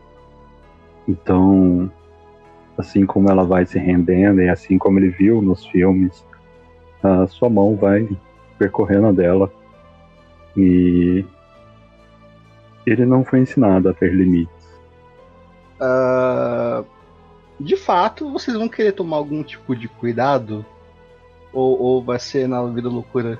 Então, 1.08 1.90
assim 2.80 3.06
como 3.06 3.30
ela 3.30 3.44
vai 3.44 3.64
se 3.64 3.78
rendendo 3.78 4.42
e 4.42 4.48
assim 4.48 4.78
como 4.78 4.98
ele 4.98 5.10
viu 5.10 5.40
nos 5.40 5.64
filmes, 5.66 6.24
a 7.02 7.26
sua 7.26 7.48
mão 7.48 7.76
vai 7.76 8.08
percorrendo 8.58 9.06
a 9.06 9.12
dela. 9.12 9.52
E 10.56 11.24
ele 12.86 13.06
não 13.06 13.24
foi 13.24 13.40
ensinado 13.40 13.88
a 13.88 13.94
ter 13.94 14.12
limites. 14.12 14.68
Ah, 15.80 16.84
de 17.58 17.76
fato, 17.76 18.30
vocês 18.30 18.56
vão 18.56 18.68
querer 18.68 18.92
tomar 18.92 19.16
algum 19.16 19.42
tipo 19.42 19.74
de 19.76 19.88
cuidado? 19.88 20.64
Ou, 21.52 21.80
ou 21.80 22.02
vai 22.02 22.18
ser 22.18 22.48
na 22.48 22.62
vida 22.66 22.88
loucura? 22.88 23.38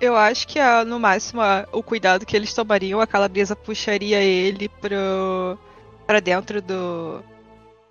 Eu 0.00 0.16
acho 0.16 0.48
que 0.48 0.58
ah, 0.58 0.84
no 0.84 0.98
máximo 0.98 1.40
ah, 1.40 1.66
o 1.70 1.82
cuidado 1.82 2.26
que 2.26 2.36
eles 2.36 2.52
tomariam, 2.52 3.00
a 3.00 3.06
calabresa 3.06 3.54
puxaria 3.54 4.20
ele 4.20 4.68
pro 4.68 5.56
para 6.12 6.20
dentro 6.20 6.60
do 6.60 7.24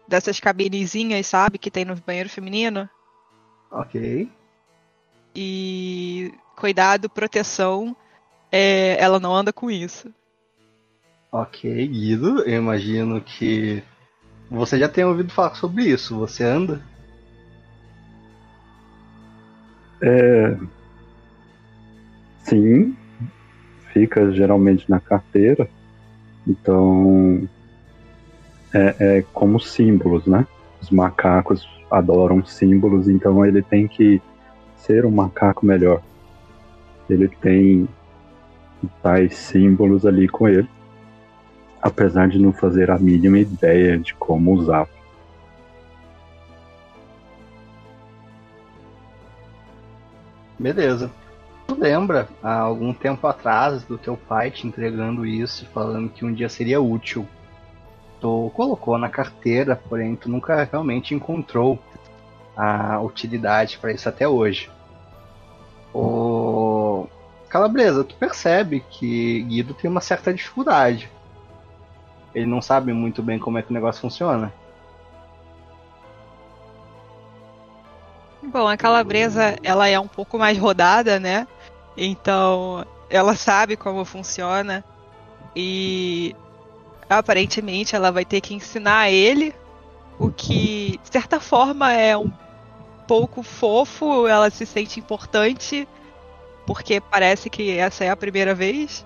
dessas 0.07 0.39
cabinezinhas, 0.39 1.25
sabe, 1.25 1.57
que 1.57 1.71
tem 1.71 1.83
no 1.83 1.95
banheiro 1.95 2.29
feminino. 2.29 2.87
Ok. 3.71 4.29
E 5.35 6.31
cuidado, 6.55 7.09
proteção, 7.09 7.95
é, 8.51 8.95
ela 9.01 9.19
não 9.19 9.33
anda 9.35 9.51
com 9.51 9.71
isso. 9.71 10.13
Ok, 11.31 11.87
Guido, 11.87 12.41
eu 12.41 12.61
imagino 12.61 13.21
que 13.21 13.81
você 14.51 14.77
já 14.77 14.87
tem 14.87 15.03
ouvido 15.03 15.33
falar 15.33 15.55
sobre 15.55 15.85
isso. 15.85 16.19
Você 16.19 16.43
anda? 16.43 16.79
É. 19.99 20.57
Sim, 22.43 22.95
fica 23.93 24.31
geralmente 24.31 24.87
na 24.87 24.99
carteira. 24.99 25.67
Então. 26.45 27.49
É, 28.73 28.95
é 28.99 29.25
como 29.33 29.59
símbolos, 29.59 30.25
né? 30.25 30.47
Os 30.81 30.89
macacos 30.89 31.67
adoram 31.89 32.43
símbolos, 32.45 33.09
então 33.09 33.45
ele 33.45 33.61
tem 33.61 33.87
que 33.87 34.21
ser 34.77 35.05
um 35.05 35.11
macaco 35.11 35.65
melhor. 35.65 36.01
Ele 37.09 37.27
tem 37.27 37.87
tais 39.01 39.35
símbolos 39.35 40.05
ali 40.05 40.27
com 40.27 40.47
ele, 40.47 40.67
apesar 41.81 42.29
de 42.29 42.39
não 42.39 42.53
fazer 42.53 42.89
a 42.89 42.97
mínima 42.97 43.39
ideia 43.39 43.97
de 43.97 44.13
como 44.15 44.53
usar. 44.53 44.87
Beleza. 50.57 51.11
Tu 51.67 51.75
lembra, 51.75 52.29
há 52.41 52.59
algum 52.59 52.93
tempo 52.93 53.25
atrás, 53.25 53.83
do 53.83 53.97
teu 53.97 54.15
pai 54.15 54.51
te 54.51 54.67
entregando 54.67 55.25
isso, 55.25 55.65
falando 55.73 56.09
que 56.09 56.23
um 56.23 56.33
dia 56.33 56.49
seria 56.49 56.79
útil. 56.79 57.27
Tu 58.21 58.51
colocou 58.53 58.97
na 58.97 59.09
carteira, 59.09 59.75
porém 59.75 60.15
tu 60.15 60.29
nunca 60.29 60.63
realmente 60.63 61.13
encontrou 61.13 61.77
a 62.55 63.01
utilidade 63.01 63.77
para 63.79 63.91
isso 63.91 64.07
até 64.07 64.27
hoje. 64.27 64.69
O 65.93 67.07
Calabresa, 67.49 68.05
tu 68.05 68.15
percebe 68.15 68.85
que 68.89 69.41
Guido 69.41 69.73
tem 69.73 69.91
uma 69.91 69.99
certa 69.99 70.33
dificuldade. 70.33 71.09
Ele 72.33 72.45
não 72.45 72.61
sabe 72.61 72.93
muito 72.93 73.21
bem 73.21 73.37
como 73.37 73.57
é 73.57 73.61
que 73.61 73.71
o 73.71 73.73
negócio 73.73 74.01
funciona. 74.01 74.53
Bom, 78.41 78.67
a 78.67 78.77
calabresa, 78.77 79.55
ela 79.61 79.87
é 79.87 79.99
um 79.99 80.07
pouco 80.07 80.37
mais 80.37 80.57
rodada, 80.57 81.19
né? 81.19 81.45
Então, 81.95 82.85
ela 83.09 83.35
sabe 83.35 83.75
como 83.75 84.05
funciona 84.05 84.83
e 85.55 86.35
aparentemente 87.19 87.95
ela 87.95 88.11
vai 88.11 88.25
ter 88.25 88.41
que 88.41 88.53
ensinar 88.53 89.09
ele 89.09 89.53
o 90.17 90.31
que, 90.31 90.99
de 91.03 91.09
certa 91.11 91.39
forma, 91.39 91.91
é 91.91 92.15
um 92.15 92.31
pouco 93.07 93.43
fofo, 93.43 94.27
ela 94.27 94.49
se 94.49 94.65
sente 94.65 94.99
importante 94.99 95.87
porque 96.65 97.01
parece 97.01 97.49
que 97.49 97.77
essa 97.77 98.03
é 98.03 98.09
a 98.09 98.15
primeira 98.15 98.53
vez. 98.53 99.05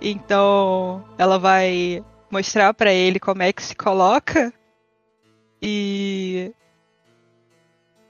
Então, 0.00 1.04
ela 1.18 1.38
vai 1.38 2.04
mostrar 2.30 2.74
para 2.74 2.92
ele 2.92 3.20
como 3.20 3.42
é 3.42 3.52
que 3.52 3.62
se 3.62 3.74
coloca 3.74 4.52
e 5.60 6.52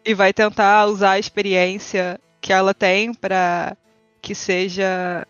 e 0.04 0.14
vai 0.14 0.32
tentar 0.32 0.86
usar 0.86 1.12
a 1.12 1.18
experiência 1.18 2.20
que 2.40 2.52
ela 2.52 2.74
tem 2.74 3.14
para 3.14 3.76
que 4.20 4.34
seja 4.34 5.26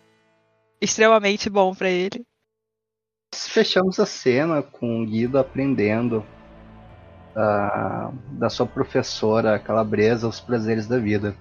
extremamente 0.81 1.49
bom 1.49 1.73
para 1.75 1.89
ele. 1.89 2.25
Fechamos 3.33 3.99
a 3.99 4.05
cena 4.05 4.61
com 4.61 5.01
o 5.01 5.05
Guido 5.05 5.37
aprendendo 5.37 6.23
ah, 7.35 8.11
da 8.31 8.49
sua 8.49 8.65
professora 8.65 9.59
calabresa 9.59 10.27
os 10.27 10.39
prazeres 10.39 10.87
da 10.87 10.97
vida. 10.97 11.35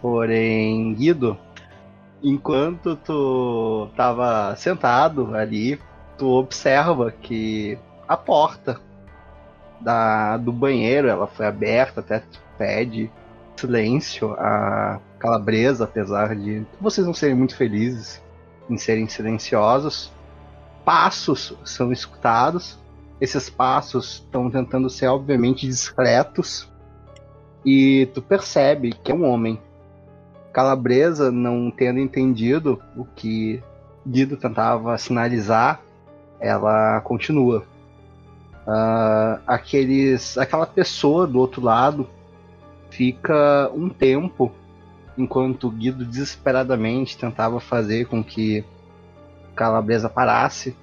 Porém, 0.00 0.94
Guido, 0.94 1.36
enquanto 2.22 2.96
tu 2.96 3.88
tava 3.96 4.54
sentado 4.56 5.34
ali, 5.34 5.80
tu 6.16 6.28
observa 6.28 7.10
que 7.10 7.78
a 8.06 8.16
porta 8.16 8.80
da, 9.80 10.36
do 10.36 10.52
banheiro 10.52 11.08
ela 11.08 11.26
foi 11.26 11.46
aberta, 11.46 12.00
até 12.00 12.20
tu 12.20 12.40
pede 12.56 13.10
silêncio 13.56 14.34
a 14.34 15.00
calabresa, 15.18 15.84
apesar 15.84 16.34
de 16.36 16.64
vocês 16.80 17.06
não 17.06 17.14
serem 17.14 17.34
muito 17.34 17.56
felizes 17.56 18.22
em 18.70 18.76
serem 18.76 19.08
silenciosos. 19.08 20.12
Passos 20.88 21.52
são 21.66 21.92
escutados. 21.92 22.78
Esses 23.20 23.50
passos 23.50 24.22
estão 24.24 24.50
tentando 24.50 24.88
ser 24.88 25.08
obviamente 25.08 25.66
discretos. 25.66 26.66
E 27.62 28.08
tu 28.14 28.22
percebe 28.22 28.94
que 28.94 29.12
é 29.12 29.14
um 29.14 29.28
homem. 29.28 29.60
Calabresa, 30.50 31.30
não 31.30 31.70
tendo 31.70 31.98
entendido 31.98 32.82
o 32.96 33.04
que 33.04 33.62
Guido 34.06 34.38
tentava 34.38 34.96
sinalizar, 34.96 35.82
ela 36.40 37.02
continua. 37.02 37.66
Uh, 38.66 39.42
aqueles, 39.46 40.38
aquela 40.38 40.64
pessoa 40.64 41.26
do 41.26 41.38
outro 41.38 41.60
lado 41.60 42.08
fica 42.88 43.70
um 43.74 43.90
tempo 43.90 44.50
enquanto 45.18 45.70
Guido 45.70 46.02
desesperadamente 46.06 47.18
tentava 47.18 47.60
fazer 47.60 48.06
com 48.06 48.24
que 48.24 48.64
Calabresa 49.58 50.08
parasse, 50.08 50.76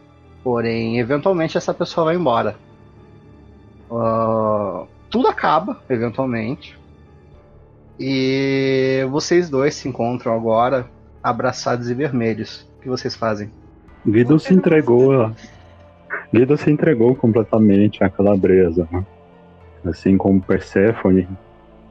porém, 0.43 0.99
eventualmente 0.99 1.57
essa 1.57 1.73
pessoa 1.73 2.07
vai 2.07 2.15
embora. 2.17 2.57
Uh, 3.89 4.85
tudo 5.09 5.29
acaba, 5.29 5.79
eventualmente, 5.89 6.77
e 7.97 9.07
vocês 9.09 9.49
dois 9.49 9.75
se 9.75 9.87
encontram 9.87 10.33
agora 10.33 10.85
abraçados 11.23 11.89
e 11.89 11.93
vermelhos. 11.93 12.67
O 12.77 12.81
que 12.81 12.89
vocês 12.89 13.15
fazem? 13.15 13.49
Guido 14.05 14.37
se 14.37 14.53
entregou. 14.53 15.31
Guido 16.33 16.57
se 16.57 16.69
entregou 16.69 17.15
completamente 17.15 18.03
à 18.03 18.09
calabresa, 18.09 18.85
né? 18.91 19.05
assim 19.85 20.17
como 20.17 20.41
Perséfone, 20.41 21.29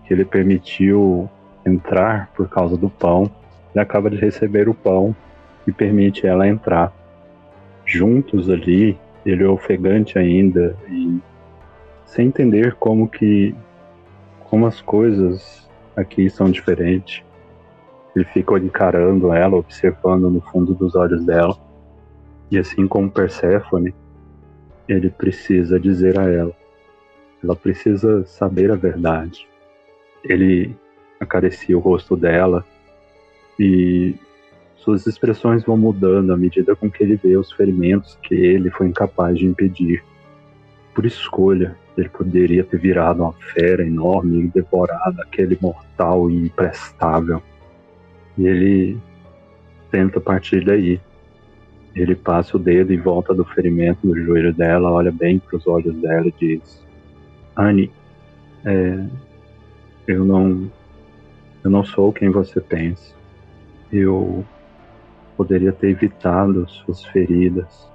que 0.04 0.12
ele 0.12 0.24
permitiu 0.24 1.30
entrar 1.64 2.30
por 2.36 2.46
causa 2.46 2.76
do 2.76 2.90
pão, 2.90 3.30
ele 3.74 3.82
acaba 3.82 4.10
de 4.10 4.16
receber 4.16 4.68
o 4.68 4.74
pão 4.74 5.16
e 5.66 5.72
permite 5.72 6.26
ela 6.26 6.46
entrar. 6.46 6.92
Juntos 7.84 8.48
ali, 8.48 8.98
ele 9.24 9.44
é 9.44 9.48
ofegante 9.48 10.18
ainda 10.18 10.76
e 10.88 11.18
sem 12.06 12.26
entender 12.26 12.74
como 12.74 13.08
que 13.08 13.54
como 14.44 14.66
as 14.66 14.80
coisas 14.80 15.68
aqui 15.96 16.30
são 16.30 16.50
diferentes. 16.50 17.24
Ele 18.14 18.24
fica 18.26 18.56
encarando 18.56 19.32
ela, 19.32 19.56
observando 19.56 20.30
no 20.30 20.40
fundo 20.40 20.74
dos 20.74 20.94
olhos 20.94 21.24
dela. 21.24 21.56
E 22.50 22.58
assim 22.58 22.86
como 22.86 23.10
Perséfone, 23.10 23.92
ele 24.88 25.10
precisa 25.10 25.80
dizer 25.80 26.18
a 26.18 26.30
ela. 26.30 26.52
Ela 27.42 27.56
precisa 27.56 28.24
saber 28.26 28.70
a 28.70 28.76
verdade. 28.76 29.48
Ele 30.22 30.76
acaricia 31.18 31.76
o 31.76 31.80
rosto 31.80 32.16
dela 32.16 32.64
e 33.58 34.14
Suas 34.84 35.06
expressões 35.06 35.64
vão 35.64 35.78
mudando 35.78 36.30
à 36.30 36.36
medida 36.36 36.76
com 36.76 36.90
que 36.90 37.02
ele 37.02 37.16
vê 37.16 37.38
os 37.38 37.50
ferimentos 37.50 38.18
que 38.22 38.34
ele 38.34 38.68
foi 38.68 38.88
incapaz 38.88 39.38
de 39.38 39.46
impedir. 39.46 40.04
Por 40.94 41.06
escolha, 41.06 41.74
ele 41.96 42.10
poderia 42.10 42.62
ter 42.62 42.78
virado 42.78 43.22
uma 43.22 43.32
fera 43.32 43.82
enorme 43.82 44.42
e 44.42 44.48
devorado 44.48 45.22
aquele 45.22 45.56
mortal 45.58 46.30
e 46.30 46.44
imprestável. 46.44 47.42
E 48.36 48.46
ele 48.46 48.98
tenta 49.90 50.20
partir 50.20 50.62
daí. 50.62 51.00
Ele 51.96 52.14
passa 52.14 52.58
o 52.58 52.60
dedo 52.60 52.92
em 52.92 52.98
volta 52.98 53.32
do 53.32 53.44
ferimento 53.44 54.06
do 54.06 54.20
joelho 54.20 54.52
dela, 54.52 54.90
olha 54.90 55.10
bem 55.10 55.38
para 55.38 55.56
os 55.56 55.66
olhos 55.66 55.96
dela 55.96 56.26
e 56.26 56.34
diz: 56.38 56.84
Anne, 57.56 57.90
é, 58.66 59.02
eu 60.06 60.26
não, 60.26 60.70
eu 61.64 61.70
não 61.70 61.82
sou 61.82 62.12
quem 62.12 62.28
você 62.28 62.60
pensa. 62.60 63.14
Eu 63.90 64.44
poderia 65.36 65.72
ter 65.72 65.90
evitado 65.90 66.68
suas 66.68 67.04
feridas, 67.06 67.90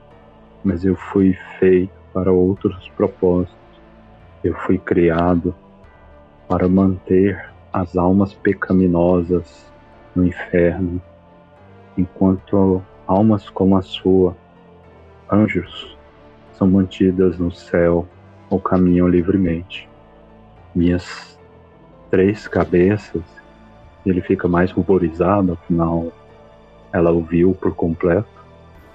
mas 0.63 0.83
eu 0.83 0.95
fui 0.95 1.37
feito 1.57 1.93
para 2.13 2.31
outros 2.31 2.89
propósitos. 2.95 3.55
Eu 4.43 4.53
fui 4.53 4.77
criado 4.77 5.53
para 6.47 6.67
manter 6.67 7.49
as 7.71 7.95
almas 7.95 8.33
pecaminosas 8.33 9.71
no 10.15 10.25
inferno, 10.25 11.01
enquanto 11.97 12.81
almas 13.05 13.49
como 13.49 13.77
a 13.77 13.81
sua, 13.81 14.35
anjos, 15.31 15.97
são 16.53 16.67
mantidas 16.67 17.37
no 17.37 17.51
céu 17.51 18.07
ou 18.49 18.59
caminham 18.59 19.07
livremente. 19.07 19.87
Minhas 20.73 21.39
três 22.09 22.47
cabeças, 22.47 23.23
ele 24.05 24.21
fica 24.21 24.47
mais 24.47 24.71
ruborizado, 24.71 25.53
afinal 25.53 26.11
ela 26.91 27.11
o 27.11 27.21
viu 27.21 27.53
por 27.53 27.73
completo, 27.75 28.27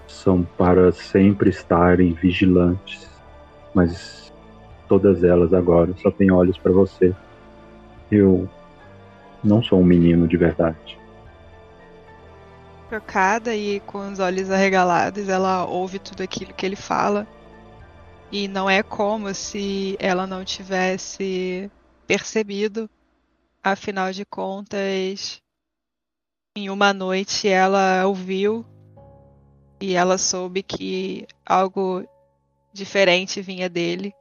são 0.07 0.43
para 0.43 0.93
sempre 0.93 1.51
estarem 1.51 2.13
vigilantes, 2.13 3.09
mas 3.75 4.33
todas 4.89 5.25
elas 5.25 5.53
agora 5.53 5.95
só 6.03 6.11
têm 6.11 6.31
olhos 6.31 6.59
para 6.59 6.73
você. 6.73 7.15
Eu 8.11 8.49
não 9.43 9.63
sou 9.63 9.81
um 9.81 9.85
menino 9.85 10.27
de 10.27 10.37
verdade. 10.37 10.99
Trocada 12.89 13.55
e 13.55 13.81
com 13.81 14.11
os 14.13 14.19
olhos 14.19 14.51
arregalados, 14.51 15.29
ela 15.29 15.65
ouve 15.67 15.99
tudo 15.99 16.23
aquilo 16.23 16.55
que 16.55 16.65
ele 16.65 16.77
fala. 16.77 17.27
E 18.31 18.49
não 18.49 18.69
é 18.69 18.83
como 18.83 19.33
se 19.35 19.97
ela 19.99 20.27
não 20.27 20.45
tivesse 20.45 21.71
percebido. 22.07 22.89
Afinal 23.63 24.13
de 24.13 24.25
contas, 24.25 25.41
em 26.57 26.71
uma 26.71 26.95
noite 26.95 27.49
ela 27.49 28.07
ouviu 28.07 28.65
e 29.81 29.95
ela 29.95 30.17
soube 30.17 30.63
que 30.63 31.27
algo 31.45 32.07
diferente 32.73 33.43
vinha 33.43 33.69
dele. 33.69 34.15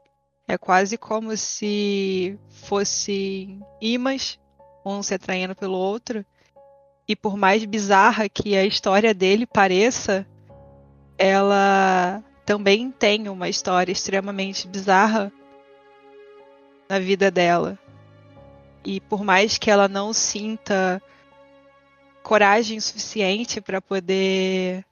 É 0.48 0.58
quase 0.58 0.98
como 0.98 1.38
se 1.38 2.38
fossem 2.50 3.62
imãs, 3.80 4.40
um 4.84 5.04
se 5.04 5.14
atraindo 5.14 5.56
pelo 5.56 5.78
outro. 5.78 6.26
E 7.08 7.16
por 7.16 7.38
mais 7.38 7.64
bizarra 7.66 8.28
que 8.28 8.58
a 8.58 8.66
história 8.66 9.14
dele 9.14 9.46
pareça, 9.46 10.26
ela 11.18 12.24
também 12.46 12.90
tem 12.92 13.30
uma 13.30 13.48
história 13.48 13.92
extremamente 13.92 14.68
bizarra 14.68 15.32
na 16.90 16.98
vida 16.98 17.30
dela. 17.30 17.78
E 18.84 19.00
por 19.00 19.24
mais 19.24 19.60
que 19.60 19.70
ela 19.70 19.88
não 19.88 20.12
sinta 20.12 21.02
coragem 22.24 22.80
suficiente 22.80 23.62
para 23.62 23.82
poder 23.82 24.84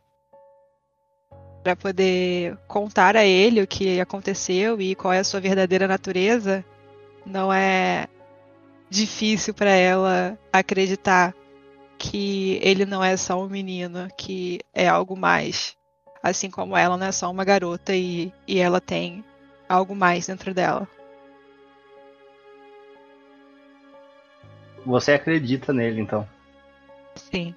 para 1.64 1.76
poder 1.76 2.58
contar 2.68 3.16
a 3.16 3.24
ele 3.24 3.62
o 3.62 3.68
que 3.68 4.00
aconteceu 4.02 4.82
e 4.82 4.96
qual 4.96 5.14
é 5.14 5.20
a 5.20 5.24
sua 5.24 5.40
verdadeira 5.40 5.88
natureza, 5.88 6.66
não 7.26 7.54
é 7.54 8.08
difícil 8.90 9.54
para 9.54 9.70
ela 9.70 10.38
acreditar 10.52 11.36
que 12.00 12.60
ele 12.64 12.84
não 12.84 13.04
é 13.04 13.16
só 13.16 13.40
um 13.40 13.48
menino, 13.48 14.08
que 14.18 14.60
é 14.74 14.88
algo 14.88 15.16
mais. 15.16 15.78
Assim 16.24 16.50
como 16.50 16.76
ela 16.76 16.98
não 16.98 17.06
é 17.06 17.12
só 17.12 17.30
uma 17.30 17.46
garota 17.46 17.96
e, 17.96 18.34
e 18.48 18.58
ela 18.58 18.82
tem 18.82 19.24
algo 19.70 19.96
mais 19.96 20.26
dentro 20.26 20.54
dela. 20.54 20.88
Você 24.84 25.12
acredita 25.12 25.72
nele, 25.72 26.02
então? 26.02 26.28
Sim. 27.16 27.56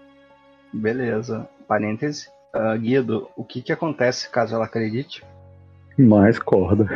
Beleza. 0.73 1.49
Parêntese. 1.67 2.29
Uh, 2.55 2.79
Guido, 2.79 3.29
o 3.37 3.45
que, 3.45 3.61
que 3.63 3.73
acontece 3.73 4.29
caso 4.29 4.55
ela 4.55 4.65
acredite? 4.67 5.25
Mais 5.99 6.39
corda. 6.39 6.87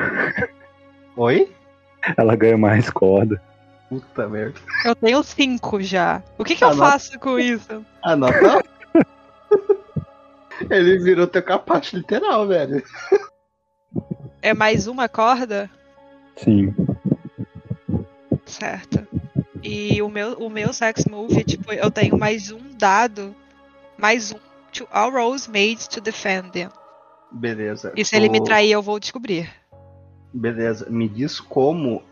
Oi? 1.16 1.52
Ela 2.16 2.36
ganha 2.36 2.56
mais 2.56 2.90
corda. 2.90 3.42
Puta 3.88 4.28
merda. 4.28 4.61
Eu 4.84 4.94
tenho 4.94 5.22
cinco 5.22 5.80
já. 5.80 6.22
O 6.36 6.44
que, 6.44 6.54
que 6.54 6.62
eu 6.62 6.68
Anota. 6.68 6.90
faço 6.92 7.18
com 7.18 7.38
isso? 7.38 7.84
Anota. 8.02 8.62
Ele 10.70 10.98
virou 10.98 11.26
teu 11.26 11.42
capacho 11.42 11.96
literal, 11.96 12.46
velho. 12.46 12.82
É 14.42 14.52
mais 14.52 14.86
uma 14.86 15.09
corda? 15.09 15.70
Sim. 16.36 16.74
Certo. 18.44 19.06
E 19.62 20.00
o 20.02 20.09
meu, 20.09 20.34
o 20.34 20.48
meu 20.50 20.72
sex 20.72 21.04
move, 21.06 21.42
tipo, 21.44 21.72
eu 21.72 21.90
tenho 21.90 22.16
mais 22.18 22.50
um 22.50 22.61
dado, 22.78 23.34
mais 23.96 24.32
um 24.32 24.38
to 24.72 24.86
all 24.92 25.11
rolls 25.11 25.48
made 25.48 25.88
to 25.88 26.00
defend 26.00 26.50
them. 26.52 26.68
Beleza. 27.30 27.92
E 27.96 28.04
se 28.04 28.16
ele 28.16 28.28
me 28.28 28.38
Tu- 28.40 28.44
trair, 28.44 28.70
eu 28.70 28.82
vou 28.82 28.98
descobrir. 28.98 29.50
Beleza. 30.32 30.86
Me 30.88 31.09
diz 31.09 31.40
como 31.40 32.02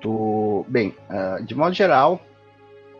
tu. 0.00 0.64
Bem, 0.68 0.94
ah, 1.08 1.38
de 1.42 1.54
modo 1.54 1.74
geral, 1.74 2.20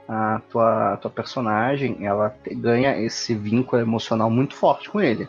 a 0.08 0.40
tua, 0.50 0.96
tua 0.98 1.10
personagem 1.10 2.06
ela 2.06 2.30
te- 2.30 2.54
ganha 2.54 2.96
esse 3.00 3.34
vínculo 3.34 3.80
emocional 3.82 4.30
muito 4.30 4.54
forte 4.54 4.88
com 4.88 5.00
ele. 5.00 5.28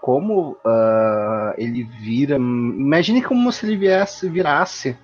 Como 0.00 0.56
ah, 0.64 1.54
ele 1.58 1.82
vira. 1.82 2.36
Imagine 2.36 3.22
como 3.22 3.50
se 3.52 3.66
ele 3.66 3.76
viesse, 3.76 4.28
virasse 4.28 4.96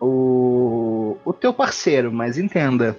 o, 0.00 0.63
o 1.24 1.32
teu 1.32 1.52
parceiro, 1.52 2.12
mas 2.12 2.38
entenda. 2.38 2.98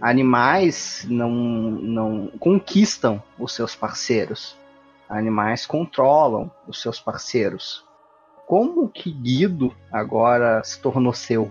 Animais 0.00 1.06
não, 1.08 1.30
não 1.30 2.26
conquistam 2.38 3.22
os 3.38 3.54
seus 3.54 3.74
parceiros. 3.74 4.56
Animais 5.08 5.66
controlam 5.66 6.50
os 6.66 6.80
seus 6.80 6.98
parceiros 6.98 7.84
como 8.46 8.88
que 8.88 9.10
Guido 9.10 9.74
agora 9.90 10.62
se 10.62 10.78
tornou 10.80 11.12
seu? 11.12 11.50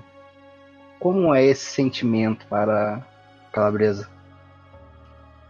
Como 1.00 1.34
é 1.34 1.44
esse 1.44 1.66
sentimento 1.66 2.46
para 2.48 3.06
Calabresa? 3.52 4.10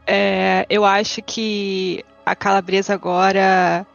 É, 0.08 0.66
eu 0.70 0.84
acho 0.84 1.22
que 1.22 2.04
a 2.26 2.36
calabresa 2.36 2.94
agora 2.94 3.86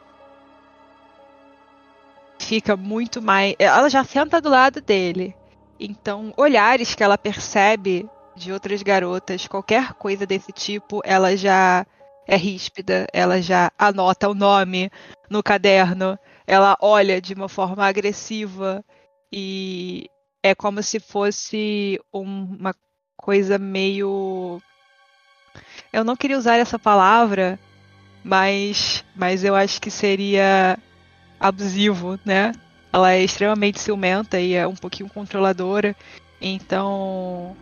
fica 2.38 2.76
muito 2.76 3.20
mais. 3.20 3.54
Ela 3.58 3.90
já 3.90 4.04
senta 4.04 4.40
do 4.40 4.48
lado 4.48 4.80
dele. 4.80 5.34
Então, 5.78 6.32
olhares 6.36 6.94
que 6.94 7.02
ela 7.02 7.16
percebe 7.18 8.08
de 8.34 8.52
outras 8.52 8.82
garotas, 8.82 9.46
qualquer 9.46 9.94
coisa 9.94 10.26
desse 10.26 10.52
tipo, 10.52 11.00
ela 11.04 11.36
já 11.36 11.86
é 12.26 12.36
ríspida, 12.36 13.06
ela 13.12 13.40
já 13.40 13.70
anota 13.78 14.28
o 14.28 14.34
nome 14.34 14.90
no 15.30 15.42
caderno, 15.42 16.18
ela 16.46 16.76
olha 16.80 17.20
de 17.20 17.34
uma 17.34 17.48
forma 17.48 17.86
agressiva 17.86 18.84
e 19.32 20.08
é 20.42 20.54
como 20.54 20.82
se 20.82 21.00
fosse 21.00 22.00
um- 22.12 22.56
uma 22.58 22.74
coisa 23.16 23.58
meio. 23.58 24.60
Eu 25.92 26.04
não 26.04 26.16
queria 26.16 26.38
usar 26.38 26.56
essa 26.56 26.78
palavra, 26.78 27.58
mas, 28.24 29.04
mas 29.16 29.44
eu 29.44 29.54
acho 29.54 29.80
que 29.80 29.90
seria 29.90 30.78
abusivo, 31.40 32.18
né? 32.24 32.52
Ela 32.98 33.12
é 33.12 33.22
extremamente 33.22 33.78
ciumenta 33.78 34.40
e 34.40 34.54
é 34.54 34.66
um 34.66 34.74
pouquinho 34.74 35.08
controladora. 35.08 35.94
Então, 36.40 37.56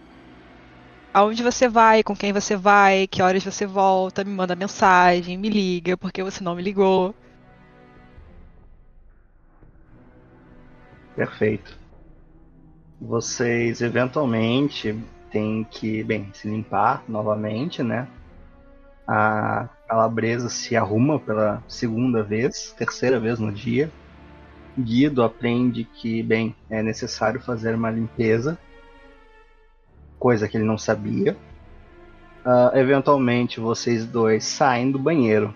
aonde 1.12 1.42
você 1.42 1.68
vai, 1.68 2.02
com 2.02 2.16
quem 2.16 2.32
você 2.32 2.56
vai, 2.56 3.06
que 3.06 3.20
horas 3.20 3.44
você 3.44 3.66
volta, 3.66 4.24
me 4.24 4.30
manda 4.30 4.56
mensagem, 4.56 5.36
me 5.36 5.50
liga, 5.50 5.94
porque 5.94 6.22
você 6.22 6.42
não 6.42 6.54
me 6.54 6.62
ligou. 6.62 7.14
Perfeito. 11.14 11.78
Vocês 12.98 13.82
eventualmente 13.82 14.98
têm 15.30 15.64
que, 15.70 16.02
bem, 16.02 16.30
se 16.32 16.48
limpar 16.48 17.04
novamente, 17.06 17.82
né? 17.82 18.08
A 19.06 19.68
Calabresa 19.86 20.48
se 20.48 20.74
arruma 20.74 21.20
pela 21.20 21.62
segunda 21.68 22.22
vez, 22.22 22.74
terceira 22.78 23.20
vez 23.20 23.38
no 23.38 23.52
dia. 23.52 23.92
Guido 24.78 25.22
aprende 25.22 25.84
que, 25.84 26.22
bem, 26.22 26.54
é 26.68 26.82
necessário 26.82 27.40
fazer 27.40 27.74
uma 27.74 27.90
limpeza, 27.90 28.58
coisa 30.18 30.46
que 30.46 30.56
ele 30.56 30.64
não 30.64 30.76
sabia. 30.76 31.36
Uh, 32.44 32.76
eventualmente 32.76 33.58
vocês 33.58 34.06
dois 34.06 34.44
saem 34.44 34.90
do 34.90 34.98
banheiro. 34.98 35.54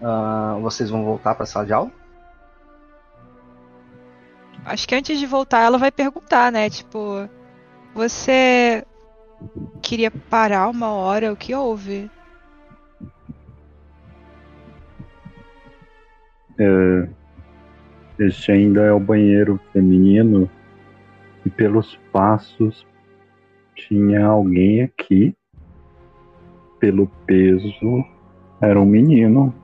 Uh, 0.00 0.60
vocês 0.60 0.90
vão 0.90 1.04
voltar 1.04 1.34
para 1.34 1.44
a 1.44 1.46
sala 1.46 1.66
de 1.66 1.72
aula? 1.72 1.90
Acho 4.64 4.86
que 4.86 4.94
antes 4.94 5.18
de 5.18 5.26
voltar 5.26 5.60
ela 5.60 5.78
vai 5.78 5.90
perguntar, 5.90 6.52
né? 6.52 6.70
Tipo, 6.70 7.28
você 7.94 8.84
queria 9.82 10.10
parar 10.10 10.68
uma 10.68 10.90
hora? 10.90 11.32
O 11.32 11.36
que 11.36 11.54
houve? 11.54 12.10
É, 16.58 17.08
este 18.18 18.52
ainda 18.52 18.82
é 18.82 18.92
o 18.92 19.00
banheiro 19.00 19.60
feminino 19.72 20.48
e 21.44 21.50
pelos 21.50 21.98
passos 22.12 22.86
tinha 23.74 24.26
alguém 24.26 24.82
aqui 24.82 25.36
pelo 26.84 27.06
peso, 27.26 28.04
era 28.60 28.78
um 28.78 28.84
menino. 28.84 29.54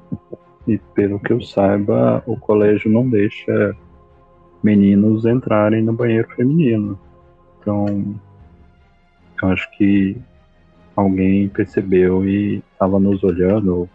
E 0.66 0.78
pelo 0.94 1.20
que 1.20 1.32
eu 1.32 1.40
saiba, 1.42 2.22
o 2.26 2.36
colégio 2.36 2.90
não 2.90 3.08
deixa 3.08 3.76
meninos 4.62 5.26
entrarem 5.26 5.82
no 5.82 5.92
banheiro 5.92 6.28
feminino. 6.34 6.98
Então, 7.58 8.14
eu 9.42 9.48
acho 9.48 9.70
que 9.72 10.16
alguém 10.96 11.48
percebeu 11.48 12.26
e 12.26 12.62
estava 12.72 12.98
nos 12.98 13.22
olhando, 13.22 13.88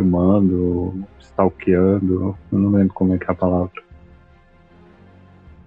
filmando, 0.00 1.06
stalkeando, 1.20 2.36
eu 2.50 2.58
não 2.58 2.70
lembro 2.70 2.94
como 2.94 3.14
é 3.14 3.18
que 3.18 3.24
é 3.24 3.30
a 3.30 3.34
palavra. 3.34 3.70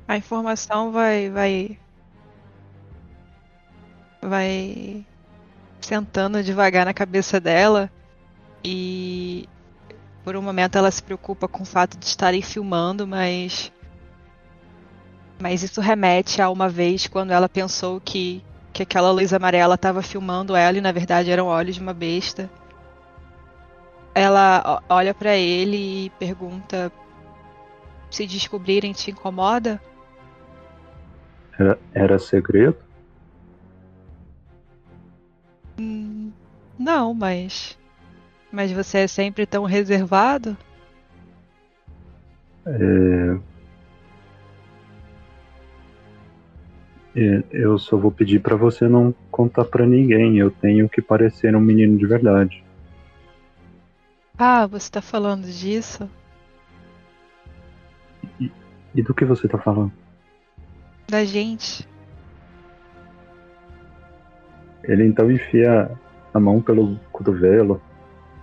A 0.07 0.17
informação 0.17 0.91
vai 0.91 1.29
vai 1.29 1.77
vai 4.21 5.05
sentando 5.79 6.41
devagar 6.41 6.85
na 6.85 6.93
cabeça 6.93 7.39
dela 7.39 7.91
e 8.63 9.47
por 10.23 10.35
um 10.35 10.41
momento 10.41 10.77
ela 10.77 10.89
se 10.89 11.03
preocupa 11.03 11.47
com 11.47 11.63
o 11.63 11.65
fato 11.65 11.97
de 11.97 12.05
estarem 12.05 12.41
filmando, 12.41 13.05
mas 13.05 13.71
mas 15.39 15.61
isso 15.61 15.81
remete 15.81 16.41
a 16.41 16.49
uma 16.49 16.69
vez 16.69 17.07
quando 17.07 17.31
ela 17.31 17.47
pensou 17.47 18.01
que 18.01 18.43
que 18.71 18.81
aquela 18.81 19.11
luz 19.11 19.31
amarela 19.31 19.75
estava 19.75 20.01
filmando 20.01 20.55
ela 20.55 20.77
e 20.77 20.81
na 20.81 20.91
verdade 20.91 21.29
eram 21.29 21.45
olhos 21.45 21.75
de 21.75 21.81
uma 21.81 21.93
besta. 21.93 22.49
Ela 24.15 24.81
olha 24.87 25.13
para 25.13 25.35
ele 25.35 26.05
e 26.05 26.09
pergunta: 26.11 26.91
"Se 28.11 28.27
descobrirem 28.27 28.93
te 28.93 29.11
incomoda?" 29.11 29.81
Era, 31.57 31.79
era 31.93 32.19
segredo? 32.19 32.77
Hum, 35.79 36.31
não, 36.77 37.13
mas. 37.13 37.77
Mas 38.51 38.71
você 38.71 38.99
é 38.99 39.07
sempre 39.07 39.45
tão 39.45 39.63
reservado? 39.63 40.55
É... 42.65 43.37
é 47.15 47.43
eu 47.51 47.77
só 47.79 47.97
vou 47.97 48.11
pedir 48.11 48.39
para 48.39 48.55
você 48.55 48.87
não 48.87 49.13
contar 49.31 49.65
para 49.65 49.85
ninguém. 49.85 50.37
Eu 50.37 50.51
tenho 50.51 50.87
que 50.87 51.01
parecer 51.01 51.55
um 51.55 51.59
menino 51.59 51.97
de 51.97 52.05
verdade. 52.05 52.63
Ah, 54.37 54.65
você 54.65 54.89
tá 54.89 55.01
falando 55.01 55.45
disso? 55.45 56.09
E, 58.39 58.51
e 58.95 59.01
do 59.01 59.13
que 59.13 59.25
você 59.25 59.47
tá 59.47 59.57
falando? 59.57 59.91
Da 61.07 61.23
gente. 61.23 61.87
Ele 64.83 65.05
então 65.05 65.31
enfia 65.31 65.91
a 66.33 66.39
mão 66.39 66.61
pelo 66.61 66.97
cotovelo, 67.11 67.81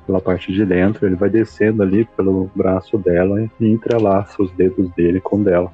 pela 0.07 0.21
parte 0.21 0.53
de 0.53 0.65
dentro, 0.65 1.07
ele 1.07 1.17
vai 1.17 1.29
descendo 1.29 1.83
ali 1.83 2.05
pelo 2.17 2.51
braço 2.55 2.97
dela 2.97 3.49
e 3.61 3.67
entrelaça 3.67 4.43
os 4.43 4.51
dedos 4.53 4.91
dele 4.95 5.21
com 5.21 5.43
dela. 5.43 5.73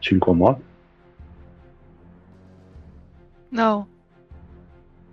Te 0.00 0.14
incomoda? 0.14 0.60
Não. 3.50 3.86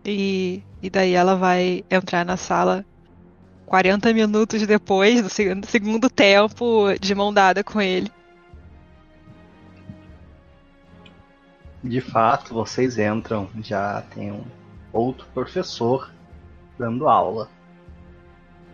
E, 0.05 0.63
e 0.81 0.89
daí 0.89 1.13
ela 1.13 1.35
vai 1.35 1.83
entrar 1.89 2.25
na 2.25 2.35
sala 2.35 2.85
40 3.73 4.13
minutos 4.13 4.67
depois, 4.67 5.19
do 5.23 5.29
segundo, 5.29 6.07
tempo, 6.07 6.93
de 7.01 7.15
mão 7.15 7.33
dada 7.33 7.63
com 7.63 7.81
ele. 7.81 8.11
De 11.83 11.99
fato, 11.99 12.53
vocês 12.53 12.99
entram, 12.99 13.49
já 13.63 14.03
tem 14.13 14.31
um 14.31 14.43
outro 14.91 15.25
professor 15.33 16.11
dando 16.77 17.07
aula. 17.07 17.49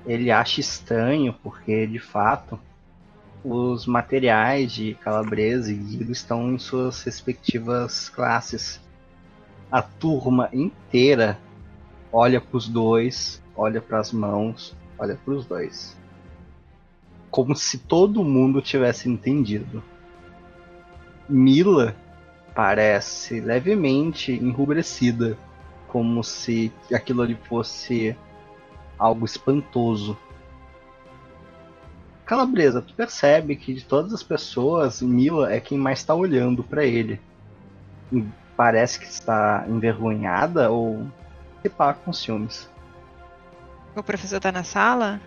Ele 0.06 0.32
acha 0.32 0.60
estranho 0.60 1.34
porque, 1.42 1.88
de 1.88 2.00
fato, 2.00 2.60
os 3.42 3.86
materiais 3.86 4.74
de 4.74 4.96
Calabresa 4.96 5.72
e 5.72 5.76
Guido 5.76 6.12
estão 6.12 6.54
em 6.54 6.60
suas 6.60 7.02
respectivas 7.04 8.10
classes. 8.10 8.82
A 9.72 9.82
turma 9.82 10.50
inteira 10.52 11.40
olha 12.12 12.42
para 12.42 12.58
os 12.58 12.68
dois, 12.68 13.42
olha 13.56 13.80
para 13.80 14.00
as 14.00 14.12
mãos, 14.12 14.78
olha 15.00 15.16
para 15.16 15.34
os 15.34 15.46
dois. 15.46 15.98
Como 17.32 17.56
se 17.56 17.78
todo 17.78 18.24
mundo 18.24 18.62
tivesse 18.62 19.10
entendido. 19.10 19.82
Mila 21.28 21.96
parece 22.54 23.40
levemente 23.40 24.34
enrubescida 24.34 25.38
como 25.88 26.24
se 26.24 26.72
aquilo 26.94 27.22
ali 27.22 27.36
fosse 27.48 28.16
algo 28.98 29.26
espantoso. 29.26 30.18
Calabresa, 32.26 32.82
tu 32.82 32.94
percebe 32.94 33.56
que 33.56 33.74
de 33.74 33.84
todas 33.84 34.14
as 34.14 34.22
pessoas, 34.22 35.02
Mila 35.02 35.52
é 35.52 35.60
quem 35.60 35.78
mais 35.78 36.00
está 36.00 36.14
olhando 36.14 36.64
para 36.64 36.86
ele. 36.86 37.20
Parece 38.56 39.00
que 39.00 39.06
está 39.06 39.66
envergonhada 39.68 40.70
ou 40.70 41.08
se 41.62 41.70
pá 41.70 41.94
com 41.94 42.14
ciúmes. 42.14 42.69
O 43.96 44.04
professor 44.04 44.38
está 44.38 44.52
na 44.52 44.64
sala? 44.64 45.20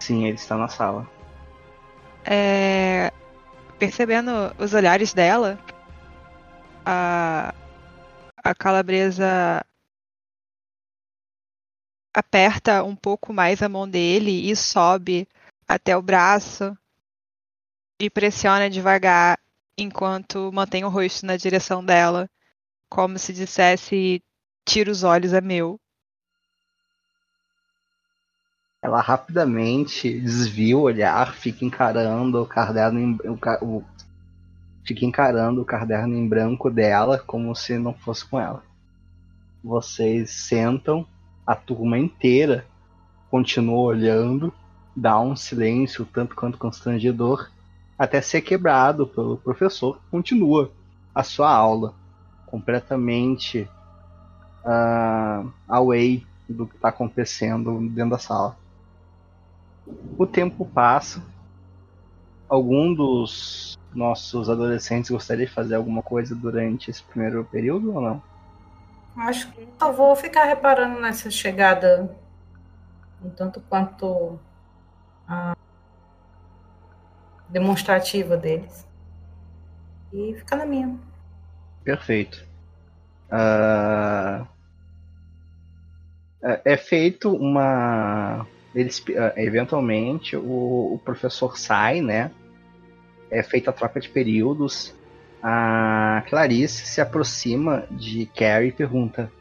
Sim, 0.00 0.24
ele 0.24 0.36
está 0.36 0.56
na 0.56 0.68
sala. 0.68 1.08
É... 2.24 3.12
Percebendo 3.78 4.30
os 4.58 4.72
olhares 4.72 5.12
dela, 5.12 5.58
a 6.84 7.54
a 8.46 8.54
calabresa 8.54 9.64
aperta 12.14 12.84
um 12.84 12.94
pouco 12.94 13.32
mais 13.32 13.60
a 13.60 13.68
mão 13.68 13.88
dele 13.88 14.48
e 14.48 14.54
sobe 14.54 15.26
até 15.66 15.96
o 15.96 16.02
braço 16.02 16.76
e 18.00 18.08
pressiona 18.08 18.70
devagar 18.70 19.38
enquanto 19.76 20.52
mantém 20.52 20.84
o 20.84 20.88
rosto 20.88 21.26
na 21.26 21.36
direção 21.36 21.84
dela, 21.84 22.30
como 22.88 23.18
se 23.18 23.32
dissesse: 23.32 24.22
tira 24.64 24.90
os 24.90 25.02
olhos, 25.02 25.32
é 25.32 25.40
meu. 25.40 25.80
Ela 28.86 29.00
rapidamente 29.00 30.08
desvia 30.20 30.78
o 30.78 30.82
olhar, 30.82 31.34
fica 31.34 31.64
encarando 31.64 32.40
o 32.40 32.46
caderno, 32.46 33.18
o, 33.60 33.82
fica 34.84 35.04
encarando 35.04 35.60
o 35.60 35.64
caderno 35.64 36.14
em 36.14 36.28
branco 36.28 36.70
dela 36.70 37.18
como 37.18 37.52
se 37.56 37.76
não 37.78 37.92
fosse 37.92 38.24
com 38.24 38.38
ela. 38.38 38.62
Vocês 39.64 40.30
sentam, 40.30 41.04
a 41.44 41.56
turma 41.56 41.98
inteira 41.98 42.64
continua 43.28 43.88
olhando, 43.88 44.54
dá 44.94 45.18
um 45.18 45.34
silêncio 45.34 46.06
tanto 46.06 46.36
quanto 46.36 46.56
constrangedor, 46.56 47.50
até 47.98 48.20
ser 48.20 48.42
quebrado 48.42 49.04
pelo 49.04 49.36
professor, 49.36 49.98
continua 50.12 50.70
a 51.12 51.24
sua 51.24 51.50
aula, 51.50 51.92
completamente 52.46 53.68
uh, 54.64 55.52
away 55.66 56.24
do 56.48 56.68
que 56.68 56.76
está 56.76 56.90
acontecendo 56.90 57.80
dentro 57.88 58.10
da 58.10 58.18
sala. 58.18 58.56
O 60.18 60.26
tempo 60.26 60.64
passa, 60.64 61.22
algum 62.48 62.94
dos 62.94 63.78
nossos 63.94 64.50
adolescentes 64.50 65.10
gostariam 65.10 65.46
de 65.46 65.52
fazer 65.52 65.74
alguma 65.74 66.02
coisa 66.02 66.34
durante 66.34 66.90
esse 66.90 67.02
primeiro 67.02 67.44
período 67.44 67.94
ou 67.94 68.00
não? 68.00 68.22
Acho 69.16 69.50
que 69.52 69.66
eu 69.80 69.92
vou 69.92 70.14
ficar 70.14 70.44
reparando 70.44 71.00
nessa 71.00 71.30
chegada 71.30 72.10
um 73.24 73.30
tanto 73.30 73.60
quanto 73.62 74.38
a 75.26 75.56
demonstrativa 77.48 78.36
deles. 78.36 78.86
E 80.12 80.34
ficar 80.34 80.56
na 80.56 80.66
minha. 80.66 80.98
Perfeito. 81.84 82.46
Uh... 83.30 84.46
É 86.64 86.76
feito 86.76 87.34
uma. 87.34 88.46
Eles, 88.76 89.02
eventualmente 89.36 90.36
o, 90.36 90.92
o 90.94 91.00
professor 91.04 91.56
sai, 91.58 92.00
né? 92.00 92.30
é 93.30 93.42
feita 93.42 93.70
a 93.70 93.72
troca 93.72 93.98
de 93.98 94.08
períodos, 94.08 94.94
a 95.42 96.22
Clarice 96.28 96.86
se 96.86 97.00
aproxima 97.00 97.86
de 97.90 98.26
Carrie 98.26 98.68
e 98.68 98.72
pergunta: 98.72 99.32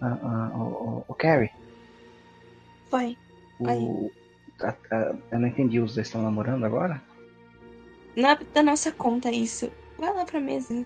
Ah, 0.00 0.18
ah, 0.22 0.50
o, 0.54 0.60
o, 0.60 1.04
o 1.08 1.14
Carrie, 1.14 1.50
Foi. 2.90 3.16
o, 3.58 4.10
a- 4.60 4.74
a- 4.90 5.14
eu 5.32 5.38
não 5.40 5.48
entendi, 5.48 5.80
os 5.80 5.94
dois 5.94 6.06
estão 6.06 6.22
namorando 6.22 6.64
agora? 6.64 7.02
Não 8.14 8.28
é 8.30 8.38
da 8.52 8.62
nossa 8.62 8.92
conta 8.92 9.30
isso. 9.30 9.72
Vai 9.98 10.12
lá 10.14 10.24
pra 10.24 10.38
mesa. 10.40 10.84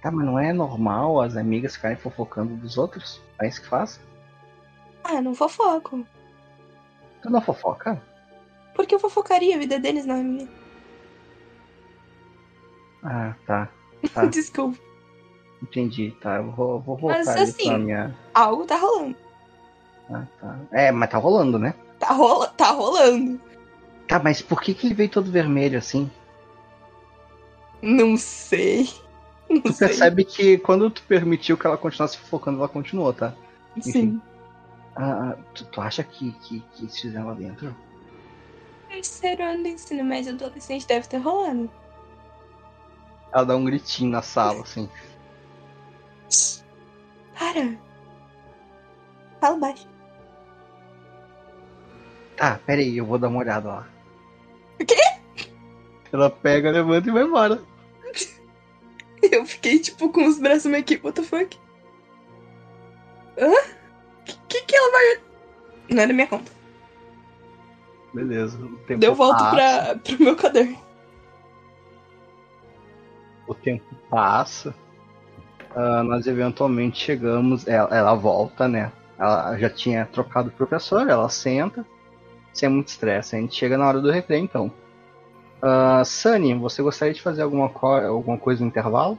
Tá, 0.00 0.10
mas 0.10 0.24
não 0.24 0.38
é 0.38 0.52
normal 0.52 1.20
as 1.20 1.36
amigas 1.36 1.74
ficarem 1.76 1.96
fofocando 1.96 2.54
dos 2.56 2.78
outros? 2.78 3.20
É 3.40 3.46
isso 3.48 3.60
que 3.60 3.68
faz? 3.68 4.00
Ah, 5.04 5.20
não 5.20 5.34
fofoco. 5.34 6.06
Tu 7.22 7.30
não 7.30 7.40
fofoca? 7.40 8.00
Porque 8.74 8.94
eu 8.94 8.98
fofocaria 9.00 9.56
a 9.56 9.58
vida 9.58 9.78
deles, 9.78 10.06
não 10.06 10.16
é 10.16 10.22
minha. 10.22 10.48
Ah, 13.02 13.34
tá. 13.46 13.68
Tá. 14.14 14.24
Desculpa. 14.26 14.78
Entendi, 15.62 16.16
tá. 16.20 16.36
Eu 16.36 16.50
vou, 16.52 16.80
vou 16.80 16.96
voltar 16.96 17.18
Mas, 17.18 17.28
assim, 17.28 17.68
pra 17.68 17.78
minha. 17.78 18.16
Algo 18.34 18.64
tá 18.64 18.76
rolando. 18.76 19.16
Ah, 20.10 20.26
tá. 20.40 20.58
É, 20.72 20.90
mas 20.90 21.10
tá 21.10 21.18
rolando, 21.18 21.58
né? 21.58 21.74
Tá, 21.98 22.12
rola... 22.12 22.48
tá 22.48 22.70
rolando. 22.70 23.40
Tá, 24.08 24.18
mas 24.18 24.40
por 24.42 24.60
que, 24.60 24.74
que 24.74 24.86
ele 24.86 24.94
veio 24.94 25.10
todo 25.10 25.30
vermelho 25.30 25.78
assim? 25.78 26.10
Não 27.82 28.16
sei. 28.16 28.88
Não 29.48 29.60
Tu 29.60 29.72
sei. 29.72 29.88
percebe 29.88 30.24
que 30.24 30.58
quando 30.58 30.90
tu 30.90 31.02
permitiu 31.02 31.56
que 31.56 31.66
ela 31.66 31.76
continuasse 31.76 32.16
fofocando, 32.18 32.58
ela 32.58 32.68
continuou, 32.68 33.12
tá? 33.12 33.34
Sim. 33.80 34.20
Ah, 34.96 35.30
ah, 35.30 35.36
tu, 35.54 35.64
tu 35.66 35.80
acha 35.80 36.02
que, 36.02 36.32
que, 36.32 36.60
que 36.60 36.82
eles 36.82 37.00
fizeram 37.00 37.28
lá 37.28 37.34
dentro? 37.34 37.74
Terceiro 38.88 39.42
ano 39.42 39.62
do 39.62 39.68
ensino 39.68 40.04
médio 40.04 40.32
adolescente 40.32 40.86
deve 40.86 41.06
ter 41.06 41.18
rolando. 41.18 41.70
Ela 43.32 43.44
dá 43.44 43.56
um 43.56 43.64
gritinho 43.64 44.10
na 44.10 44.22
sala, 44.22 44.62
assim. 44.62 44.88
Para. 47.38 47.78
Fala 49.40 49.56
baixo. 49.56 49.88
Tá, 52.36 52.58
pera 52.66 52.80
aí, 52.80 52.96
eu 52.96 53.06
vou 53.06 53.18
dar 53.18 53.28
uma 53.28 53.40
olhada 53.40 53.68
lá. 53.68 53.88
O 54.80 54.84
quê? 54.84 54.96
Ela 56.12 56.30
pega, 56.30 56.70
levanta 56.70 57.08
e 57.08 57.12
vai 57.12 57.22
embora. 57.22 57.62
Eu 59.22 59.44
fiquei, 59.44 59.78
tipo, 59.78 60.08
com 60.08 60.26
os 60.26 60.38
braços 60.38 60.64
meio 60.64 60.82
que, 60.82 60.98
what 61.02 61.20
the 61.20 61.22
fuck? 61.22 61.58
Hã? 63.38 63.79
Que, 64.50 64.60
que 64.62 64.76
ela 64.76 64.90
vai... 64.90 65.20
Não 65.88 66.02
é 66.02 66.06
da 66.06 66.12
minha 66.12 66.26
conta. 66.26 66.52
Beleza. 68.12 68.58
O 68.58 68.76
tempo 68.78 69.00
Deu 69.00 69.14
volta 69.14 69.44
passa, 69.44 69.54
pra, 69.54 69.96
pro 69.96 70.24
meu 70.24 70.36
caderno. 70.36 70.76
O 73.46 73.54
tempo 73.54 73.84
passa. 74.10 74.74
Ah, 75.74 76.02
nós 76.02 76.26
eventualmente 76.26 76.98
chegamos. 76.98 77.66
Ela, 77.66 77.96
ela 77.96 78.14
volta, 78.14 78.66
né? 78.66 78.92
Ela 79.16 79.56
já 79.56 79.70
tinha 79.70 80.06
trocado 80.06 80.48
o 80.48 80.52
professor, 80.52 81.08
ela 81.08 81.28
senta. 81.28 81.86
Sem 82.52 82.68
muito 82.68 82.88
estresse. 82.88 83.36
A 83.36 83.40
gente 83.40 83.54
chega 83.54 83.78
na 83.78 83.86
hora 83.86 84.00
do 84.00 84.10
recreio, 84.10 84.42
então. 84.42 84.72
Ah, 85.62 86.02
Sunny, 86.04 86.54
você 86.54 86.82
gostaria 86.82 87.14
de 87.14 87.22
fazer 87.22 87.42
alguma, 87.42 87.68
co 87.68 87.86
alguma 87.86 88.36
coisa 88.36 88.62
no 88.62 88.68
intervalo? 88.68 89.16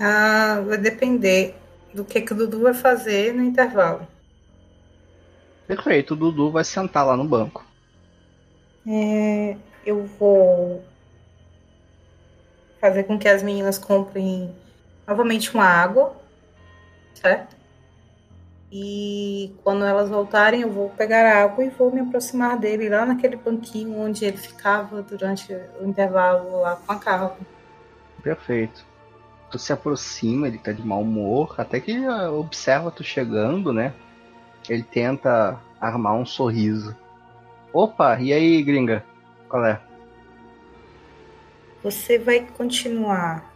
Ah, 0.00 0.62
vai 0.66 0.78
depender 0.78 1.61
do 1.94 2.04
que, 2.04 2.20
que 2.20 2.32
o 2.32 2.36
Dudu 2.36 2.62
vai 2.62 2.74
fazer 2.74 3.32
no 3.34 3.42
intervalo. 3.42 4.06
Perfeito, 5.66 6.14
o 6.14 6.16
Dudu 6.16 6.50
vai 6.50 6.64
sentar 6.64 7.06
lá 7.06 7.16
no 7.16 7.24
banco. 7.24 7.64
É, 8.86 9.56
eu 9.86 10.04
vou 10.04 10.84
fazer 12.80 13.04
com 13.04 13.18
que 13.18 13.28
as 13.28 13.42
meninas 13.42 13.78
comprem 13.78 14.52
novamente 15.06 15.54
uma 15.54 15.64
água, 15.64 16.16
certo? 17.14 17.56
E 18.74 19.54
quando 19.62 19.84
elas 19.84 20.08
voltarem, 20.08 20.62
eu 20.62 20.70
vou 20.70 20.88
pegar 20.90 21.26
a 21.26 21.44
água 21.44 21.62
e 21.62 21.68
vou 21.68 21.92
me 21.92 22.00
aproximar 22.00 22.58
dele 22.58 22.88
lá 22.88 23.04
naquele 23.04 23.36
banquinho 23.36 24.00
onde 24.00 24.24
ele 24.24 24.38
ficava 24.38 25.02
durante 25.02 25.52
o 25.78 25.86
intervalo 25.86 26.62
lá 26.62 26.76
com 26.76 26.90
a 26.90 26.98
Carla. 26.98 27.36
Perfeito. 28.22 28.91
Tu 29.52 29.58
se 29.58 29.70
aproxima, 29.70 30.48
ele 30.48 30.56
tá 30.56 30.72
de 30.72 30.82
mau 30.82 31.02
humor, 31.02 31.54
até 31.58 31.78
que 31.78 31.94
ah, 32.06 32.30
observa 32.32 32.90
tu 32.90 33.04
chegando, 33.04 33.70
né? 33.70 33.92
Ele 34.66 34.82
tenta 34.82 35.60
armar 35.78 36.14
um 36.14 36.24
sorriso. 36.24 36.96
Opa, 37.70 38.18
e 38.18 38.32
aí, 38.32 38.62
gringa? 38.62 39.04
Qual 39.50 39.64
é? 39.66 39.78
Você 41.82 42.18
vai 42.18 42.46
continuar 42.46 43.52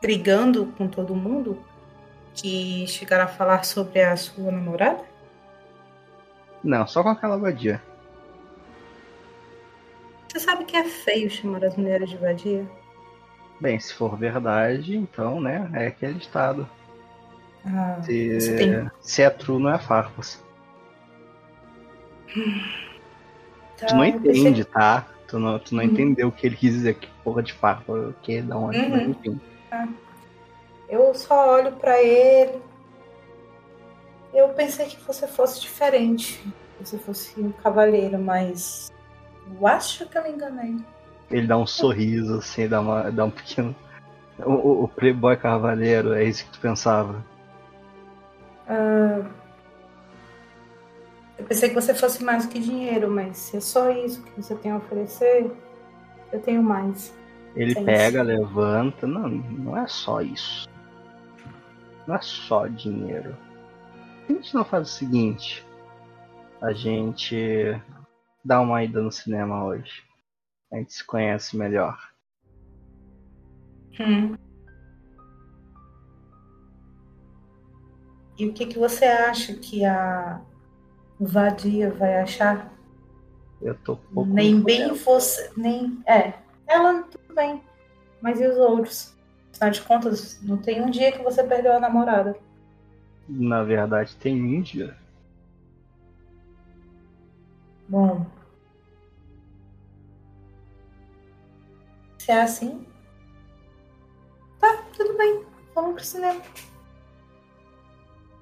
brigando 0.00 0.66
com 0.76 0.88
todo 0.88 1.14
mundo 1.14 1.62
que 2.34 2.84
chegar 2.88 3.20
a 3.20 3.28
falar 3.28 3.64
sobre 3.64 4.02
a 4.02 4.16
sua 4.16 4.50
namorada? 4.50 5.04
Não, 6.64 6.84
só 6.86 7.02
com 7.02 7.10
aquela 7.10 7.38
vadia. 7.38 7.80
Você 10.26 10.40
sabe 10.40 10.64
que 10.64 10.76
é 10.76 10.84
feio 10.84 11.30
chamar 11.30 11.64
as 11.64 11.76
mulheres 11.76 12.10
de 12.10 12.16
vadia? 12.16 12.66
Bem, 13.62 13.78
se 13.78 13.94
for 13.94 14.16
verdade, 14.18 14.96
então, 14.96 15.40
né? 15.40 15.70
É 15.72 15.86
aquele 15.86 16.18
estado. 16.18 16.68
Ah, 17.64 18.02
Se, 18.02 18.56
tem- 18.58 18.90
se 19.00 19.22
é 19.22 19.30
true, 19.30 19.62
não 19.62 19.70
é 19.72 19.78
farpas. 19.78 20.42
tá, 23.76 23.86
Tu 23.86 23.94
não 23.94 24.04
entende, 24.04 24.64
tá? 24.64 25.06
Tu 25.28 25.38
não, 25.38 25.60
tu 25.60 25.76
não 25.76 25.84
Uhum. 25.84 25.90
entendeu 25.90 26.26
o 26.26 26.32
que 26.32 26.44
ele 26.44 26.56
quis 26.56 26.72
dizer, 26.72 26.94
que 26.96 27.08
porra 27.22 27.40
de 27.40 27.52
farpa, 27.52 27.92
o 27.92 28.12
que, 28.14 28.42
da 28.42 28.56
onde, 28.56 28.80
Uhum. 28.80 29.10
enfim. 29.10 29.40
Eu 30.88 31.14
só 31.14 31.52
olho 31.54 31.70
pra 31.76 32.02
ele. 32.02 32.60
Eu 34.34 34.48
pensei 34.48 34.86
que 34.86 35.00
você 35.02 35.28
fosse 35.28 35.60
diferente. 35.60 36.42
Que 36.78 36.84
você 36.84 36.98
fosse 36.98 37.40
um 37.40 37.52
cavalheiro, 37.52 38.18
mas. 38.18 38.90
Eu 39.54 39.66
acho 39.68 40.04
que 40.08 40.18
eu 40.18 40.22
me 40.24 40.30
enganei. 40.30 40.76
Ele 41.32 41.46
dá 41.46 41.56
um 41.56 41.66
sorriso, 41.66 42.38
assim, 42.38 42.68
dá, 42.68 42.80
uma, 42.80 43.10
dá 43.10 43.24
um 43.24 43.30
pequeno. 43.30 43.74
O, 44.38 44.52
o, 44.52 44.84
o 44.84 44.88
Playboy 44.88 45.36
Cavaleiro, 45.36 46.12
é 46.12 46.24
isso 46.24 46.44
que 46.44 46.52
tu 46.52 46.60
pensava. 46.60 47.24
Ah, 48.68 49.24
eu 51.38 51.44
pensei 51.44 51.68
que 51.68 51.74
você 51.74 51.92
fosse 51.92 52.22
mais 52.22 52.46
do 52.46 52.52
que 52.52 52.60
dinheiro, 52.60 53.10
mas 53.10 53.36
se 53.36 53.56
é 53.56 53.60
só 53.60 53.90
isso 53.90 54.22
que 54.22 54.40
você 54.40 54.54
tem 54.54 54.70
a 54.70 54.76
oferecer, 54.76 55.50
eu 56.32 56.40
tenho 56.40 56.62
mais. 56.62 57.12
Ele 57.56 57.74
Sim. 57.74 57.84
pega, 57.84 58.22
levanta. 58.22 59.06
Não, 59.06 59.28
não 59.28 59.76
é 59.76 59.86
só 59.88 60.20
isso. 60.20 60.68
Não 62.06 62.14
é 62.14 62.20
só 62.20 62.66
dinheiro. 62.68 63.36
Por 64.20 64.26
que 64.26 64.32
a 64.32 64.36
gente 64.36 64.54
não 64.54 64.64
faz 64.64 64.88
o 64.88 64.92
seguinte? 64.92 65.66
A 66.60 66.72
gente 66.72 67.76
dá 68.44 68.60
uma 68.60 68.84
ida 68.84 69.02
no 69.02 69.10
cinema 69.10 69.64
hoje. 69.64 70.04
A 70.72 70.76
gente 70.76 70.94
se 70.94 71.04
conhece 71.04 71.56
melhor. 71.56 71.98
Hum. 74.00 74.34
E 78.38 78.46
o 78.46 78.54
que, 78.54 78.66
que 78.66 78.78
você 78.78 79.04
acha 79.04 79.54
que 79.54 79.84
a 79.84 80.40
vadia 81.20 81.92
vai 81.92 82.20
achar? 82.20 82.72
Eu 83.60 83.74
tô 83.76 83.96
pouco. 83.96 84.30
Nem 84.30 84.60
bem 84.62 84.94
você. 84.94 85.52
Nem. 85.56 86.02
É. 86.06 86.32
Ela 86.66 87.02
tudo 87.02 87.34
bem. 87.34 87.62
Mas 88.22 88.40
e 88.40 88.46
os 88.46 88.56
outros? 88.56 89.14
Afinal 89.52 89.70
de 89.70 89.82
contas, 89.82 90.42
não 90.42 90.56
tem 90.56 90.80
um 90.80 90.90
dia 90.90 91.12
que 91.12 91.22
você 91.22 91.44
perdeu 91.44 91.74
a 91.74 91.80
namorada. 91.80 92.34
Na 93.28 93.62
verdade, 93.62 94.16
tem 94.16 94.42
um 94.42 94.62
dia. 94.62 94.96
Bom. 97.88 98.26
É 102.32 102.42
assim. 102.42 102.86
Tá, 104.60 104.82
tudo 104.96 105.16
bem. 105.16 105.44
Vamos 105.74 105.94
pro 105.94 106.04
cinema. 106.04 106.40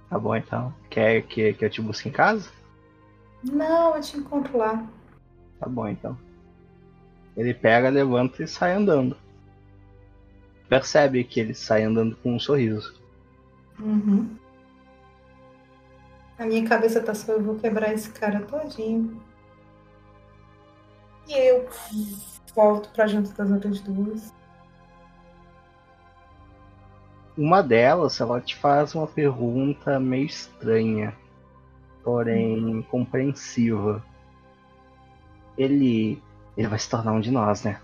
Tá 0.09 0.19
bom 0.19 0.35
então. 0.35 0.75
Quer 0.89 1.23
que, 1.23 1.53
que 1.53 1.65
eu 1.65 1.71
te 1.71 1.81
busque 1.81 2.09
em 2.09 2.13
casa? 2.13 2.51
Não, 3.43 3.95
eu 3.95 4.01
te 4.01 4.17
encontro 4.17 4.59
lá. 4.59 4.87
Tá 5.59 5.69
bom 5.69 5.87
então. 5.89 6.19
Ele 7.37 7.55
pega, 7.55 7.89
levanta 7.89 8.43
e 8.43 8.49
sai 8.49 8.73
andando. 8.73 9.17
Percebe 10.69 11.25
que 11.25 11.41
ele 11.41 11.55
sai 11.55 11.85
andando 11.85 12.17
com 12.17 12.35
um 12.35 12.39
sorriso. 12.39 13.01
Uhum. 13.79 14.37
A 16.39 16.47
minha 16.47 16.67
cabeça 16.67 17.01
tá 17.01 17.15
só, 17.15 17.33
eu 17.33 17.43
vou 17.43 17.57
quebrar 17.57 17.93
esse 17.93 18.11
cara 18.11 18.41
todinho. 18.41 19.21
E 21.31 21.33
eu 21.33 21.69
volto 22.57 22.89
pra 22.89 23.07
junto 23.07 23.31
das 23.31 23.49
outras 23.49 23.81
duas. 23.81 24.35
Uma 27.39 27.63
delas, 27.63 28.21
ela 28.21 28.41
te 28.41 28.57
faz 28.57 28.97
uma 28.97 29.07
pergunta 29.07 30.01
meio 30.01 30.27
estranha, 30.27 31.17
porém 32.03 32.83
compreensiva. 32.91 34.05
Ele, 35.57 36.21
ele 36.57 36.67
vai 36.67 36.79
se 36.81 36.91
tornar 36.91 37.13
um 37.13 37.21
de 37.21 37.31
nós, 37.31 37.63
né? 37.63 37.81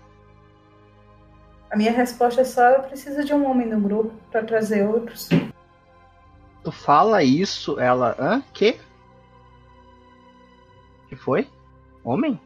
A 1.71 1.77
minha 1.77 1.93
resposta 1.93 2.41
é 2.41 2.43
só: 2.43 2.69
eu 2.69 2.83
preciso 2.83 3.23
de 3.23 3.33
um 3.33 3.49
homem 3.49 3.65
no 3.65 3.79
grupo 3.79 4.13
para 4.29 4.43
trazer 4.43 4.85
outros. 4.85 5.29
Tu 6.65 6.71
fala 6.73 7.23
isso, 7.23 7.79
ela. 7.79 8.13
Hã? 8.19 8.43
Que? 8.53 8.77
Que 11.07 11.15
foi? 11.15 11.47
Homem? 12.03 12.37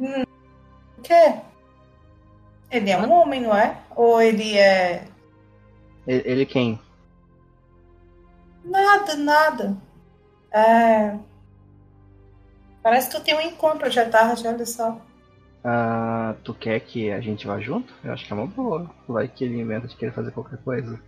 O 0.00 1.02
quê? 1.02 1.34
Ele 2.70 2.90
é 2.90 2.98
um 2.98 3.12
homem, 3.12 3.40
não 3.42 3.54
é? 3.54 3.82
Ou 3.94 4.20
ele 4.22 4.56
é. 4.56 5.06
Ele, 6.06 6.22
ele 6.24 6.46
quem? 6.46 6.80
Nada, 8.64 9.16
nada. 9.16 9.76
É. 10.52 11.18
Parece 12.82 13.10
que 13.10 13.16
tu 13.16 13.22
tem 13.22 13.36
um 13.36 13.40
encontro 13.40 13.86
à 13.86 14.04
tarde, 14.08 14.46
olha 14.46 14.66
só. 14.66 15.00
Ah, 15.62 16.34
tu 16.42 16.54
quer 16.54 16.80
que 16.80 17.10
a 17.10 17.20
gente 17.20 17.46
vá 17.46 17.60
junto? 17.60 17.92
Eu 18.02 18.12
acho 18.12 18.26
que 18.26 18.32
é 18.32 18.36
uma 18.36 18.46
boa. 18.46 18.90
Vai 19.06 19.28
que 19.28 19.44
ele 19.44 19.60
inventa 19.60 19.86
de 19.86 19.96
querer 19.96 20.12
fazer 20.12 20.30
qualquer 20.30 20.58
coisa. 20.58 21.00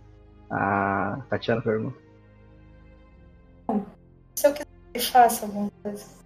A 0.49 1.19
Tatiana 1.29 1.61
pergunta. 1.61 1.97
Se 4.35 4.47
eu 4.47 4.53
quiser 4.53 4.67
que 4.93 4.99
faça 4.99 5.45
alguma 5.45 5.71
coisa. 5.81 6.22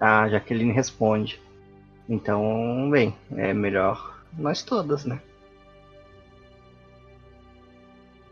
A 0.00 0.28
Jaqueline 0.28 0.72
responde. 0.72 1.40
Então, 2.08 2.88
bem, 2.90 3.16
é 3.36 3.52
melhor 3.52 4.22
nós 4.36 4.62
todas, 4.62 5.04
né? 5.04 5.20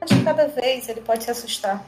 De 0.06 0.22
cada 0.22 0.46
vez 0.48 0.88
ele 0.88 1.00
pode 1.00 1.24
se 1.24 1.30
assustar. 1.30 1.84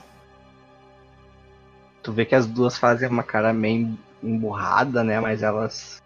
Tu 2.02 2.12
vê 2.12 2.24
que 2.24 2.34
as 2.34 2.46
duas 2.46 2.78
fazem 2.78 3.08
uma 3.08 3.22
cara 3.22 3.52
meio 3.52 3.96
emburrada, 4.22 5.04
né? 5.04 5.20
Mas 5.20 5.42
elas 5.42 6.02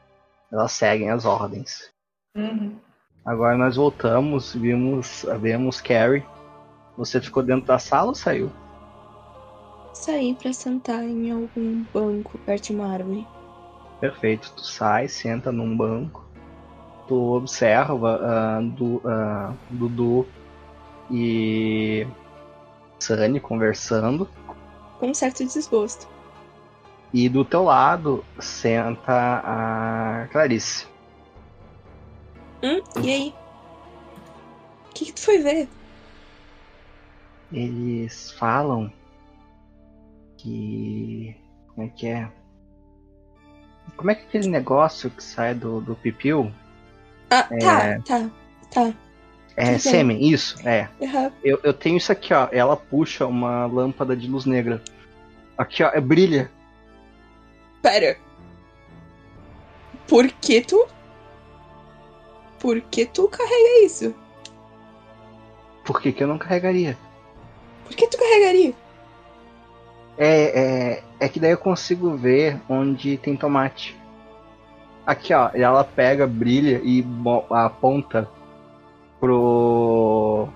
elas 0.50 0.72
seguem 0.72 1.10
as 1.10 1.24
ordens. 1.24 1.90
Uhum. 2.34 2.76
Agora 3.24 3.56
nós 3.56 3.76
voltamos, 3.76 4.54
vimos, 4.54 5.24
vemos 5.40 5.80
Carrie. 5.80 6.24
Você 6.96 7.20
ficou 7.20 7.42
dentro 7.42 7.66
da 7.66 7.78
sala 7.78 8.08
ou 8.08 8.14
saiu? 8.14 8.50
Saí 9.94 10.34
pra 10.34 10.52
sentar 10.52 11.04
em 11.04 11.30
algum 11.30 11.84
banco 11.92 12.38
perto 12.38 12.66
de 12.66 12.72
uma 12.72 12.92
árvore. 12.92 13.26
Perfeito. 14.00 14.52
Tu 14.56 14.62
sai, 14.62 15.08
senta 15.08 15.52
num 15.52 15.76
banco. 15.76 16.26
Tu 17.06 17.14
observa 17.14 18.20
ah, 18.22 18.60
du, 18.62 19.00
ah, 19.04 19.52
Dudu 19.68 20.26
e 21.10 22.06
Sunny 22.98 23.40
conversando. 23.40 24.28
Com 24.98 25.08
um 25.08 25.14
certo 25.14 25.44
desgosto. 25.44 26.08
E 27.12 27.28
do 27.28 27.44
teu 27.44 27.64
lado 27.64 28.24
senta 28.38 29.42
a 29.44 30.28
Clarice. 30.30 30.86
Hum, 32.62 32.80
e 33.02 33.10
aí? 33.10 33.34
O 34.88 34.94
que, 34.94 35.06
que 35.06 35.12
tu 35.12 35.20
foi 35.20 35.38
ver? 35.38 35.68
Eles 37.52 38.30
falam 38.32 38.92
que. 40.36 41.36
Como 41.74 41.86
é 41.86 41.90
que 41.90 42.06
é? 42.06 42.39
Como 43.96 44.10
é 44.10 44.14
que 44.14 44.22
é 44.22 44.24
aquele 44.26 44.48
negócio 44.48 45.10
que 45.10 45.22
sai 45.22 45.54
do, 45.54 45.80
do 45.80 45.94
pipiu? 45.94 46.52
Ah, 47.30 47.42
tá, 47.60 48.00
tá, 48.04 48.30
tá. 48.70 48.94
É 49.56 49.62
Tudo 49.62 49.70
bem. 49.70 49.78
sêmen, 49.78 50.28
isso? 50.30 50.56
É. 50.66 50.88
Aham. 51.02 51.32
Eu, 51.44 51.60
eu 51.62 51.74
tenho 51.74 51.96
isso 51.96 52.10
aqui, 52.10 52.32
ó. 52.32 52.48
Ela 52.50 52.76
puxa 52.76 53.26
uma 53.26 53.66
lâmpada 53.66 54.16
de 54.16 54.26
luz 54.26 54.46
negra. 54.46 54.82
Aqui, 55.58 55.82
ó, 55.82 55.90
é 55.92 56.00
brilha. 56.00 56.50
Pera. 57.82 58.16
Por 60.08 60.28
que 60.28 60.60
tu. 60.62 60.86
Por 62.58 62.80
que 62.80 63.06
tu 63.06 63.28
carrega 63.28 63.84
isso? 63.84 64.14
Por 65.84 66.00
que, 66.00 66.12
que 66.12 66.22
eu 66.22 66.28
não 66.28 66.38
carregaria? 66.38 66.96
Por 67.84 67.94
que 67.94 68.06
tu 68.06 68.18
carregaria? 68.18 68.74
É, 70.22 70.60
é, 70.60 71.02
é 71.18 71.28
que 71.30 71.40
daí 71.40 71.52
eu 71.52 71.56
consigo 71.56 72.14
ver 72.14 72.60
onde 72.68 73.16
tem 73.16 73.34
tomate. 73.34 73.98
Aqui, 75.06 75.32
ó, 75.32 75.48
ela 75.54 75.82
pega, 75.82 76.26
brilha 76.26 76.78
e 76.84 77.02
aponta 77.48 78.28
pro 79.18 80.46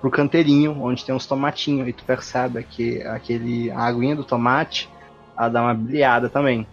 pro 0.00 0.10
canteirinho 0.10 0.80
onde 0.80 1.04
tem 1.04 1.12
uns 1.12 1.26
tomatinhos 1.26 1.88
e 1.88 1.92
tu 1.92 2.04
percebe 2.04 2.62
que 2.62 3.02
aquele 3.02 3.72
a 3.72 3.80
aguinha 3.80 4.14
do 4.14 4.22
tomate 4.22 4.88
ela 5.36 5.48
dá 5.48 5.62
uma 5.62 5.74
brilhada 5.74 6.28
também. 6.28 6.64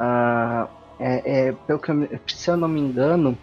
Ah, 0.00 0.68
é, 0.98 1.48
é, 1.48 1.52
pelo 1.66 1.78
que 1.78 1.90
eu, 1.90 2.08
se 2.28 2.50
eu 2.50 2.56
não 2.56 2.68
me 2.68 2.80
engano, 2.80 3.36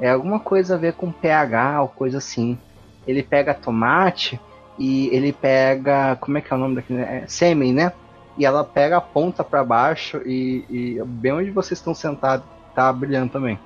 é 0.00 0.08
alguma 0.10 0.40
coisa 0.40 0.74
a 0.74 0.78
ver 0.78 0.94
com 0.94 1.12
pH 1.12 1.82
ou 1.82 1.88
coisa 1.88 2.16
assim. 2.16 2.58
Ele 3.06 3.22
pega 3.22 3.52
tomate 3.52 4.40
e 4.78 5.08
ele 5.08 5.32
pega. 5.32 6.16
Como 6.16 6.38
é 6.38 6.40
que 6.40 6.52
é 6.52 6.56
o 6.56 6.58
nome 6.58 6.76
daquele? 6.76 7.00
É, 7.00 7.24
sêmen, 7.26 7.72
né? 7.72 7.92
E 8.36 8.44
ela 8.44 8.64
pega 8.64 8.98
a 8.98 9.00
ponta 9.00 9.42
pra 9.42 9.64
baixo 9.64 10.20
e, 10.26 10.64
e 10.68 11.02
bem 11.04 11.32
onde 11.32 11.50
vocês 11.50 11.78
estão 11.78 11.94
sentados 11.94 12.46
tá 12.76 12.92
brilhando 12.92 13.32
também. 13.32 13.58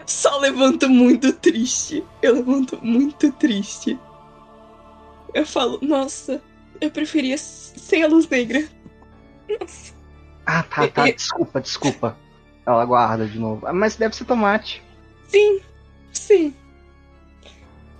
Eu 0.00 0.08
só 0.08 0.36
levanto 0.38 0.88
muito 0.88 1.32
triste. 1.32 2.04
Eu 2.20 2.34
levanto 2.34 2.78
muito 2.84 3.30
triste. 3.32 3.98
Eu 5.32 5.46
falo, 5.46 5.78
nossa, 5.80 6.42
eu 6.80 6.90
preferia 6.90 7.38
sem 7.38 8.02
a 8.02 8.08
luz 8.08 8.28
negra. 8.28 8.66
Nossa. 9.48 9.94
Ah, 10.44 10.62
tá, 10.64 10.88
tá. 10.88 11.04
Desculpa, 11.04 11.60
desculpa. 11.60 12.16
Ela 12.66 12.84
guarda 12.84 13.26
de 13.26 13.38
novo. 13.38 13.66
Ah, 13.66 13.72
Mas 13.72 13.96
deve 13.96 14.16
ser 14.16 14.24
tomate. 14.24 14.82
Sim, 15.28 15.60
sim. 16.12 16.54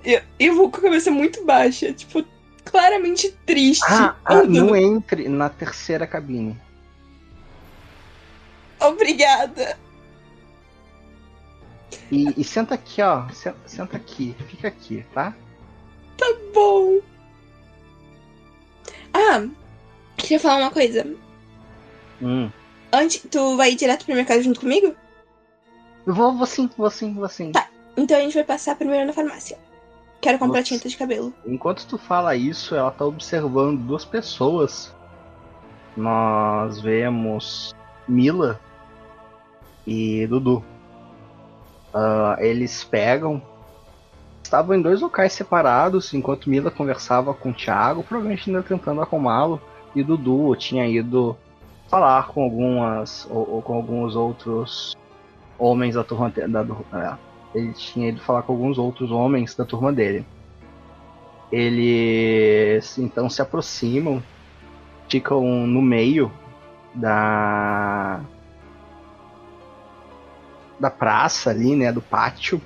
Eu, 0.07 0.23
eu 0.39 0.55
vou 0.55 0.71
com 0.71 0.79
a 0.79 0.83
cabeça 0.83 1.11
muito 1.11 1.45
baixa, 1.45 1.93
tipo, 1.93 2.25
claramente 2.65 3.33
triste. 3.45 3.85
Ah, 3.89 4.15
ah, 4.25 4.45
não 4.45 4.77
entre 4.77 5.29
na 5.29 5.49
terceira 5.49 6.07
cabine. 6.07 6.57
Obrigada. 8.79 9.77
E, 12.13 12.41
e 12.41 12.45
senta 12.45 12.77
aqui, 12.77 13.03
ó. 13.03 13.29
Senta, 13.31 13.59
senta 13.67 13.97
aqui. 13.97 14.37
Fica 14.49 14.69
aqui, 14.69 15.05
tá? 15.13 15.35
Bom. 16.55 17.01
Ah, 19.13 19.45
queria 20.17 20.39
falar 20.39 20.59
uma 20.59 20.71
coisa. 20.71 21.05
Hum. 22.23 22.49
Antes, 22.93 23.27
tu 23.29 23.57
vai 23.57 23.75
direto 23.75 24.05
pro 24.07 24.15
mercado 24.15 24.43
junto 24.43 24.61
comigo? 24.61 24.95
Eu 26.07 26.15
vou, 26.15 26.33
vou 26.37 26.47
sim, 26.47 26.71
vou 26.79 26.91
sim, 26.91 27.13
vou 27.13 27.29
sim. 27.29 27.51
Tá. 27.51 27.69
Então 27.97 28.17
a 28.17 28.21
gente 28.21 28.35
vai 28.35 28.45
passar 28.45 28.77
primeiro 28.77 29.07
na 29.07 29.13
farmácia. 29.13 29.59
Quero 30.21 30.39
comprar 30.39 30.61
Nossa. 30.61 30.75
tinta 30.75 30.89
de 30.89 30.97
cabelo. 30.97 31.33
Enquanto 31.45 31.87
tu 31.87 31.99
fala 31.99 32.35
isso, 32.35 32.75
ela 32.75 32.91
tá 32.91 33.05
observando 33.05 33.79
duas 33.79 34.05
pessoas. 34.05 34.95
Nós 35.97 36.81
vemos 36.81 37.75
Mila 38.09 38.61
e 39.87 40.27
Dudu. 40.27 40.65
Ah, 41.95 42.37
eles 42.41 42.85
pegam. 42.85 43.41
Estavam 44.43 44.77
em 44.77 44.83
dois 44.83 45.01
locais 45.01 45.33
separados, 45.33 46.15
enquanto 46.15 46.49
Mila 46.49 46.71
conversava 46.71 47.35
com 47.35 47.51
o 47.51 47.55
Thiago, 47.55 48.05
provavelmente 48.05 48.49
ainda 48.49 48.63
tentando 48.63 49.01
acalmá-lo, 49.01 49.61
e 49.95 50.05
Dudu 50.05 50.55
tinha 50.55 50.87
ido 50.87 51.37
falar 51.89 52.29
com 52.29 52.45
algumas 52.45 53.27
ou, 53.31 53.55
ou 53.55 53.63
com 53.63 53.75
alguns 53.75 54.15
outros 54.15 54.97
homens 55.59 55.95
da 55.95 56.05
turma 56.05 56.31
da, 56.31 56.61
é, 56.61 57.17
ele 57.57 57.73
tinha 57.73 58.11
ido 58.11 58.21
falar 58.21 58.43
com 58.43 58.53
alguns 58.53 58.77
outros 58.77 59.11
homens 59.11 59.55
da 59.55 59.65
turma 59.65 59.91
dele. 59.91 60.27
Eles 61.51 62.99
então 62.99 63.31
se 63.31 63.41
aproximam, 63.41 64.23
ficam 65.09 65.67
no 65.67 65.81
meio 65.81 66.31
da 66.95 68.21
da 70.79 70.91
praça 70.91 71.49
ali, 71.49 71.75
né, 71.75 71.91
do 71.91 72.03
pátio. 72.03 72.61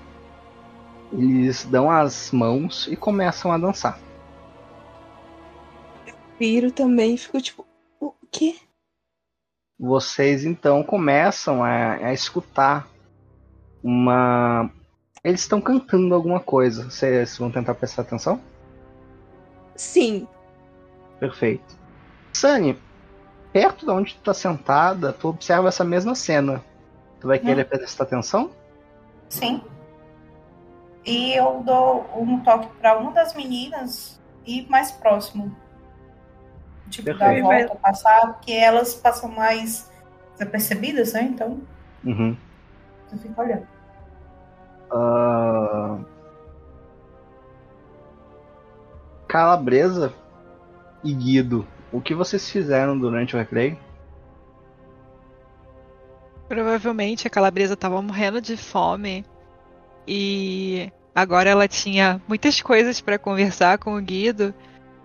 Eles 1.13 1.65
dão 1.65 1.89
as 1.89 2.33
mãos 2.33 2.89
e 2.89 2.97
começam 2.97 3.53
a 3.53 3.59
dançar. 3.59 3.99
Viro 6.39 6.73
também, 6.73 7.17
fico 7.17 7.41
tipo, 7.41 7.65
o 8.01 8.13
quê? 8.31 8.57
Vocês 9.79 10.45
então 10.45 10.83
começam 10.83 11.63
a, 11.63 11.95
a 11.95 12.13
escutar 12.13 12.89
uma. 13.83 14.71
Eles 15.23 15.41
estão 15.41 15.61
cantando 15.61 16.15
alguma 16.15 16.41
coisa. 16.41 16.91
Vocês 16.91 17.37
vão 17.37 17.51
tentar 17.51 17.75
prestar 17.75 18.03
atenção? 18.03 18.41
Sim. 19.77 20.27
Perfeito. 21.19 21.79
Sunny, 22.33 22.79
perto 23.53 23.85
de 23.85 23.93
onde 23.93 24.15
tu 24.15 24.23
tá 24.23 24.33
sentada, 24.33 25.13
tu 25.13 25.29
observa 25.29 25.69
essa 25.69 25.85
mesma 25.85 26.15
cena. 26.15 26.65
Tu 27.21 27.27
vai 27.27 27.39
querer 27.39 27.65
prestar 27.67 28.05
atenção? 28.05 28.51
Sim. 29.29 29.63
E 31.05 31.35
eu 31.35 31.63
dou 31.65 32.09
um 32.17 32.41
toque 32.41 32.69
para 32.81 32.99
uma 32.99 33.13
das 33.13 33.35
meninas 33.35 34.19
e 34.47 34.63
mais 34.71 34.91
próximo. 34.91 35.55
Tipo, 36.89 37.15
dar 37.15 37.27
a 37.27 37.35
Perfeito. 37.35 37.69
volta, 37.69 37.77
passar, 37.77 38.33
porque 38.35 38.53
elas 38.53 38.95
passam 38.95 39.31
mais 39.31 39.91
desapercebidas, 40.33 41.13
né? 41.13 41.23
Então. 41.23 41.61
Uhum. 42.05 42.37
Tu 43.11 43.19
fica 43.19 43.43
olhando. 43.43 43.80
Ah, 44.91 45.99
Calabresa 49.29 50.13
e 51.05 51.15
Guido, 51.15 51.67
o 51.93 52.01
que 52.01 52.15
vocês 52.15 52.51
fizeram 52.51 52.99
durante 52.99 53.37
o 53.37 53.39
recreio? 53.39 53.79
Provavelmente 56.49 57.29
a 57.29 57.31
calabresa 57.31 57.75
estava 57.75 58.03
morrendo 58.03 58.41
de 58.41 58.57
fome 58.57 59.25
e 60.07 60.91
agora 61.15 61.49
ela 61.49 61.69
tinha 61.69 62.21
muitas 62.27 62.61
coisas 62.61 63.01
para 63.01 63.21
conversar 63.21 63.79
com 63.79 63.95
o 63.95 64.03
Guido, 64.03 64.53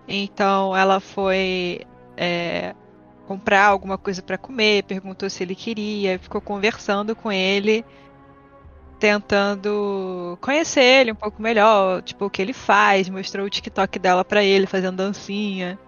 então 0.08 0.76
ela 0.76 0.98
foi 0.98 1.86
é, 2.16 2.74
comprar 3.28 3.66
alguma 3.66 3.96
coisa 3.96 4.22
para 4.22 4.36
comer, 4.36 4.82
perguntou 4.82 5.30
se 5.30 5.44
ele 5.44 5.54
queria, 5.54 6.18
ficou 6.18 6.40
conversando 6.40 7.14
com 7.14 7.30
ele, 7.30 7.84
tentando 8.98 10.38
conhecer 10.40 10.82
ele 10.82 11.12
um 11.12 11.16
pouco 11.16 11.40
melhor, 11.40 12.02
tipo 12.02 12.26
o 12.26 12.30
que 12.30 12.40
ele 12.40 12.52
faz, 12.52 13.08
mostrou 13.08 13.46
o 13.46 13.50
TikTok 13.50 13.98
dela 13.98 14.24
para 14.24 14.42
ele 14.42 14.66
fazendo 14.66 14.96
dancinha. 14.96 15.78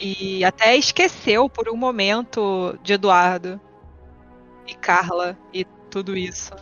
E 0.00 0.44
até 0.44 0.76
esqueceu 0.76 1.48
por 1.48 1.68
um 1.68 1.76
momento 1.76 2.78
de 2.82 2.92
Eduardo 2.92 3.60
e 4.66 4.74
Carla 4.74 5.36
e 5.52 5.64
tudo 5.90 6.16
isso. 6.16 6.52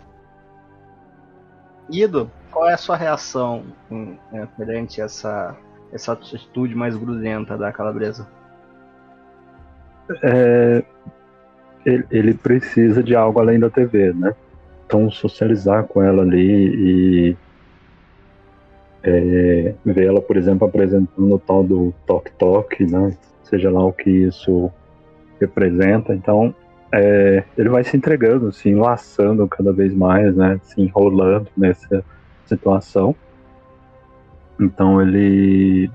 Guido, 1.91 2.31
qual 2.51 2.69
é 2.69 2.75
a 2.75 2.79
sua 2.79 2.97
reação 2.97 3.65
hum, 3.91 4.17
é, 4.33 4.47
perante 4.47 5.01
essa, 5.01 5.57
essa 5.93 6.13
atitude 6.13 6.75
mais 6.75 6.97
grudenta 6.97 7.57
da 7.57 7.71
calabresa? 7.73 8.27
É, 10.23 10.85
ele, 11.85 12.07
ele 12.11 12.35
precisa 12.35 13.03
de 13.03 13.15
algo 13.15 13.39
além 13.39 13.59
da 13.59 13.69
TV, 13.69 14.13
né? 14.13 14.35
Então 14.87 15.11
socializar 15.11 15.85
com 15.85 16.01
ela 16.01 16.23
ali 16.23 17.33
e 17.33 17.37
é, 19.03 19.75
ver 19.85 20.07
ela, 20.07 20.21
por 20.21 20.37
exemplo, 20.37 20.67
apresentando 20.67 21.35
o 21.35 21.39
tal 21.39 21.63
do 21.63 21.95
Tok 22.07 22.31
Tok, 22.33 22.85
né? 22.85 23.17
Seja 23.45 23.71
lá 23.71 23.85
o 23.85 23.93
que 23.93 24.11
isso 24.11 24.71
representa. 25.41 26.15
Então, 26.15 26.55
é, 26.93 27.45
ele 27.57 27.69
vai 27.69 27.85
se 27.85 27.97
entregando, 27.97 28.53
se 28.53 28.69
enlaçando 28.69 29.47
cada 29.47 29.73
vez 29.73 29.95
mais, 29.95 30.35
né? 30.35 30.61
Se 30.63 30.81
enrolando 30.81 31.49
nessa 31.57 32.05
situação. 32.45 33.15
Então 34.59 35.01
ele, 35.01 35.91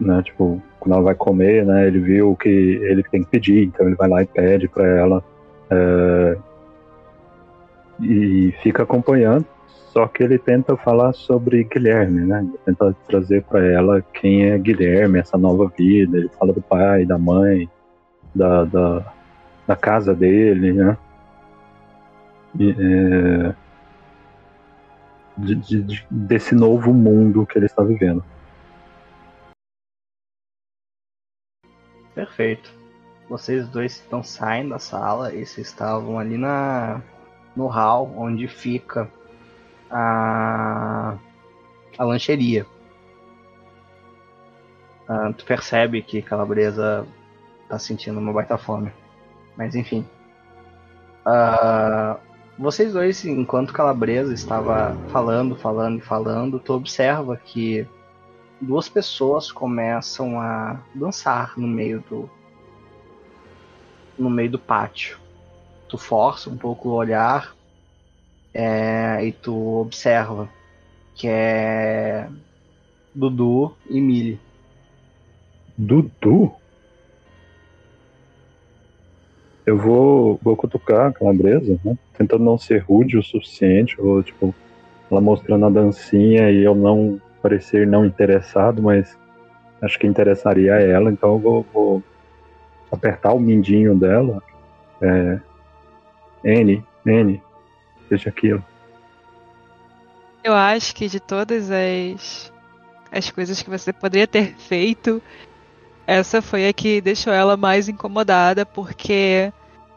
né? 0.00 0.22
Tipo, 0.22 0.62
quando 0.80 0.94
ela 0.94 1.02
vai 1.02 1.14
comer, 1.14 1.66
né? 1.66 1.86
Ele 1.86 1.98
viu 1.98 2.30
o 2.30 2.36
que 2.36 2.48
ele 2.48 3.02
tem 3.02 3.22
que 3.22 3.30
pedir, 3.30 3.64
então 3.64 3.86
ele 3.86 3.96
vai 3.96 4.08
lá 4.08 4.22
e 4.22 4.26
pede 4.26 4.68
para 4.68 4.86
ela 4.86 5.22
é, 5.72 6.38
e 8.00 8.52
fica 8.62 8.82
acompanhando. 8.82 9.46
Só 9.92 10.06
que 10.06 10.22
ele 10.22 10.38
tenta 10.38 10.74
falar 10.76 11.12
sobre 11.12 11.64
Guilherme, 11.64 12.22
né? 12.22 12.40
Ele 12.40 12.58
tenta 12.64 12.96
trazer 13.06 13.42
para 13.44 13.62
ela 13.62 14.00
quem 14.00 14.46
é 14.46 14.58
Guilherme, 14.58 15.18
essa 15.18 15.36
nova 15.36 15.70
vida. 15.76 16.16
Ele 16.16 16.30
fala 16.30 16.52
do 16.52 16.62
pai, 16.62 17.04
da 17.04 17.18
mãe, 17.18 17.68
da, 18.34 18.64
da, 18.64 19.12
da 19.66 19.76
casa 19.76 20.14
dele, 20.14 20.72
né? 20.72 20.96
E, 22.58 22.70
é, 22.70 23.54
de, 25.36 25.54
de, 25.54 26.06
desse 26.10 26.54
novo 26.54 26.92
mundo 26.92 27.46
que 27.46 27.58
ele 27.58 27.66
está 27.66 27.82
vivendo. 27.82 28.24
Perfeito. 32.14 32.81
Vocês 33.32 33.66
dois 33.66 33.92
estão 33.92 34.22
saindo 34.22 34.68
da 34.68 34.78
sala 34.78 35.32
e 35.32 35.46
vocês 35.46 35.66
estavam 35.66 36.18
ali 36.18 36.36
na 36.36 37.00
no 37.56 37.66
hall 37.66 38.12
onde 38.14 38.46
fica 38.46 39.10
a 39.90 41.16
a 41.96 42.04
lancheria. 42.04 42.66
Ah, 45.08 45.32
tu 45.32 45.46
percebe 45.46 46.02
que 46.02 46.20
Calabresa 46.20 47.06
tá 47.70 47.78
sentindo 47.78 48.20
uma 48.20 48.34
baita 48.34 48.58
fome. 48.58 48.92
Mas 49.56 49.74
enfim. 49.74 50.06
Ah, 51.24 52.18
vocês 52.58 52.92
dois, 52.92 53.24
enquanto 53.24 53.72
Calabresa 53.72 54.34
estava 54.34 54.94
falando, 55.08 55.56
falando 55.56 55.96
e 56.00 56.02
falando, 56.02 56.60
tu 56.60 56.74
observa 56.74 57.34
que 57.38 57.88
duas 58.60 58.90
pessoas 58.90 59.50
começam 59.50 60.38
a 60.38 60.80
dançar 60.94 61.54
no 61.56 61.66
meio 61.66 62.04
do 62.10 62.28
no 64.22 64.30
meio 64.30 64.50
do 64.50 64.58
pátio. 64.58 65.18
Tu 65.88 65.98
força 65.98 66.48
um 66.48 66.56
pouco 66.56 66.88
o 66.88 66.92
olhar 66.92 67.54
é, 68.54 69.24
e 69.24 69.32
tu 69.32 69.80
observa 69.80 70.48
que 71.14 71.28
é 71.28 72.28
Dudu 73.14 73.74
e 73.88 74.00
Millie. 74.00 74.40
Dudu? 75.76 76.52
Eu 79.64 79.78
vou, 79.78 80.40
vou 80.42 80.56
cutucar 80.56 81.08
a 81.08 81.12
calabresa, 81.12 81.78
né? 81.84 81.96
Tentando 82.16 82.44
não 82.44 82.58
ser 82.58 82.78
rude 82.78 83.16
o 83.16 83.22
suficiente, 83.22 84.00
ou 84.00 84.22
tipo, 84.22 84.54
ela 85.10 85.20
mostrando 85.20 85.66
a 85.66 85.70
dancinha 85.70 86.50
e 86.50 86.62
eu 86.64 86.74
não 86.74 87.20
parecer 87.40 87.86
não 87.86 88.04
interessado, 88.04 88.82
mas 88.82 89.16
acho 89.80 89.98
que 89.98 90.06
interessaria 90.06 90.74
a 90.74 90.80
ela, 90.80 91.10
então 91.10 91.32
eu 91.32 91.38
vou, 91.38 91.66
vou 91.72 92.02
apertar 92.92 93.32
o 93.32 93.40
mindinho 93.40 93.98
dela. 93.98 94.42
É, 95.00 95.40
N, 96.44 96.84
N, 97.04 97.42
seja 98.08 98.28
aquilo. 98.28 98.64
Eu 100.44 100.54
acho 100.54 100.94
que 100.94 101.08
de 101.08 101.18
todas 101.18 101.70
as, 101.70 102.52
as 103.10 103.30
coisas 103.30 103.62
que 103.62 103.70
você 103.70 103.92
poderia 103.92 104.26
ter 104.26 104.54
feito, 104.54 105.22
essa 106.06 106.42
foi 106.42 106.68
a 106.68 106.72
que 106.72 107.00
deixou 107.00 107.32
ela 107.32 107.56
mais 107.56 107.88
incomodada, 107.88 108.66
porque 108.66 109.52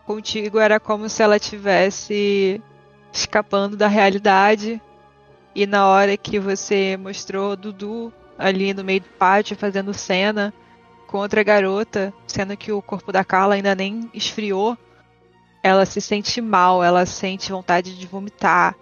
contigo 0.05 0.59
era 0.59 0.80
como 0.80 1.09
se 1.09 1.22
ela 1.22 1.39
tivesse 1.39 2.61
escapando 3.11 3.76
da 3.76 3.88
realidade. 3.88 4.81
E 5.53 5.65
na 5.65 5.88
hora 5.88 6.15
que 6.15 6.39
você 6.39 6.97
mostrou 6.97 7.55
Dudu 7.55 8.13
ali 8.38 8.73
no 8.73 8.84
meio 8.84 9.01
do 9.01 9.09
pátio 9.09 9.55
fazendo 9.55 9.93
cena 9.93 10.53
com 11.16 11.22
outra 11.22 11.44
garota, 11.44 12.14
sendo 12.28 12.58
que 12.58 12.74
o 12.74 12.82
corpo 12.82 13.10
da 13.10 13.24
Carla 13.24 13.56
ainda 13.56 13.74
nem 13.74 14.12
esfriou, 14.14 14.78
ela 15.64 15.86
se 15.86 16.02
sente 16.02 16.42
mal, 16.42 16.84
ela 16.84 17.06
sente 17.06 17.54
vontade 17.54 17.98
de 17.98 18.06
vomitar, 18.06 18.76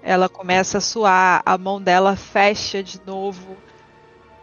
ela 0.00 0.28
começa 0.28 0.78
a 0.78 0.80
suar, 0.80 1.42
a 1.44 1.58
mão 1.58 1.82
dela 1.82 2.14
fecha 2.14 2.84
de 2.84 3.00
novo 3.04 3.56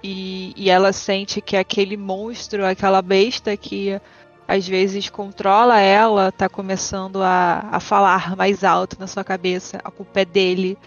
e, 0.03 0.51
e 0.57 0.69
ela 0.69 0.91
sente 0.91 1.39
que 1.39 1.55
aquele 1.55 1.95
monstro, 1.95 2.65
aquela 2.65 3.01
besta 3.01 3.55
que 3.55 4.01
às 4.45 4.67
vezes 4.67 5.07
controla 5.07 5.79
ela, 5.79 6.33
tá 6.33 6.49
começando 6.49 7.23
a, 7.23 7.69
a 7.71 7.79
falar 7.79 8.35
mais 8.35 8.65
alto 8.65 8.97
na 8.99 9.07
sua 9.07 9.23
cabeça. 9.23 9.79
A 9.81 9.89
culpa 9.89 10.19
é 10.19 10.25
dele. 10.25 10.77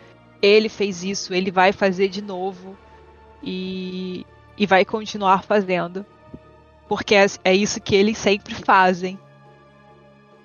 Ele 0.42 0.68
fez 0.68 1.02
isso, 1.02 1.32
ele 1.32 1.50
vai 1.50 1.72
fazer 1.72 2.08
de 2.08 2.20
novo. 2.20 2.76
E, 3.42 4.26
e 4.58 4.66
vai 4.66 4.84
continuar 4.84 5.44
fazendo. 5.44 6.04
Porque 6.88 7.14
é, 7.14 7.26
é 7.44 7.54
isso 7.54 7.80
que 7.80 7.94
eles 7.94 8.18
sempre 8.18 8.54
fazem. 8.54 9.18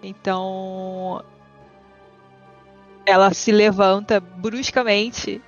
Então. 0.02 1.24
Ela 3.06 3.34
se 3.34 3.52
levanta 3.52 4.20
bruscamente 4.20 5.42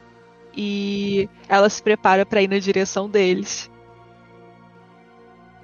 e 0.55 1.29
ela 1.47 1.69
se 1.69 1.83
prepara 1.83 2.25
para 2.25 2.41
ir 2.41 2.49
na 2.49 2.57
direção 2.57 3.09
deles. 3.09 3.69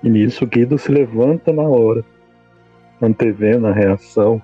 E 0.04 0.10
nisso 0.10 0.46
Guido 0.46 0.78
se 0.78 0.92
levanta 0.92 1.52
na 1.52 1.64
hora, 1.64 2.04
antevendo 3.02 3.68
a 3.68 3.72
reação. 3.72 4.42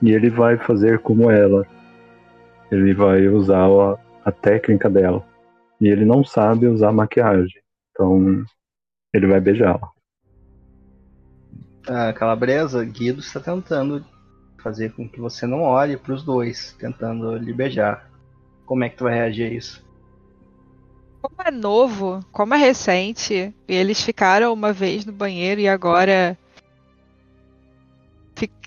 E 0.00 0.12
ele 0.12 0.30
vai 0.30 0.56
fazer 0.56 1.00
como 1.00 1.30
ela. 1.30 1.66
Ele 2.70 2.94
vai 2.94 3.28
usar 3.28 3.66
a, 3.66 3.98
a 4.24 4.32
técnica 4.32 4.88
dela. 4.88 5.22
E 5.80 5.88
ele 5.88 6.04
não 6.04 6.24
sabe 6.24 6.66
usar 6.66 6.92
maquiagem. 6.92 7.60
Então 7.90 8.44
ele 9.12 9.26
vai 9.26 9.40
beijá-la. 9.40 9.90
A 11.88 12.12
calabresa, 12.12 12.84
Guido 12.84 13.20
está 13.20 13.40
tentando 13.40 14.04
fazer 14.62 14.92
com 14.92 15.08
que 15.08 15.20
você 15.20 15.46
não 15.46 15.62
olhe 15.62 15.96
para 15.96 16.12
os 16.12 16.22
dois, 16.22 16.76
tentando 16.78 17.36
lhe 17.36 17.52
beijar. 17.52 18.10
Como 18.66 18.84
é 18.84 18.88
que 18.88 18.96
tu 18.96 19.04
vai 19.04 19.14
reagir 19.14 19.50
a 19.50 19.54
isso? 19.54 19.84
Como 21.20 21.36
é 21.44 21.50
novo, 21.50 22.20
como 22.30 22.54
é 22.54 22.56
recente, 22.56 23.54
e 23.68 23.74
eles 23.74 24.02
ficaram 24.02 24.52
uma 24.52 24.72
vez 24.72 25.04
no 25.04 25.12
banheiro 25.12 25.60
e 25.60 25.68
agora 25.68 26.38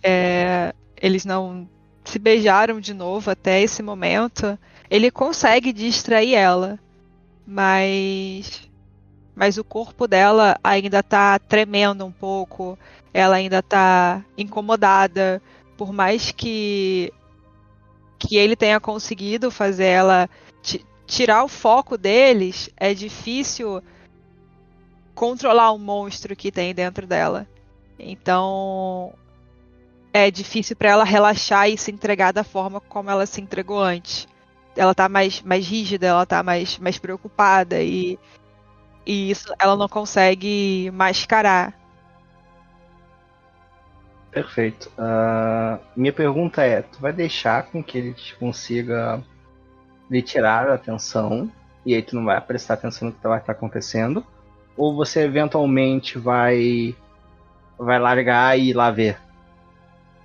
é, 0.04 0.76
eles 1.02 1.24
não 1.26 1.68
se 2.04 2.20
beijaram 2.20 2.80
de 2.80 2.94
novo 2.94 3.32
até 3.32 3.62
esse 3.62 3.82
momento, 3.82 4.60
ele 4.90 5.10
consegue 5.10 5.72
distrair 5.72 6.36
ela. 6.36 6.78
Mas 7.46 8.70
mas 9.36 9.58
o 9.58 9.64
corpo 9.64 10.08
dela 10.08 10.58
ainda 10.64 11.02
tá 11.02 11.40
tremendo 11.40 12.06
um 12.06 12.12
pouco, 12.12 12.78
ela 13.14 13.36
ainda 13.36 13.62
tá 13.62 14.24
incomodada, 14.38 15.42
por 15.78 15.92
mais 15.92 16.32
que 16.32 17.12
que 18.18 18.38
ele 18.38 18.56
tenha 18.56 18.80
conseguido 18.80 19.52
fazer 19.52 19.86
ela 19.86 20.30
tirar 21.06 21.44
o 21.44 21.50
foco 21.50 21.98
deles, 21.98 22.70
é 22.78 22.94
difícil 22.94 23.84
controlar 25.14 25.72
o 25.72 25.78
monstro 25.78 26.36
que 26.36 26.52
tem 26.52 26.74
dentro 26.74 27.06
dela. 27.06 27.46
Então, 28.00 29.14
é 30.14 30.32
difícil 30.32 30.76
para 30.76 30.90
ela 30.90 31.04
relaxar 31.04 31.70
e 31.70 31.78
se 31.78 31.92
entregar 31.92 32.32
da 32.32 32.44
forma 32.44 32.80
como 32.80 33.10
ela 33.10 33.26
se 33.26 33.42
entregou 33.42 33.82
antes. 33.82 34.28
Ela 34.76 34.96
tá 34.96 35.08
mais, 35.08 35.42
mais 35.42 35.68
rígida, 35.68 36.08
ela 36.08 36.26
tá 36.26 36.42
mais, 36.42 36.80
mais 36.80 36.98
preocupada 36.98 37.82
e, 37.82 38.18
e 39.06 39.32
isso 39.32 39.54
ela 39.60 39.76
não 39.76 39.88
consegue 39.88 40.90
mascarar. 40.94 41.74
Perfeito. 44.32 44.92
Uh, 44.98 45.80
minha 45.96 46.12
pergunta 46.12 46.64
é: 46.64 46.82
tu 46.82 47.00
vai 47.00 47.14
deixar 47.14 47.64
com 47.64 47.84
que 47.84 47.98
ele 47.98 48.14
te 48.14 48.36
consiga 48.36 49.24
lhe 50.10 50.22
tirar 50.22 50.70
a 50.70 50.74
atenção 50.74 51.52
e 51.86 51.94
aí 51.94 52.02
tu 52.02 52.16
não 52.16 52.26
vai 52.26 52.40
prestar 52.42 52.76
atenção 52.76 53.10
no 53.10 53.14
que 53.14 53.28
vai 53.28 53.40
estar 53.40 53.52
acontecendo? 53.52 54.26
Ou 54.76 54.96
você 54.96 55.22
eventualmente 55.22 56.18
vai 56.18 56.96
vai 57.78 58.00
largar 58.00 58.58
e 58.58 58.70
ir 58.70 58.74
lá 58.74 58.90
ver? 58.90 59.20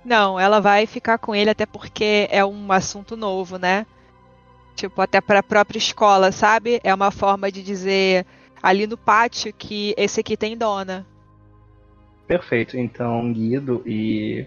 Não, 0.03 0.39
ela 0.39 0.59
vai 0.59 0.85
ficar 0.85 1.17
com 1.17 1.35
ele 1.35 1.49
até 1.49 1.65
porque 1.65 2.27
é 2.31 2.43
um 2.43 2.71
assunto 2.71 3.15
novo, 3.15 3.57
né? 3.57 3.85
Tipo, 4.75 5.01
até 5.01 5.19
para 5.19 5.39
a 5.39 5.43
própria 5.43 5.77
escola, 5.77 6.31
sabe? 6.31 6.79
É 6.83 6.93
uma 6.93 7.11
forma 7.11 7.51
de 7.51 7.61
dizer 7.61 8.25
ali 8.61 8.87
no 8.87 8.97
pátio 8.97 9.53
que 9.53 9.93
esse 9.97 10.19
aqui 10.19 10.35
tem 10.37 10.57
dona. 10.57 11.05
Perfeito. 12.27 12.77
Então, 12.77 13.33
Guido 13.33 13.81
e 13.85 14.45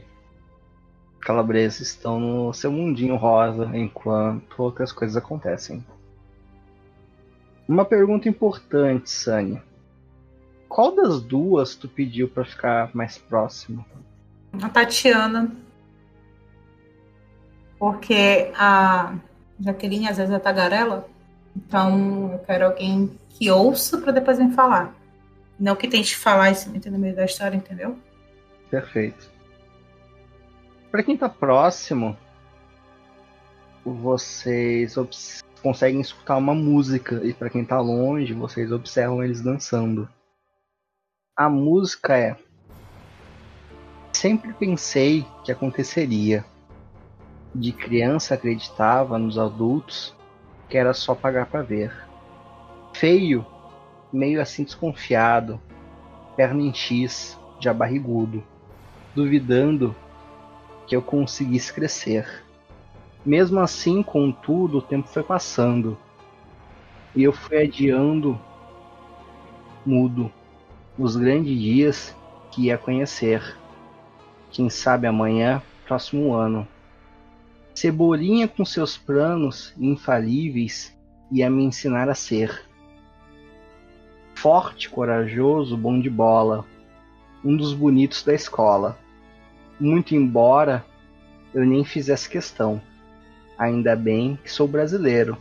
Calabresa 1.20 1.82
estão 1.82 2.18
no 2.18 2.52
seu 2.52 2.70
mundinho 2.70 3.16
rosa 3.16 3.70
enquanto 3.74 4.60
outras 4.60 4.93
coisas 4.93 5.16
acontecem. 5.16 5.84
Uma 7.68 7.84
pergunta 7.84 8.28
importante, 8.28 9.10
Sani. 9.10 9.60
Qual 10.68 10.94
das 10.94 11.20
duas 11.20 11.74
tu 11.74 11.89
pediu 11.89 12.28
para 12.28 12.44
ficar 12.44 12.90
mais 12.94 13.18
próximo? 13.18 13.84
A 14.60 14.68
Tatiana. 14.68 15.51
Porque 17.78 18.51
a 18.55 19.14
Jaqueline 19.60 20.09
às 20.09 20.16
vezes 20.18 20.32
é 20.32 20.39
tagarela. 20.39 21.09
Então 21.57 22.33
eu 22.33 22.39
quero 22.41 22.66
alguém 22.66 23.19
que 23.29 23.51
ouça 23.51 23.99
para 23.99 24.12
depois 24.12 24.39
me 24.39 24.53
falar. 24.53 24.95
Não 25.59 25.77
que 25.77 25.89
tente 25.89 26.16
falar 26.16 26.51
e 26.51 26.55
se 26.55 26.69
meter 26.69 26.91
no 26.91 26.99
meio 26.99 27.15
da 27.15 27.24
história, 27.24 27.57
entendeu? 27.57 27.99
Perfeito. 28.70 29.31
Para 30.91 31.03
quem 31.03 31.16
tá 31.16 31.29
próximo, 31.29 32.16
vocês 33.85 34.95
conseguem 35.62 36.01
escutar 36.01 36.37
uma 36.37 36.55
música 36.55 37.20
e 37.24 37.33
para 37.33 37.49
quem 37.49 37.65
tá 37.65 37.81
longe, 37.81 38.35
vocês 38.35 38.73
observam 38.73 39.23
eles 39.23 39.41
dançando. 39.41 40.09
A 41.37 41.49
música 41.49 42.16
é 42.16 42.37
Sempre 44.12 44.53
pensei 44.53 45.27
que 45.45 45.51
aconteceria. 45.51 46.45
De 47.55 47.73
criança 47.73 48.35
acreditava 48.35 49.19
nos 49.19 49.37
adultos 49.37 50.15
que 50.73 50.78
era 50.78 50.94
só 50.94 51.15
pagar 51.15 51.44
para 51.44 51.61
ver. 51.61 51.93
Feio 52.94 53.44
meio 54.11 54.40
assim 54.40 54.65
desconfiado, 54.65 55.61
perna 56.35 56.62
em 56.62 56.73
X, 56.73 57.39
já 57.61 57.74
barrigudo, 57.74 58.43
duvidando 59.15 59.94
que 60.86 60.97
eu 60.97 61.03
conseguisse 61.03 61.74
crescer. 61.74 62.27
Mesmo 63.23 63.61
assim, 63.61 64.03
contudo, 64.03 64.78
o 64.78 64.82
tempo 64.82 65.09
foi 65.09 65.23
passando 65.23 65.99
e 67.15 67.23
eu 67.23 67.35
fui 67.35 67.62
adiando, 67.62 68.40
mudo, 69.85 70.32
os 70.99 71.16
grandes 71.16 71.55
dias 71.61 72.16
que 72.51 72.69
ia 72.69 72.78
conhecer. 72.78 73.59
Quem 74.51 74.70
sabe 74.70 75.07
amanhã, 75.07 75.61
próximo 75.85 76.32
ano. 76.32 76.66
Cebolinha 77.74 78.47
com 78.47 78.65
seus 78.65 78.99
planos 78.99 79.74
infalíveis 79.78 80.97
ia 81.31 81.49
me 81.49 81.65
ensinar 81.65 82.09
a 82.09 82.15
ser 82.15 82.66
forte, 84.35 84.90
corajoso, 84.90 85.77
bom 85.77 85.99
de 85.99 86.11
bola, 86.11 86.66
um 87.43 87.57
dos 87.57 87.73
bonitos 87.73 88.23
da 88.23 88.35
escola. 88.35 88.99
Muito 89.81 90.15
embora 90.15 90.85
eu 91.55 91.65
nem 91.65 91.82
fizesse 91.82 92.28
questão. 92.28 92.81
Ainda 93.59 93.97
bem 93.97 94.39
que 94.43 94.51
sou 94.51 94.69
brasileiro, 94.69 95.39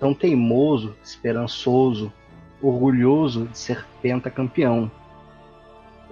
tão 0.00 0.12
teimoso, 0.12 0.96
esperançoso, 1.02 2.12
orgulhoso 2.60 3.46
de 3.46 3.58
ser 3.58 3.86
pentacampeão. 4.02 4.90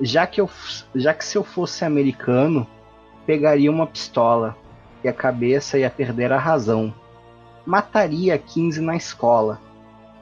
Já 0.00 0.26
que, 0.26 0.40
eu, 0.40 0.48
já 0.94 1.12
que 1.12 1.24
se 1.24 1.36
eu 1.36 1.42
fosse 1.42 1.84
americano, 1.84 2.66
pegaria 3.26 3.70
uma 3.70 3.86
pistola 3.86 4.56
e 5.02 5.08
a 5.08 5.12
cabeça 5.12 5.78
ia 5.78 5.90
perder 5.90 6.32
a 6.32 6.38
razão. 6.38 6.92
Mataria 7.64 8.38
15 8.38 8.80
na 8.80 8.96
escola, 8.96 9.60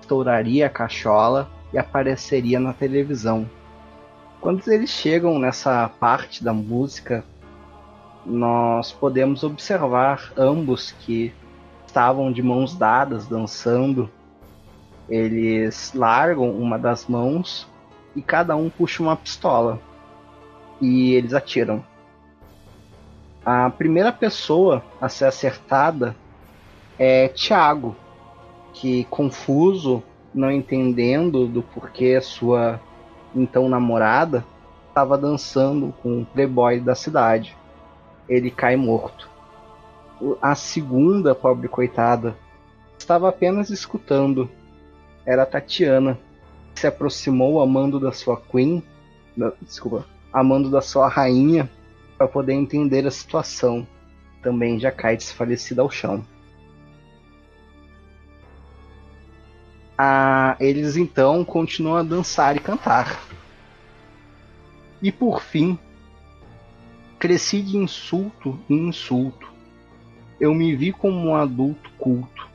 estouraria 0.01 0.67
a 0.67 0.71
cachola 0.71 1.51
e 1.73 1.79
apareceria 1.79 2.59
na 2.59 2.73
televisão. 2.73 3.49
Quando 4.41 4.67
eles 4.69 4.91
chegam 4.91 5.39
nessa 5.39 5.89
parte 5.99 6.45
da 6.45 6.53
música, 6.53 7.25
nós 8.25 8.93
podemos 8.93 9.43
observar 9.43 10.33
ambos 10.37 10.93
que 10.93 11.33
estavam 11.87 12.33
de 12.33 12.43
mãos 12.43 12.75
dadas 12.75 13.27
dançando. 13.27 14.11
Eles 15.09 15.93
largam 15.95 16.51
uma 16.51 16.79
das 16.79 17.07
mãos 17.07 17.69
e 18.17 18.23
cada 18.23 18.57
um 18.57 18.71
puxa 18.71 19.03
uma 19.03 19.17
pistola 19.17 19.81
e 20.81 21.13
eles 21.15 21.35
atiram. 21.35 21.85
A 23.45 23.69
primeira 23.69 24.11
pessoa 24.11 24.83
a 25.01 25.09
ser 25.09 25.27
acertada 25.27 26.17
é 26.99 27.29
Tiago, 27.29 27.95
que 28.73 29.05
confuso 29.05 30.03
não 30.35 30.51
entendendo 30.51 31.47
do 31.47 31.63
porquê 31.63 32.21
sua 32.21 32.81
então 33.35 33.69
namorada 33.69 34.45
estava 34.89 35.19
dançando 35.19 35.93
com 36.03 36.23
o 36.23 36.27
playboy 36.27 36.81
da 36.81 36.95
cidade. 36.95 37.57
Ele 38.29 38.51
cai 38.51 38.77
morto. 38.77 39.29
A 40.41 40.55
segunda, 40.55 41.35
pobre 41.35 41.69
coitada, 41.69 42.37
estava 42.97 43.29
apenas 43.29 43.71
escutando. 43.71 44.49
Era 45.27 45.45
Tatiana, 45.45 46.19
que 46.73 46.81
se 46.81 46.87
aproximou 46.87 47.61
amando 47.61 48.01
da 48.01 48.13
sua 48.13 48.41
queen, 48.41 48.83
da, 49.37 49.53
desculpa, 49.61 50.07
amando 50.33 50.71
da 50.71 50.81
sua 50.81 51.09
rainha, 51.09 51.69
para 52.25 52.29
poder 52.29 52.55
entender 52.55 53.07
a 53.07 53.11
situação. 53.11 53.87
Também 54.43 54.79
já 54.81 54.91
cai 54.91 55.15
desfalecida 55.15 55.83
ao 55.83 55.91
chão. 55.91 56.25
Ah, 59.97 60.57
eles 60.59 60.97
então 60.97 61.45
continuam 61.45 61.97
a 61.97 62.03
dançar 62.03 62.57
e 62.57 62.61
cantar. 62.61 63.21
E 65.03 65.13
por 65.13 65.43
fim, 65.43 65.79
cresci 67.19 67.61
de 67.61 67.77
insulto 67.77 68.59
em 68.71 68.89
insulto. 68.89 69.53
Eu 70.41 70.55
me 70.55 70.75
vi 70.75 70.93
como 70.93 71.29
um 71.29 71.37
adulto 71.37 71.91
culto. 71.99 72.49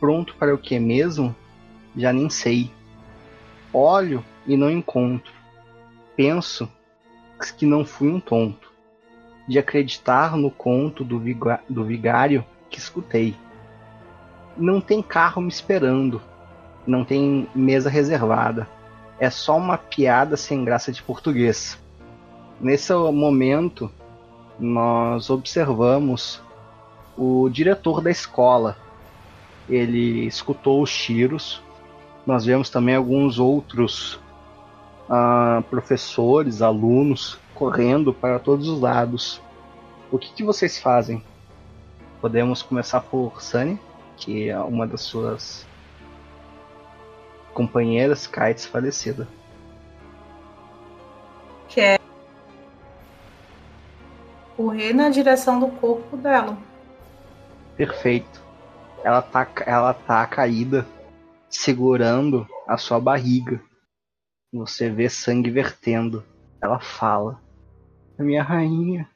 Pronto 0.00 0.34
para 0.34 0.54
o 0.54 0.58
que 0.58 0.78
mesmo? 0.78 1.34
Já 1.96 2.12
nem 2.12 2.28
sei. 2.28 2.70
Olho 3.72 4.24
e 4.44 4.56
não 4.56 4.70
encontro. 4.70 5.32
Penso 6.16 6.68
que 7.56 7.64
não 7.64 7.84
fui 7.84 8.08
um 8.08 8.20
tonto. 8.20 8.61
De 9.46 9.58
acreditar 9.58 10.36
no 10.36 10.50
conto 10.50 11.04
do, 11.04 11.20
do 11.68 11.84
vigário 11.84 12.44
que 12.70 12.78
escutei. 12.78 13.36
Não 14.56 14.80
tem 14.80 15.02
carro 15.02 15.42
me 15.42 15.48
esperando 15.48 16.20
não 16.86 17.04
tem 17.04 17.48
mesa 17.54 17.88
reservada. 17.88 18.68
É 19.18 19.30
só 19.30 19.56
uma 19.56 19.78
piada 19.78 20.36
sem 20.36 20.64
graça 20.64 20.90
de 20.90 21.02
português. 21.02 21.78
Nesse 22.60 22.92
momento, 22.92 23.90
nós 24.58 25.30
observamos 25.30 26.42
o 27.16 27.48
diretor 27.48 28.00
da 28.00 28.10
escola. 28.10 28.76
Ele 29.68 30.26
escutou 30.26 30.82
os 30.82 30.92
tiros. 30.92 31.62
Nós 32.26 32.44
vemos 32.44 32.68
também 32.68 32.96
alguns 32.96 33.38
outros 33.38 34.14
uh, 35.08 35.62
professores, 35.70 36.62
alunos 36.62 37.38
correndo 37.54 38.12
para 38.12 38.38
todos 38.38 38.68
os 38.68 38.80
lados. 38.80 39.40
O 40.10 40.18
que, 40.18 40.32
que 40.32 40.44
vocês 40.44 40.78
fazem? 40.78 41.22
Podemos 42.20 42.62
começar 42.62 43.00
por 43.00 43.42
Sunny, 43.42 43.78
que 44.16 44.48
é 44.48 44.58
uma 44.58 44.86
das 44.86 45.00
suas 45.02 45.66
companheiras 47.52 48.26
cai 48.26 48.54
desfalecida. 48.54 49.28
Que 51.68 51.80
é 51.80 51.98
correr 54.56 54.92
na 54.92 55.08
direção 55.08 55.58
do 55.58 55.68
corpo 55.68 56.16
dela. 56.16 56.56
Perfeito. 57.76 58.42
Ela 59.02 59.20
tá, 59.20 59.48
ela 59.66 59.92
tá 59.92 60.24
caída, 60.26 60.86
segurando 61.50 62.46
a 62.68 62.76
sua 62.76 63.00
barriga. 63.00 63.60
Você 64.52 64.88
vê 64.88 65.08
sangue 65.08 65.50
vertendo. 65.50 66.24
Ela 66.62 66.78
fala: 66.78 67.42
Minha 68.16 68.42
rainha, 68.42 69.08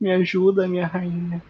me 0.00 0.12
ajuda, 0.12 0.66
minha 0.66 0.86
rainha. 0.86 1.40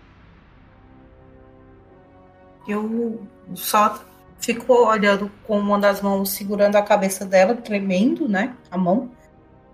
Eu 2.69 3.27
só 3.55 3.99
fico 4.39 4.73
olhando 4.75 5.31
com 5.47 5.59
uma 5.59 5.79
das 5.79 6.03
mãos 6.03 6.31
segurando 6.31 6.77
a 6.77 6.83
cabeça 6.83 7.25
dela, 7.25 7.55
tremendo, 7.55 8.29
né? 8.29 8.55
A 8.71 8.77
mão. 8.77 9.11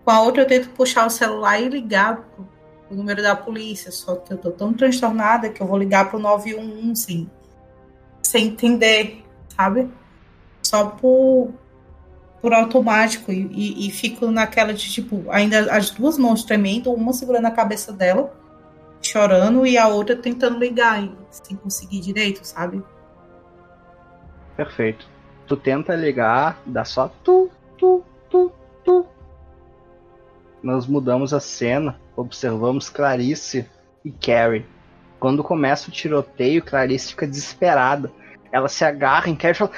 Com 0.05 0.10
a 0.10 0.23
outra 0.23 0.43
eu 0.43 0.47
tento 0.47 0.70
puxar 0.70 1.06
o 1.06 1.10
celular 1.10 1.60
e 1.60 1.69
ligar 1.69 2.16
pro, 2.16 2.48
pro 2.86 2.97
número 2.97 3.23
da 3.23 3.35
polícia. 3.35 3.90
Só 3.90 4.16
que 4.16 4.32
eu 4.32 4.39
tô 4.39 4.51
tão 4.52 4.73
transtornada 4.73 5.48
que 5.48 5.60
eu 5.60 5.66
vou 5.66 5.78
ligar 5.78 6.09
pro 6.09 6.19
911 6.19 6.94
sem, 6.94 7.31
sem 8.23 8.47
entender, 8.48 9.24
sabe? 9.48 9.90
Só 10.62 10.86
por, 10.86 11.52
por 12.43 12.52
automático. 12.52 13.32
E, 13.32 13.48
e, 13.52 13.86
e 13.86 13.90
fico 13.90 14.31
naquela 14.31 14.74
de 14.74 14.90
tipo, 14.90 15.24
ainda 15.31 15.73
as 15.73 15.90
duas 15.90 16.19
mãos 16.19 16.44
tremendo, 16.44 16.93
uma 16.93 17.12
segurando 17.12 17.47
a 17.47 17.51
cabeça 17.52 17.93
dela, 17.93 18.35
chorando, 19.01 19.64
e 19.64 19.78
a 19.78 19.86
outra 19.86 20.16
tentando 20.16 20.59
ligar, 20.59 21.09
sem 21.31 21.56
conseguir 21.56 22.01
direito, 22.01 22.44
sabe? 22.44 22.82
Perfeito. 24.56 25.06
Tu 25.47 25.56
tenta 25.56 25.94
ligar, 25.94 26.60
dá 26.66 26.85
só 26.85 27.09
tu, 27.23 27.51
tu, 27.78 28.02
tu, 28.28 28.52
tu. 28.85 29.06
Nós 30.62 30.86
mudamos 30.86 31.32
a 31.32 31.40
cena, 31.40 31.98
observamos 32.16 32.89
Clarice 32.89 33.66
e 34.05 34.10
Carrie. 34.10 34.66
Quando 35.19 35.43
começa 35.43 35.89
o 35.89 35.93
tiroteio, 35.93 36.64
Clarice 36.64 37.10
fica 37.10 37.27
desesperada. 37.27 38.10
Ela 38.51 38.69
se 38.69 38.85
agarra 38.85 39.28
em 39.28 39.36
Carrie 39.36 39.55
e 39.55 39.59
fala: 39.59 39.70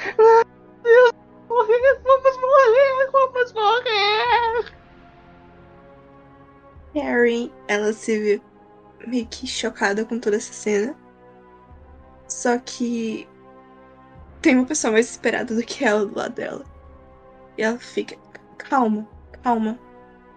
morrer. 3.55 4.75
Carrie, 6.93 7.51
ela 7.67 7.91
se 7.93 8.19
vê 8.19 8.41
meio 9.07 9.25
que 9.27 9.47
chocada 9.47 10.05
com 10.05 10.19
toda 10.19 10.35
essa 10.35 10.53
cena. 10.53 10.95
Só 12.27 12.57
que 12.59 13.27
tem 14.41 14.55
uma 14.55 14.65
pessoa 14.65 14.93
mais 14.93 15.07
desesperada 15.07 15.55
do 15.55 15.63
que 15.63 15.83
ela 15.83 16.05
do 16.05 16.15
lado 16.15 16.33
dela. 16.33 16.65
E 17.57 17.63
ela 17.63 17.77
fica, 17.77 18.17
calma, 18.57 19.07
calma. 19.41 19.79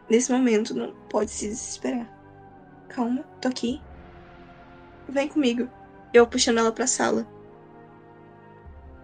Nesse 0.09 0.33
momento 0.33 0.75
não 0.75 0.95
pode 1.09 1.31
se 1.31 1.49
desesperar. 1.49 2.09
Calma, 2.89 3.23
tô 3.41 3.49
aqui. 3.49 3.81
Vem 5.09 5.29
comigo. 5.29 5.69
Eu 6.13 6.27
puxando 6.27 6.59
ela 6.59 6.73
pra 6.73 6.87
sala. 6.87 7.27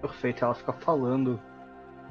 Perfeito, 0.00 0.44
ela 0.44 0.54
fica 0.54 0.72
falando. 0.72 1.40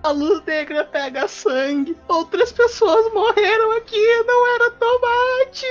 A 0.04 0.12
luz 0.12 0.44
negra 0.44 0.84
pega 0.84 1.28
sangue. 1.28 1.98
Outras 2.10 2.52
pessoas 2.52 3.12
morreram 3.14 3.78
aqui. 3.78 4.24
Não 4.26 4.56
era 4.56 4.72
tomate. 4.72 5.66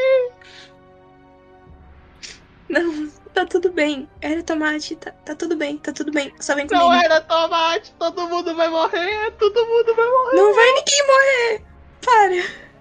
Não, 2.69 3.11
tá 3.35 3.45
tudo 3.45 3.71
bem. 3.71 4.09
Era 4.23 4.43
tomate, 4.43 4.97
tá, 4.97 5.11
tá 5.11 5.35
tudo 5.35 5.55
bem, 5.55 5.77
tá 5.77 5.93
tudo 5.93 6.11
bem. 6.11 6.33
Só 6.41 6.55
vem 6.55 6.67
comigo. 6.67 6.87
Não 6.87 6.95
era 6.95 7.21
tomate. 7.21 7.93
Todo 7.99 8.27
mundo 8.27 8.55
vai 8.57 8.69
morrer. 8.69 9.31
Todo 9.33 9.67
mundo 9.67 9.95
vai 9.95 10.07
morrer. 10.07 10.37
Não 10.37 10.55
vai 10.55 10.73
ninguém 10.73 11.07
morrer! 11.07 11.65
Para! 12.03 12.73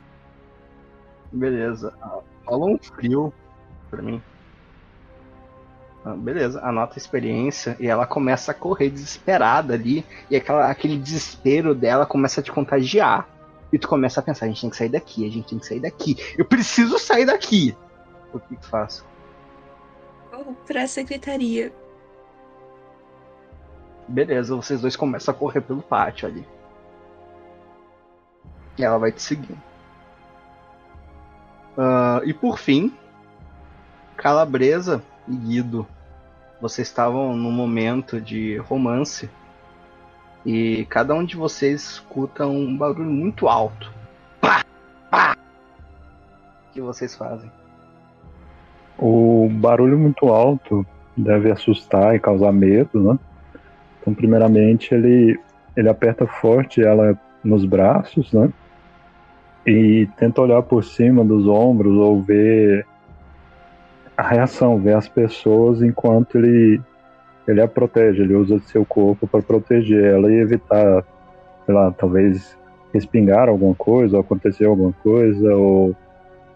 Beleza. 1.33 1.93
Rola 2.45 2.65
um 2.65 2.77
frio 2.77 3.33
pra 3.89 4.01
mim. 4.01 4.23
Ah, 6.03 6.15
beleza, 6.15 6.59
anota 6.63 6.95
a 6.95 6.97
experiência 6.97 7.77
e 7.79 7.87
ela 7.87 8.07
começa 8.07 8.51
a 8.51 8.55
correr 8.55 8.89
desesperada 8.89 9.75
ali. 9.75 10.03
E 10.29 10.35
aquela, 10.35 10.69
aquele 10.69 10.97
desespero 10.97 11.75
dela 11.75 12.05
começa 12.05 12.41
a 12.41 12.43
te 12.43 12.51
contagiar. 12.51 13.29
E 13.71 13.77
tu 13.77 13.87
começa 13.87 14.19
a 14.19 14.23
pensar, 14.23 14.45
a 14.45 14.49
gente 14.49 14.61
tem 14.61 14.69
que 14.69 14.75
sair 14.75 14.89
daqui, 14.89 15.25
a 15.25 15.31
gente 15.31 15.47
tem 15.47 15.59
que 15.59 15.65
sair 15.65 15.79
daqui. 15.79 16.17
Eu 16.37 16.43
preciso 16.43 16.97
sair 16.97 17.25
daqui! 17.25 17.75
O 18.33 18.39
que 18.39 18.55
que 18.55 18.65
faço? 18.65 19.05
Vou 20.31 20.55
pra 20.65 20.87
secretaria. 20.87 21.71
Beleza, 24.07 24.55
vocês 24.55 24.81
dois 24.81 24.95
começam 24.95 25.33
a 25.33 25.37
correr 25.37 25.61
pelo 25.61 25.81
pátio 25.81 26.27
ali. 26.27 26.45
E 28.77 28.83
ela 28.83 28.97
vai 28.97 29.11
te 29.11 29.21
seguindo. 29.21 29.61
Ah, 31.77 32.21
e 32.25 32.33
por 32.33 32.57
fim, 32.57 32.93
Calabresa 34.17 35.03
e 35.27 35.35
Guido. 35.35 35.87
Vocês 36.61 36.87
estavam 36.87 37.35
num 37.35 37.51
momento 37.51 38.21
de 38.21 38.57
romance. 38.57 39.29
E 40.45 40.85
cada 40.89 41.13
um 41.13 41.23
de 41.23 41.35
vocês 41.35 41.81
escuta 41.81 42.45
um 42.47 42.75
barulho 42.75 43.09
muito 43.09 43.47
alto. 43.47 43.91
Pá! 44.39 44.63
Pá! 45.09 45.35
O 46.69 46.73
que 46.73 46.81
vocês 46.81 47.15
fazem? 47.15 47.51
O 48.97 49.49
barulho 49.51 49.97
muito 49.97 50.27
alto 50.27 50.85
deve 51.17 51.51
assustar 51.51 52.15
e 52.15 52.19
causar 52.19 52.51
medo, 52.51 53.01
né? 53.01 53.19
Então, 53.99 54.13
primeiramente, 54.13 54.93
ele, 54.93 55.39
ele 55.75 55.89
aperta 55.89 56.25
forte 56.25 56.83
ela 56.83 57.19
nos 57.43 57.65
braços, 57.65 58.31
né? 58.31 58.51
E 59.65 60.07
tenta 60.17 60.41
olhar 60.41 60.61
por 60.63 60.83
cima 60.83 61.23
dos 61.23 61.47
ombros 61.47 61.95
ou 61.97 62.21
ver 62.21 62.85
a 64.15 64.23
reação, 64.23 64.79
ver 64.79 64.95
as 64.95 65.07
pessoas 65.07 65.81
enquanto 65.81 66.37
ele, 66.37 66.81
ele 67.47 67.61
a 67.61 67.67
protege. 67.67 68.21
Ele 68.21 68.35
usa 68.35 68.59
seu 68.67 68.85
corpo 68.85 69.27
para 69.27 69.41
proteger 69.41 70.03
ela 70.03 70.31
e 70.31 70.35
evitar, 70.35 71.03
sei 71.65 71.75
lá, 71.75 71.91
talvez 71.91 72.57
respingar 72.93 73.47
alguma 73.47 73.73
coisa, 73.75 74.17
ou 74.17 74.21
acontecer 74.21 74.65
alguma 74.65 74.93
coisa, 75.01 75.55
ou 75.55 75.95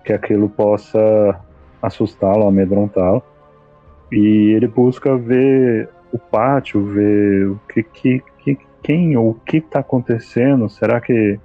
que 0.03 0.14
aquilo 0.14 0.49
possa 0.49 1.40
assustá-lo, 1.82 2.48
amedrontá-lo. 2.48 3.23
E 4.11 4.53
ele 4.56 4.68
busca 4.68 5.18
ver 5.18 5.90
o 6.11 6.19
pátio, 6.19 6.84
ver 6.86 7.48
o 7.48 7.60
que, 7.68 7.84
que, 7.84 8.23
que 8.40 8.57
quem 8.84 9.18
ou 9.18 9.32
o 9.32 9.34
que 9.34 9.57
está 9.57 9.80
acontecendo. 9.80 10.69
Será 10.69 11.02
que 11.02 11.40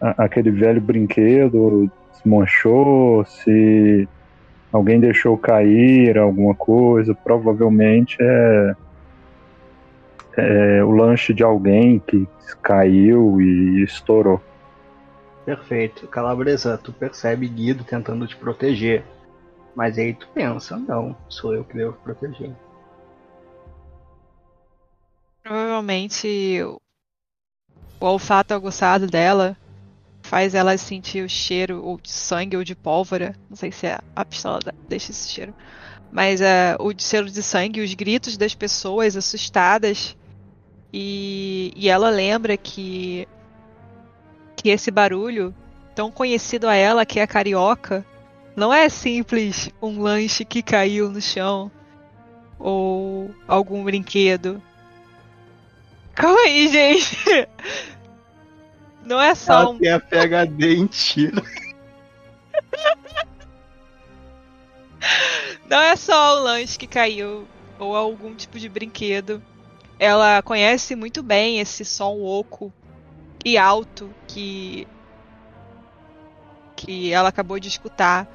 a- 0.00 0.24
aquele 0.24 0.50
velho 0.50 0.80
brinquedo 0.80 1.90
desmanchou? 2.12 3.24
Se 3.26 4.08
alguém 4.72 5.00
deixou 5.00 5.36
cair 5.36 6.18
alguma 6.18 6.54
coisa? 6.54 7.14
Provavelmente 7.14 8.16
é, 8.20 8.76
é 10.36 10.84
o 10.84 10.90
lanche 10.90 11.32
de 11.32 11.42
alguém 11.42 11.98
que 11.98 12.28
caiu 12.62 13.40
e 13.40 13.82
estourou. 13.82 14.40
Perfeito. 15.44 16.06
Calabresa, 16.08 16.76
tu 16.76 16.92
percebe 16.92 17.48
Guido 17.48 17.84
tentando 17.84 18.26
te 18.26 18.36
proteger. 18.36 19.04
Mas 19.74 19.96
aí 19.96 20.12
tu 20.12 20.28
pensa, 20.34 20.76
não, 20.76 21.16
sou 21.28 21.54
eu 21.54 21.64
que 21.64 21.76
devo 21.76 21.92
proteger. 22.02 22.50
Provavelmente 25.42 26.60
o 26.62 26.78
o 28.00 28.06
olfato 28.06 28.54
aguçado 28.54 29.06
dela 29.06 29.56
faz 30.28 30.54
ela 30.54 30.76
sentir 30.76 31.24
o 31.24 31.28
cheiro 31.28 31.82
ou 31.82 31.98
de 31.98 32.10
sangue 32.10 32.56
ou 32.56 32.62
de 32.62 32.74
pólvora. 32.74 33.34
Não 33.48 33.56
sei 33.56 33.72
se 33.72 33.86
é 33.86 33.98
a 34.14 34.24
pistola 34.26 34.60
deixa 34.86 35.10
esse 35.10 35.30
cheiro. 35.30 35.54
Mas 36.12 36.42
é, 36.42 36.76
o 36.78 36.92
cheiro 36.96 37.30
de 37.30 37.42
sangue, 37.42 37.80
os 37.80 37.94
gritos 37.94 38.36
das 38.36 38.54
pessoas 38.54 39.16
assustadas. 39.16 40.14
E, 40.92 41.72
e 41.74 41.88
ela 41.88 42.10
lembra 42.10 42.58
que, 42.58 43.26
que 44.54 44.68
esse 44.68 44.90
barulho, 44.90 45.54
tão 45.94 46.10
conhecido 46.10 46.68
a 46.68 46.74
ela, 46.74 47.06
que 47.06 47.20
é 47.20 47.26
carioca, 47.26 48.04
não 48.54 48.72
é 48.72 48.88
simples 48.90 49.70
um 49.80 49.98
lanche 50.00 50.44
que 50.44 50.62
caiu 50.62 51.10
no 51.10 51.22
chão 51.22 51.70
ou 52.58 53.30
algum 53.46 53.82
brinquedo. 53.82 54.62
Calma 56.14 56.40
aí, 56.40 56.68
gente. 56.68 57.16
Não 59.08 59.20
é 59.20 59.34
só 59.34 59.70
um. 59.70 59.78
tem 59.78 59.90
a 59.90 59.98
PHD 59.98 60.74
em 60.74 60.86
tiro. 60.86 61.42
Não 65.66 65.80
é 65.80 65.96
só 65.96 66.36
o 66.36 66.42
lanche 66.42 66.78
que 66.78 66.86
caiu 66.86 67.48
ou 67.78 67.96
algum 67.96 68.34
tipo 68.34 68.58
de 68.58 68.68
brinquedo. 68.68 69.42
Ela 69.98 70.42
conhece 70.42 70.94
muito 70.94 71.22
bem 71.22 71.58
esse 71.58 71.84
som 71.86 72.20
oco 72.20 72.70
e 73.44 73.56
alto 73.56 74.10
que 74.26 74.86
que 76.76 77.10
ela 77.12 77.30
acabou 77.30 77.58
de 77.58 77.68
escutar. 77.68 78.28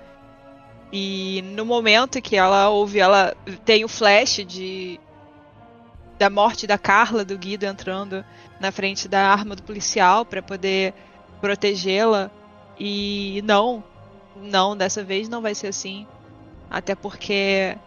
E 0.91 1.43
no 1.55 1.65
momento 1.65 2.21
que 2.21 2.35
ela 2.35 2.69
ouve, 2.69 2.99
ela 2.99 3.35
tem 3.63 3.85
o 3.85 3.87
flash 3.87 4.43
de 4.45 4.99
da 6.23 6.29
morte 6.29 6.65
da 6.65 6.77
Carla, 6.77 7.25
do 7.25 7.37
Guido 7.37 7.65
entrando 7.65 8.23
na 8.57 8.71
frente 8.71 9.09
da 9.09 9.27
arma 9.29 9.57
do 9.57 9.63
policial 9.63 10.23
para 10.23 10.41
poder 10.41 10.93
protegê-la. 11.41 12.31
E 12.79 13.41
não, 13.43 13.83
não, 14.37 14.77
dessa 14.77 15.03
vez 15.03 15.27
não 15.27 15.41
vai 15.41 15.53
ser 15.53 15.67
assim. 15.67 16.07
Até 16.69 16.95
porque 16.95 17.77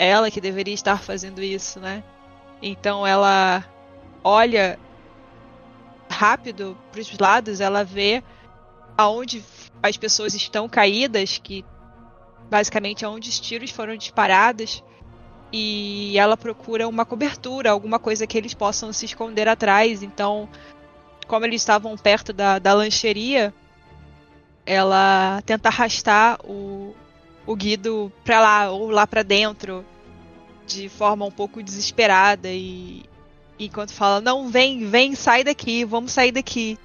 ela 0.00 0.32
que 0.32 0.40
deveria 0.40 0.74
estar 0.74 1.00
fazendo 1.00 1.40
isso, 1.40 1.78
né? 1.78 2.02
Então 2.60 3.06
ela 3.06 3.64
olha 4.24 4.76
rápido 6.10 6.76
para 6.90 7.00
os 7.00 7.18
lados, 7.20 7.60
ela 7.60 7.84
vê 7.84 8.20
aonde 8.98 9.44
as 9.80 9.96
pessoas 9.96 10.34
estão 10.34 10.68
caídas, 10.68 11.38
que 11.38 11.64
basicamente 12.50 13.04
aonde 13.04 13.28
os 13.28 13.38
tiros 13.38 13.70
foram 13.70 13.96
disparados, 13.96 14.82
e 15.52 16.18
ela 16.18 16.36
procura 16.36 16.88
uma 16.88 17.04
cobertura, 17.04 17.70
alguma 17.70 17.98
coisa 17.98 18.26
que 18.26 18.36
eles 18.36 18.54
possam 18.54 18.92
se 18.92 19.06
esconder 19.06 19.48
atrás. 19.48 20.02
Então, 20.02 20.48
como 21.26 21.44
eles 21.46 21.62
estavam 21.62 21.96
perto 21.96 22.32
da, 22.32 22.58
da 22.58 22.74
lancheria, 22.74 23.54
ela 24.64 25.40
tenta 25.46 25.68
arrastar 25.68 26.38
o, 26.44 26.94
o 27.46 27.54
Guido 27.54 28.12
pra 28.24 28.40
lá, 28.40 28.70
ou 28.70 28.90
lá 28.90 29.06
pra 29.06 29.22
dentro, 29.22 29.84
de 30.66 30.88
forma 30.88 31.24
um 31.24 31.30
pouco 31.30 31.62
desesperada. 31.62 32.48
E 32.50 33.04
enquanto 33.58 33.92
fala: 33.92 34.20
Não, 34.20 34.48
vem, 34.48 34.88
vem, 34.88 35.14
sai 35.14 35.44
daqui, 35.44 35.84
vamos 35.84 36.12
sair 36.12 36.32
daqui. 36.32 36.78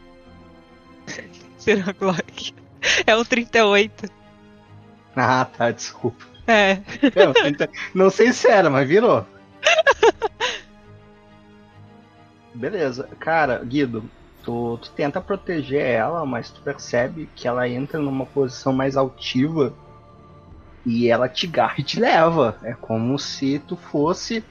Será 1.57 1.91
Glock? 1.93 2.53
É 3.05 3.15
um 3.15 3.23
38. 3.23 4.09
Ah, 5.15 5.45
tá, 5.45 5.71
desculpa. 5.71 6.30
É. 6.47 6.71
É, 6.71 7.69
não 7.93 8.09
sei 8.09 8.33
se 8.33 8.47
era, 8.47 8.69
mas 8.69 8.87
virou. 8.87 9.25
Beleza. 12.53 13.07
Cara, 13.19 13.63
Guido, 13.63 14.03
tu, 14.43 14.77
tu 14.81 14.91
tenta 14.91 15.21
proteger 15.21 15.85
ela, 15.85 16.25
mas 16.25 16.49
tu 16.49 16.61
percebe 16.61 17.29
que 17.35 17.47
ela 17.47 17.67
entra 17.67 17.99
numa 17.99 18.25
posição 18.25 18.73
mais 18.73 18.97
altiva 18.97 19.73
e 20.85 21.09
ela 21.09 21.29
te 21.29 21.47
garra 21.47 21.75
e 21.77 21.83
te 21.83 21.99
leva. 21.99 22.57
É 22.63 22.73
como 22.73 23.17
se 23.17 23.59
tu 23.59 23.75
fosse 23.75 24.43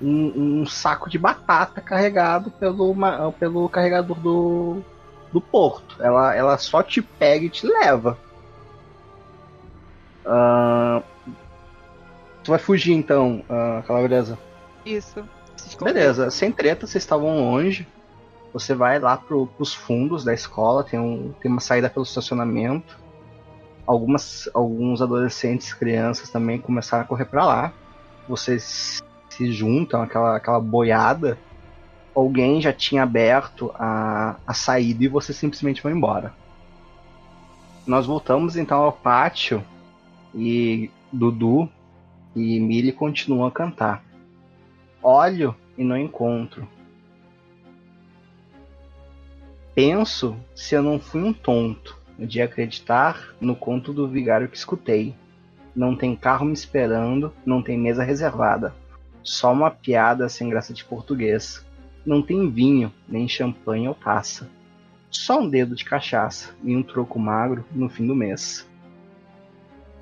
um, 0.00 0.60
um 0.60 0.66
saco 0.66 1.08
de 1.08 1.18
batata 1.18 1.80
carregado 1.80 2.50
pelo, 2.50 2.94
pelo 3.38 3.68
carregador 3.68 4.18
do, 4.18 4.82
do 5.32 5.40
porto. 5.40 5.96
Ela, 6.00 6.34
ela 6.34 6.58
só 6.58 6.82
te 6.82 7.00
pega 7.00 7.46
e 7.46 7.50
te 7.50 7.66
leva. 7.66 8.18
Uh, 10.24 11.02
tu 12.46 12.50
vai 12.50 12.58
fugir 12.60 12.92
então, 12.92 13.42
uh, 13.50 13.82
Calabresa? 13.82 14.38
Isso. 14.84 15.22
Beleza, 15.82 16.30
sem 16.30 16.52
treta, 16.52 16.86
vocês 16.86 17.02
estavam 17.02 17.40
longe. 17.40 17.86
Você 18.52 18.72
vai 18.72 19.00
lá 19.00 19.16
pro, 19.16 19.48
pros 19.48 19.74
fundos 19.74 20.22
da 20.24 20.32
escola, 20.32 20.84
tem, 20.84 20.98
um, 20.98 21.34
tem 21.42 21.50
uma 21.50 21.60
saída 21.60 21.90
pelo 21.90 22.04
estacionamento. 22.04 22.96
Algumas, 23.84 24.48
alguns 24.54 25.02
adolescentes, 25.02 25.74
crianças 25.74 26.30
também 26.30 26.58
começaram 26.58 27.02
a 27.02 27.06
correr 27.06 27.24
para 27.24 27.44
lá. 27.44 27.72
Vocês 28.28 29.02
se 29.28 29.52
juntam, 29.52 30.00
aquela, 30.00 30.36
aquela 30.36 30.60
boiada. 30.60 31.36
Alguém 32.14 32.60
já 32.60 32.72
tinha 32.72 33.02
aberto 33.02 33.72
a, 33.74 34.36
a 34.46 34.54
saída 34.54 35.04
e 35.04 35.08
você 35.08 35.32
simplesmente 35.32 35.82
foi 35.82 35.90
embora. 35.90 36.32
Nós 37.84 38.06
voltamos 38.06 38.56
então 38.56 38.82
ao 38.82 38.92
pátio 38.92 39.64
e 40.34 40.90
Dudu 41.12 41.68
e 42.36 42.60
Millie 42.60 42.92
continuam 42.92 43.46
a 43.46 43.50
cantar. 43.50 44.04
Olho 45.02 45.56
e 45.76 45.82
não 45.82 45.96
encontro. 45.96 46.68
Penso 49.74 50.36
se 50.54 50.74
eu 50.74 50.82
não 50.82 51.00
fui 51.00 51.22
um 51.22 51.32
tonto 51.32 51.98
de 52.18 52.42
acreditar 52.42 53.34
no 53.40 53.56
conto 53.56 53.92
do 53.92 54.06
vigário 54.06 54.48
que 54.48 54.56
escutei. 54.56 55.14
Não 55.74 55.96
tem 55.96 56.14
carro 56.14 56.44
me 56.44 56.52
esperando, 56.52 57.32
não 57.44 57.62
tem 57.62 57.78
mesa 57.78 58.04
reservada. 58.04 58.74
Só 59.22 59.52
uma 59.52 59.70
piada 59.70 60.28
sem 60.28 60.48
graça 60.48 60.74
de 60.74 60.84
português. 60.84 61.64
Não 62.04 62.22
tem 62.22 62.50
vinho, 62.50 62.92
nem 63.08 63.26
champanhe 63.26 63.88
ou 63.88 63.94
taça. 63.94 64.48
Só 65.10 65.40
um 65.40 65.48
dedo 65.48 65.74
de 65.74 65.84
cachaça 65.84 66.54
e 66.62 66.76
um 66.76 66.82
troco 66.82 67.18
magro 67.18 67.64
no 67.72 67.88
fim 67.88 68.06
do 68.06 68.14
mês. 68.14 68.68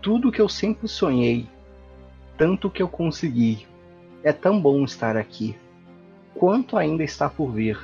Tudo 0.01 0.31
que 0.31 0.41
eu 0.41 0.49
sempre 0.49 0.87
sonhei, 0.87 1.49
tanto 2.37 2.71
que 2.71 2.83
eu 2.83 2.89
consegui. 2.89 3.67
É 4.23 4.33
tão 4.33 4.61
bom 4.61 4.85
estar 4.85 5.17
aqui. 5.17 5.57
Quanto 6.35 6.77
ainda 6.77 7.05
está 7.05 7.29
por 7.29 7.51
vir 7.51 7.79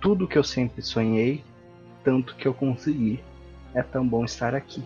tudo 0.00 0.26
que 0.26 0.38
eu 0.38 0.44
sempre 0.44 0.82
sonhei, 0.82 1.44
tanto 2.04 2.34
que 2.36 2.46
eu 2.46 2.54
consegui. 2.54 3.20
É 3.74 3.82
tão 3.82 4.06
bom 4.06 4.24
estar 4.24 4.54
aqui. 4.54 4.82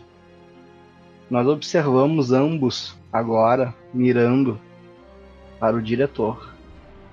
Nós 1.30 1.47
observamos 1.47 2.32
ambos 2.32 2.97
agora 3.12 3.74
mirando 3.94 4.59
para 5.60 5.76
o 5.76 5.82
diretor, 5.82 6.52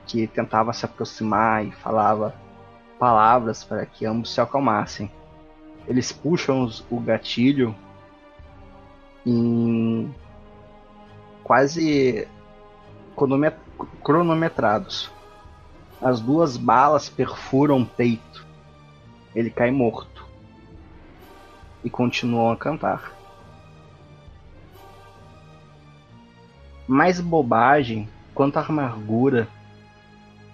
que 0.08 0.26
tentava 0.26 0.74
se 0.74 0.86
aproximar 0.86 1.66
e 1.66 1.72
falava 1.72 2.34
palavras 2.98 3.64
para 3.64 3.86
que 3.86 4.06
ambos 4.06 4.34
se 4.34 4.42
acalmassem. 4.42 5.12
Eles 5.88 6.12
puxam 6.12 6.64
os, 6.64 6.84
o 6.90 7.00
gatilho 7.00 7.76
em 9.26 10.10
quase 11.48 12.28
cronometrados. 14.04 15.10
As 16.02 16.20
duas 16.20 16.58
balas 16.58 17.08
perfuram 17.08 17.82
o 17.82 17.86
peito. 17.86 18.46
Ele 19.34 19.50
cai 19.50 19.72
morto. 19.72 20.28
E 21.86 21.90
continuam 21.90 22.52
a 22.52 22.58
cantar. 22.58 23.14
Mais 26.86 27.22
bobagem 27.22 28.10
quanto 28.36 28.60
amargura. 28.60 29.48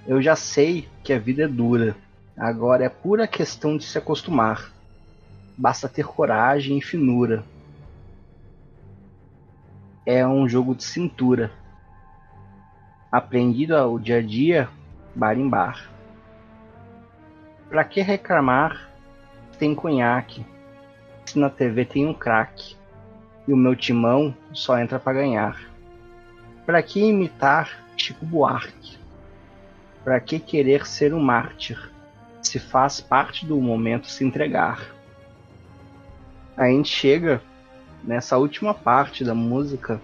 Eu 0.05 0.21
já 0.21 0.35
sei 0.35 0.87
que 1.03 1.11
a 1.11 1.17
vida 1.17 1.45
é 1.45 1.47
dura. 1.47 1.97
Agora 2.37 2.85
é 2.85 2.89
pura 2.89 3.27
questão 3.27 3.77
de 3.77 3.83
se 3.83 3.97
acostumar. 3.97 4.71
Basta 5.57 5.89
ter 5.89 6.05
coragem 6.05 6.77
e 6.77 6.81
finura. 6.83 7.43
É 10.05 10.27
um 10.27 10.49
jogo 10.49 10.75
de 10.75 10.83
cintura. 10.83 11.49
Aprendido 13.09 13.73
ao 13.77 13.97
dia 13.97 14.17
a 14.17 14.21
dia 14.21 14.67
bar 15.15 15.37
em 15.37 15.47
bar. 15.47 15.89
Pra 17.69 17.85
que 17.85 18.01
reclamar? 18.01 18.89
Tem 19.57 19.73
conhaque. 19.73 20.45
Se 21.25 21.39
na 21.39 21.49
TV 21.49 21.85
tem 21.85 22.05
um 22.05 22.13
craque. 22.13 22.75
E 23.47 23.53
o 23.53 23.57
meu 23.57 23.77
timão 23.77 24.35
só 24.51 24.77
entra 24.77 24.99
para 24.99 25.13
ganhar. 25.13 25.57
Pra 26.65 26.83
que 26.83 26.99
imitar 26.99 27.81
Chico 27.95 28.25
Buarque? 28.25 28.97
Pra 30.03 30.19
que 30.19 30.37
querer 30.37 30.85
ser 30.85 31.13
um 31.13 31.19
mártir? 31.21 31.91
Se 32.41 32.59
faz 32.59 32.99
parte 32.99 33.45
do 33.45 33.55
momento 33.61 34.07
se 34.07 34.25
entregar. 34.25 34.93
A 36.57 36.67
gente 36.67 36.89
chega 36.89 37.41
nessa 38.03 38.37
última 38.37 38.73
parte 38.73 39.23
da 39.23 39.33
música, 39.33 40.01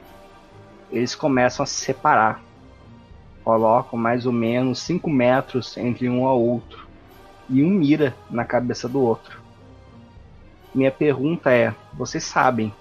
eles 0.92 1.16
começam 1.16 1.64
a 1.64 1.68
se 1.68 1.76
separar 1.76 2.42
colocam 3.50 3.98
mais 3.98 4.28
ou 4.28 4.32
menos 4.32 4.80
5 4.80 5.10
metros 5.10 5.76
entre 5.76 6.08
um 6.08 6.26
ao 6.26 6.40
outro 6.40 6.88
e 7.50 7.64
um 7.64 7.70
mira 7.72 8.16
na 8.30 8.46
cabeça 8.46 8.88
do 8.88 9.02
outro. 9.02 9.42
Minha 10.74 10.92
pergunta 10.92 11.52
é: 11.52 11.74
vocês 11.94 12.24
sabem 12.24 12.72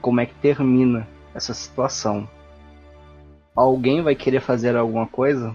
como 0.00 0.20
é 0.20 0.26
que 0.26 0.34
termina 0.34 1.08
essa 1.34 1.52
situação? 1.52 2.28
Alguém 3.56 4.02
vai 4.02 4.14
querer 4.14 4.40
fazer 4.40 4.76
alguma 4.76 5.06
coisa? 5.06 5.54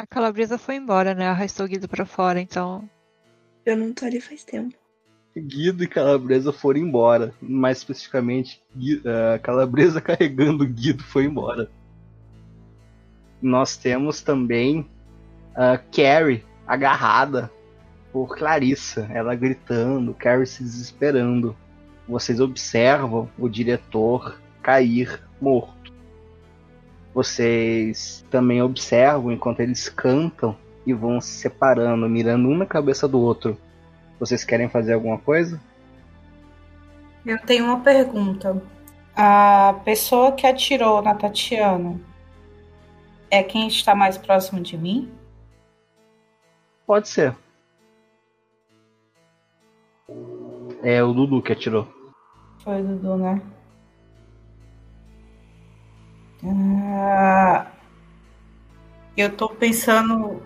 A 0.00 0.06
calabresa 0.06 0.56
foi 0.56 0.76
embora, 0.76 1.14
né? 1.14 1.28
Arrastou 1.28 1.66
o 1.66 1.68
Guido 1.68 1.86
pra 1.86 2.06
fora, 2.06 2.40
então. 2.40 2.88
Eu 3.66 3.76
não 3.76 3.92
tô 3.92 4.06
ali 4.06 4.18
faz 4.18 4.42
tempo. 4.42 4.74
Guido 5.36 5.84
e 5.84 5.86
Calabresa 5.86 6.54
foram 6.54 6.80
embora. 6.80 7.34
Mais 7.38 7.78
especificamente, 7.78 8.62
a 9.04 9.38
Calabresa 9.40 10.00
carregando 10.02 10.64
o 10.64 10.66
Guido 10.66 11.02
foi 11.02 11.24
embora. 11.24 11.70
Nós 13.42 13.76
temos 13.76 14.22
também 14.22 14.88
a 15.54 15.76
Carrie 15.76 16.46
agarrada 16.66 17.50
por 18.10 18.34
Clarissa, 18.38 19.06
ela 19.12 19.34
gritando, 19.34 20.14
Carrie 20.14 20.46
se 20.46 20.62
desesperando. 20.62 21.54
Vocês 22.08 22.40
observam 22.40 23.30
o 23.38 23.50
diretor 23.50 24.40
cair 24.62 25.20
morto. 25.38 25.79
Vocês 27.14 28.24
também 28.30 28.62
observam 28.62 29.32
enquanto 29.32 29.60
eles 29.60 29.88
cantam 29.88 30.56
e 30.86 30.92
vão 30.92 31.20
se 31.20 31.30
separando, 31.30 32.08
mirando 32.08 32.48
um 32.48 32.56
na 32.56 32.66
cabeça 32.66 33.08
do 33.08 33.20
outro 33.20 33.58
vocês 34.20 34.44
querem 34.44 34.68
fazer 34.68 34.92
alguma 34.92 35.16
coisa? 35.16 35.58
Eu 37.24 37.38
tenho 37.40 37.64
uma 37.64 37.80
pergunta. 37.80 38.62
A 39.16 39.80
pessoa 39.82 40.32
que 40.32 40.46
atirou 40.46 41.00
na 41.00 41.14
Tatiana 41.14 41.98
é 43.30 43.42
quem 43.42 43.66
está 43.66 43.94
mais 43.94 44.18
próximo 44.18 44.60
de 44.60 44.76
mim? 44.76 45.10
Pode 46.86 47.08
ser. 47.08 47.34
É 50.82 51.02
o 51.02 51.14
Dudu 51.14 51.40
que 51.40 51.52
atirou. 51.52 51.88
Foi 52.62 52.82
o 52.82 52.84
Dudu, 52.84 53.16
né? 53.16 53.40
Ah, 56.44 57.66
eu 59.16 59.34
tô 59.36 59.48
pensando. 59.48 60.42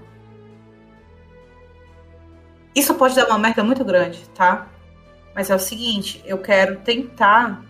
Isso 2.74 2.94
pode 2.94 3.14
dar 3.14 3.28
uma 3.28 3.38
merda 3.38 3.62
muito 3.62 3.84
grande, 3.84 4.28
tá? 4.30 4.68
Mas 5.34 5.50
é 5.50 5.54
o 5.54 5.58
seguinte, 5.58 6.22
eu 6.24 6.38
quero 6.38 6.80
tentar 6.80 7.64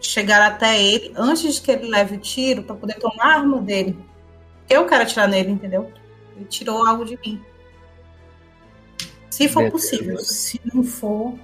chegar 0.00 0.42
até 0.42 0.82
ele 0.82 1.12
antes 1.16 1.58
que 1.58 1.70
ele 1.70 1.88
leve 1.88 2.16
o 2.16 2.20
tiro 2.20 2.62
para 2.62 2.76
poder 2.76 2.94
tomar 2.94 3.24
a 3.24 3.34
arma 3.38 3.60
dele. 3.60 3.98
Eu 4.68 4.86
quero 4.86 5.02
atirar 5.02 5.28
nele, 5.28 5.50
entendeu? 5.50 5.90
Ele 6.36 6.44
tirou 6.46 6.86
algo 6.86 7.04
de 7.04 7.18
mim. 7.18 7.42
Se 9.30 9.48
for 9.48 9.64
Beleza. 9.64 9.72
possível. 9.72 10.18
Se 10.18 10.60
não 10.72 10.84
for. 10.84 11.34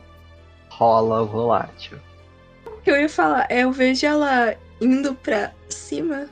Rola 0.68 1.24
volátil. 1.24 1.98
O 2.64 2.80
que 2.82 2.90
eu 2.90 3.00
ia 3.00 3.08
falar 3.08 3.46
é, 3.50 3.64
eu 3.64 3.72
vejo 3.72 4.06
ela 4.06 4.56
indo 4.80 5.14
pra 5.14 5.52
cima. 5.68 6.26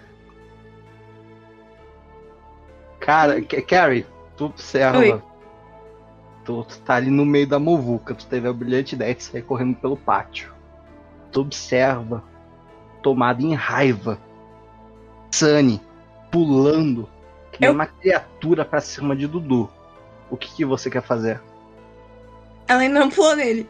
Cara, 3.00 3.40
Ca- 3.42 3.62
Carrie, 3.62 4.06
tu 4.36 4.46
observa. 4.46 4.98
Oi. 4.98 5.22
Tu, 6.44 6.64
tu 6.64 6.78
tá 6.80 6.94
ali 6.94 7.10
no 7.10 7.24
meio 7.26 7.46
da 7.46 7.58
muvuca, 7.58 8.14
tu 8.14 8.26
teve 8.26 8.48
a 8.48 8.52
brilhante 8.52 8.94
ideia 8.94 9.14
de 9.14 9.22
sair 9.22 9.42
correndo 9.42 9.76
pelo 9.76 9.96
pátio. 9.96 10.52
Tu 11.30 11.40
observa, 11.40 12.24
tomada 13.02 13.42
em 13.42 13.54
raiva, 13.54 14.18
Sunny 15.30 15.80
pulando, 16.30 17.08
que 17.52 17.64
Eu- 17.66 17.72
uma 17.72 17.86
criatura 17.86 18.64
pra 18.64 18.80
cima 18.80 19.14
de 19.14 19.26
Dudu. 19.26 19.68
O 20.30 20.36
que, 20.36 20.50
que 20.54 20.64
você 20.64 20.90
quer 20.90 21.02
fazer? 21.02 21.40
Ela 22.66 22.80
ainda 22.80 23.00
não 23.00 23.10
pulou 23.10 23.34
nele. 23.36 23.68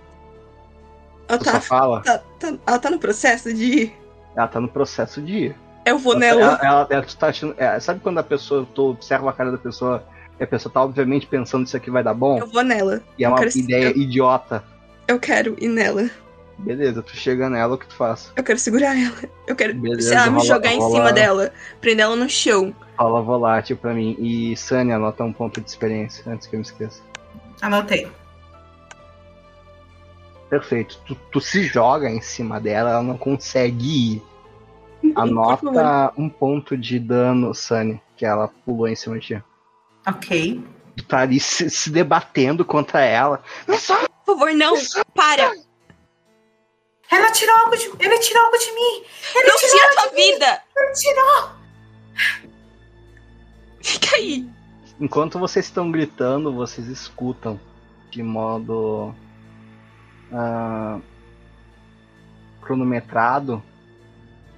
Ela 1.28 1.38
Tu 1.38 1.44
tá, 1.44 1.60
fala? 1.60 2.00
tá- 2.02 2.18
tá- 2.38 2.58
ela 2.66 2.78
tá 2.78 2.90
no 2.90 2.98
processo 2.98 3.52
de. 3.52 3.92
Ela 4.38 4.46
tá 4.46 4.60
no 4.60 4.68
processo 4.68 5.20
de 5.20 5.32
ir. 5.32 5.56
Eu 5.84 5.98
vou 5.98 6.12
Ela, 6.12 6.20
nela. 6.20 6.40
ela, 6.42 6.58
ela- 6.62 6.86
ela- 6.90 7.02
tá 7.18 7.26
achando- 7.26 7.54
é, 7.58 7.80
sabe 7.80 7.98
quando 7.98 8.18
a 8.18 8.22
pessoa, 8.22 8.66
tu 8.72 8.90
observa 8.90 9.30
a 9.30 9.32
cara 9.32 9.50
da 9.50 9.58
pessoa 9.58 10.04
e 10.38 10.44
a 10.44 10.46
pessoa 10.46 10.72
tá 10.72 10.80
obviamente 10.82 11.26
pensando 11.26 11.66
isso 11.66 11.76
aqui 11.76 11.90
vai 11.90 12.04
dar 12.04 12.14
bom? 12.14 12.38
Eu 12.38 12.46
vou 12.46 12.62
nela. 12.62 13.02
E 13.18 13.24
é 13.24 13.28
uma 13.28 13.38
quero- 13.38 13.58
ideia 13.58 13.88
idiota. 13.98 14.62
Eu 15.08 15.18
quero 15.18 15.56
ir 15.58 15.66
nela. 15.68 16.08
Beleza, 16.58 17.02
tu 17.02 17.16
chega 17.16 17.48
nela, 17.50 17.74
o 17.74 17.78
que 17.78 17.86
tu 17.88 17.94
faz? 17.96 18.32
Eu 18.36 18.44
quero 18.44 18.58
segurar 18.60 18.96
ela. 18.96 19.16
Eu 19.46 19.56
quero, 19.56 19.74
Beleza, 19.74 20.08
sei 20.08 20.16
lá, 20.18 20.26
me 20.26 20.32
rola- 20.32 20.44
jogar 20.44 20.72
em 20.72 20.78
rola- 20.78 20.94
cima 20.94 21.12
dela. 21.12 21.52
Prender 21.80 22.04
ela 22.04 22.16
no 22.16 22.28
chão. 22.28 22.74
Fala 22.96 23.20
volátil 23.22 23.76
pra 23.76 23.94
mim. 23.94 24.16
E 24.20 24.56
Sânia, 24.56 24.96
anota 24.96 25.24
um 25.24 25.32
ponto 25.32 25.60
de 25.60 25.68
experiência 25.68 26.22
antes 26.30 26.46
que 26.46 26.54
eu 26.54 26.58
me 26.60 26.64
esqueça. 26.64 27.00
Anotei. 27.62 28.06
Perfeito. 30.48 31.00
Tu, 31.06 31.14
tu 31.30 31.40
se 31.40 31.62
joga 31.62 32.08
em 32.08 32.20
cima 32.20 32.60
dela, 32.60 32.90
ela 32.90 33.02
não 33.02 33.18
consegue 33.18 34.14
ir. 34.14 34.22
Anota 35.14 36.12
um 36.16 36.28
ponto 36.28 36.76
de 36.76 36.98
dano, 36.98 37.54
Sunny, 37.54 38.00
que 38.16 38.24
ela 38.24 38.48
pulou 38.64 38.88
em 38.88 38.96
cima 38.96 39.18
de 39.18 39.26
ti. 39.26 39.44
Ok. 40.06 40.62
Tu 40.96 41.04
tá 41.04 41.20
ali 41.20 41.38
se, 41.38 41.70
se 41.70 41.90
debatendo 41.90 42.64
contra 42.64 43.04
ela. 43.04 43.42
Mas 43.66 43.82
só 43.82 43.96
Por 44.24 44.34
favor, 44.34 44.52
não. 44.52 44.74
Para. 45.14 45.52
Ela 47.10 47.30
tirou 47.30 47.56
algo 47.56 47.76
de. 47.76 47.84
Ele 47.98 48.18
tirou 48.18 48.44
algo 48.44 48.58
de 48.58 48.72
mim! 48.72 49.04
Ele 49.34 49.48
Não 49.48 49.56
tirou 49.56 49.72
tira 49.72 49.86
a 49.86 49.94
tua 49.94 50.14
vida. 50.14 50.62
Ele 50.76 50.92
tirou! 50.92 51.50
Fica 53.80 54.16
aí. 54.16 54.48
Enquanto 55.00 55.38
vocês 55.38 55.66
estão 55.66 55.90
gritando, 55.90 56.52
vocês 56.52 56.88
escutam 56.88 57.58
de 58.10 58.22
modo 58.22 59.14
ah, 60.32 60.98
cronometrado 62.60 63.62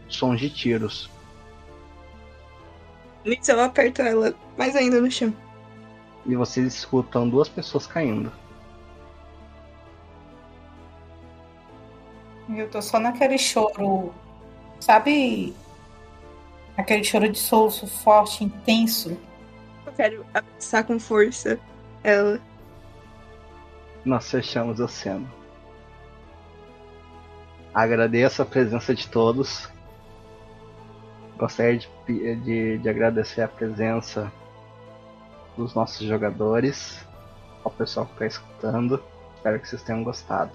sons 0.08 0.40
de 0.40 0.50
tiros. 0.50 1.10
Nisso 3.24 3.52
eu 3.52 3.60
aperto 3.60 4.02
ela 4.02 4.34
mais 4.56 4.74
ainda 4.74 5.00
no 5.00 5.10
chão. 5.10 5.32
E 6.26 6.34
vocês 6.34 6.66
escutam 6.74 7.28
duas 7.28 7.48
pessoas 7.48 7.86
caindo. 7.86 8.32
Eu 12.48 12.68
tô 12.68 12.82
só 12.82 12.98
naquele 12.98 13.38
choro. 13.38 14.12
Sabe? 14.80 15.54
Aquele 16.76 17.04
choro 17.04 17.28
de 17.28 17.38
soluço 17.38 17.86
forte, 17.86 18.44
intenso. 18.44 19.16
Eu 19.86 19.92
quero 19.92 20.26
abraçar 20.34 20.84
com 20.84 20.98
força 20.98 21.58
ela. 22.02 22.40
Nós 24.04 24.30
fechamos 24.30 24.80
a 24.80 24.88
cena. 24.88 25.39
Agradeço 27.72 28.42
a 28.42 28.46
presença 28.46 28.94
de 28.94 29.08
todos. 29.08 29.70
Gostaria 31.38 31.78
de, 31.78 32.36
de, 32.36 32.78
de 32.78 32.88
agradecer 32.88 33.42
a 33.42 33.48
presença 33.48 34.30
dos 35.56 35.74
nossos 35.74 36.06
jogadores, 36.06 37.06
ao 37.64 37.70
pessoal 37.70 38.06
que 38.06 38.12
está 38.12 38.26
escutando. 38.26 39.02
Espero 39.36 39.60
que 39.60 39.68
vocês 39.68 39.82
tenham 39.82 40.02
gostado. 40.02 40.52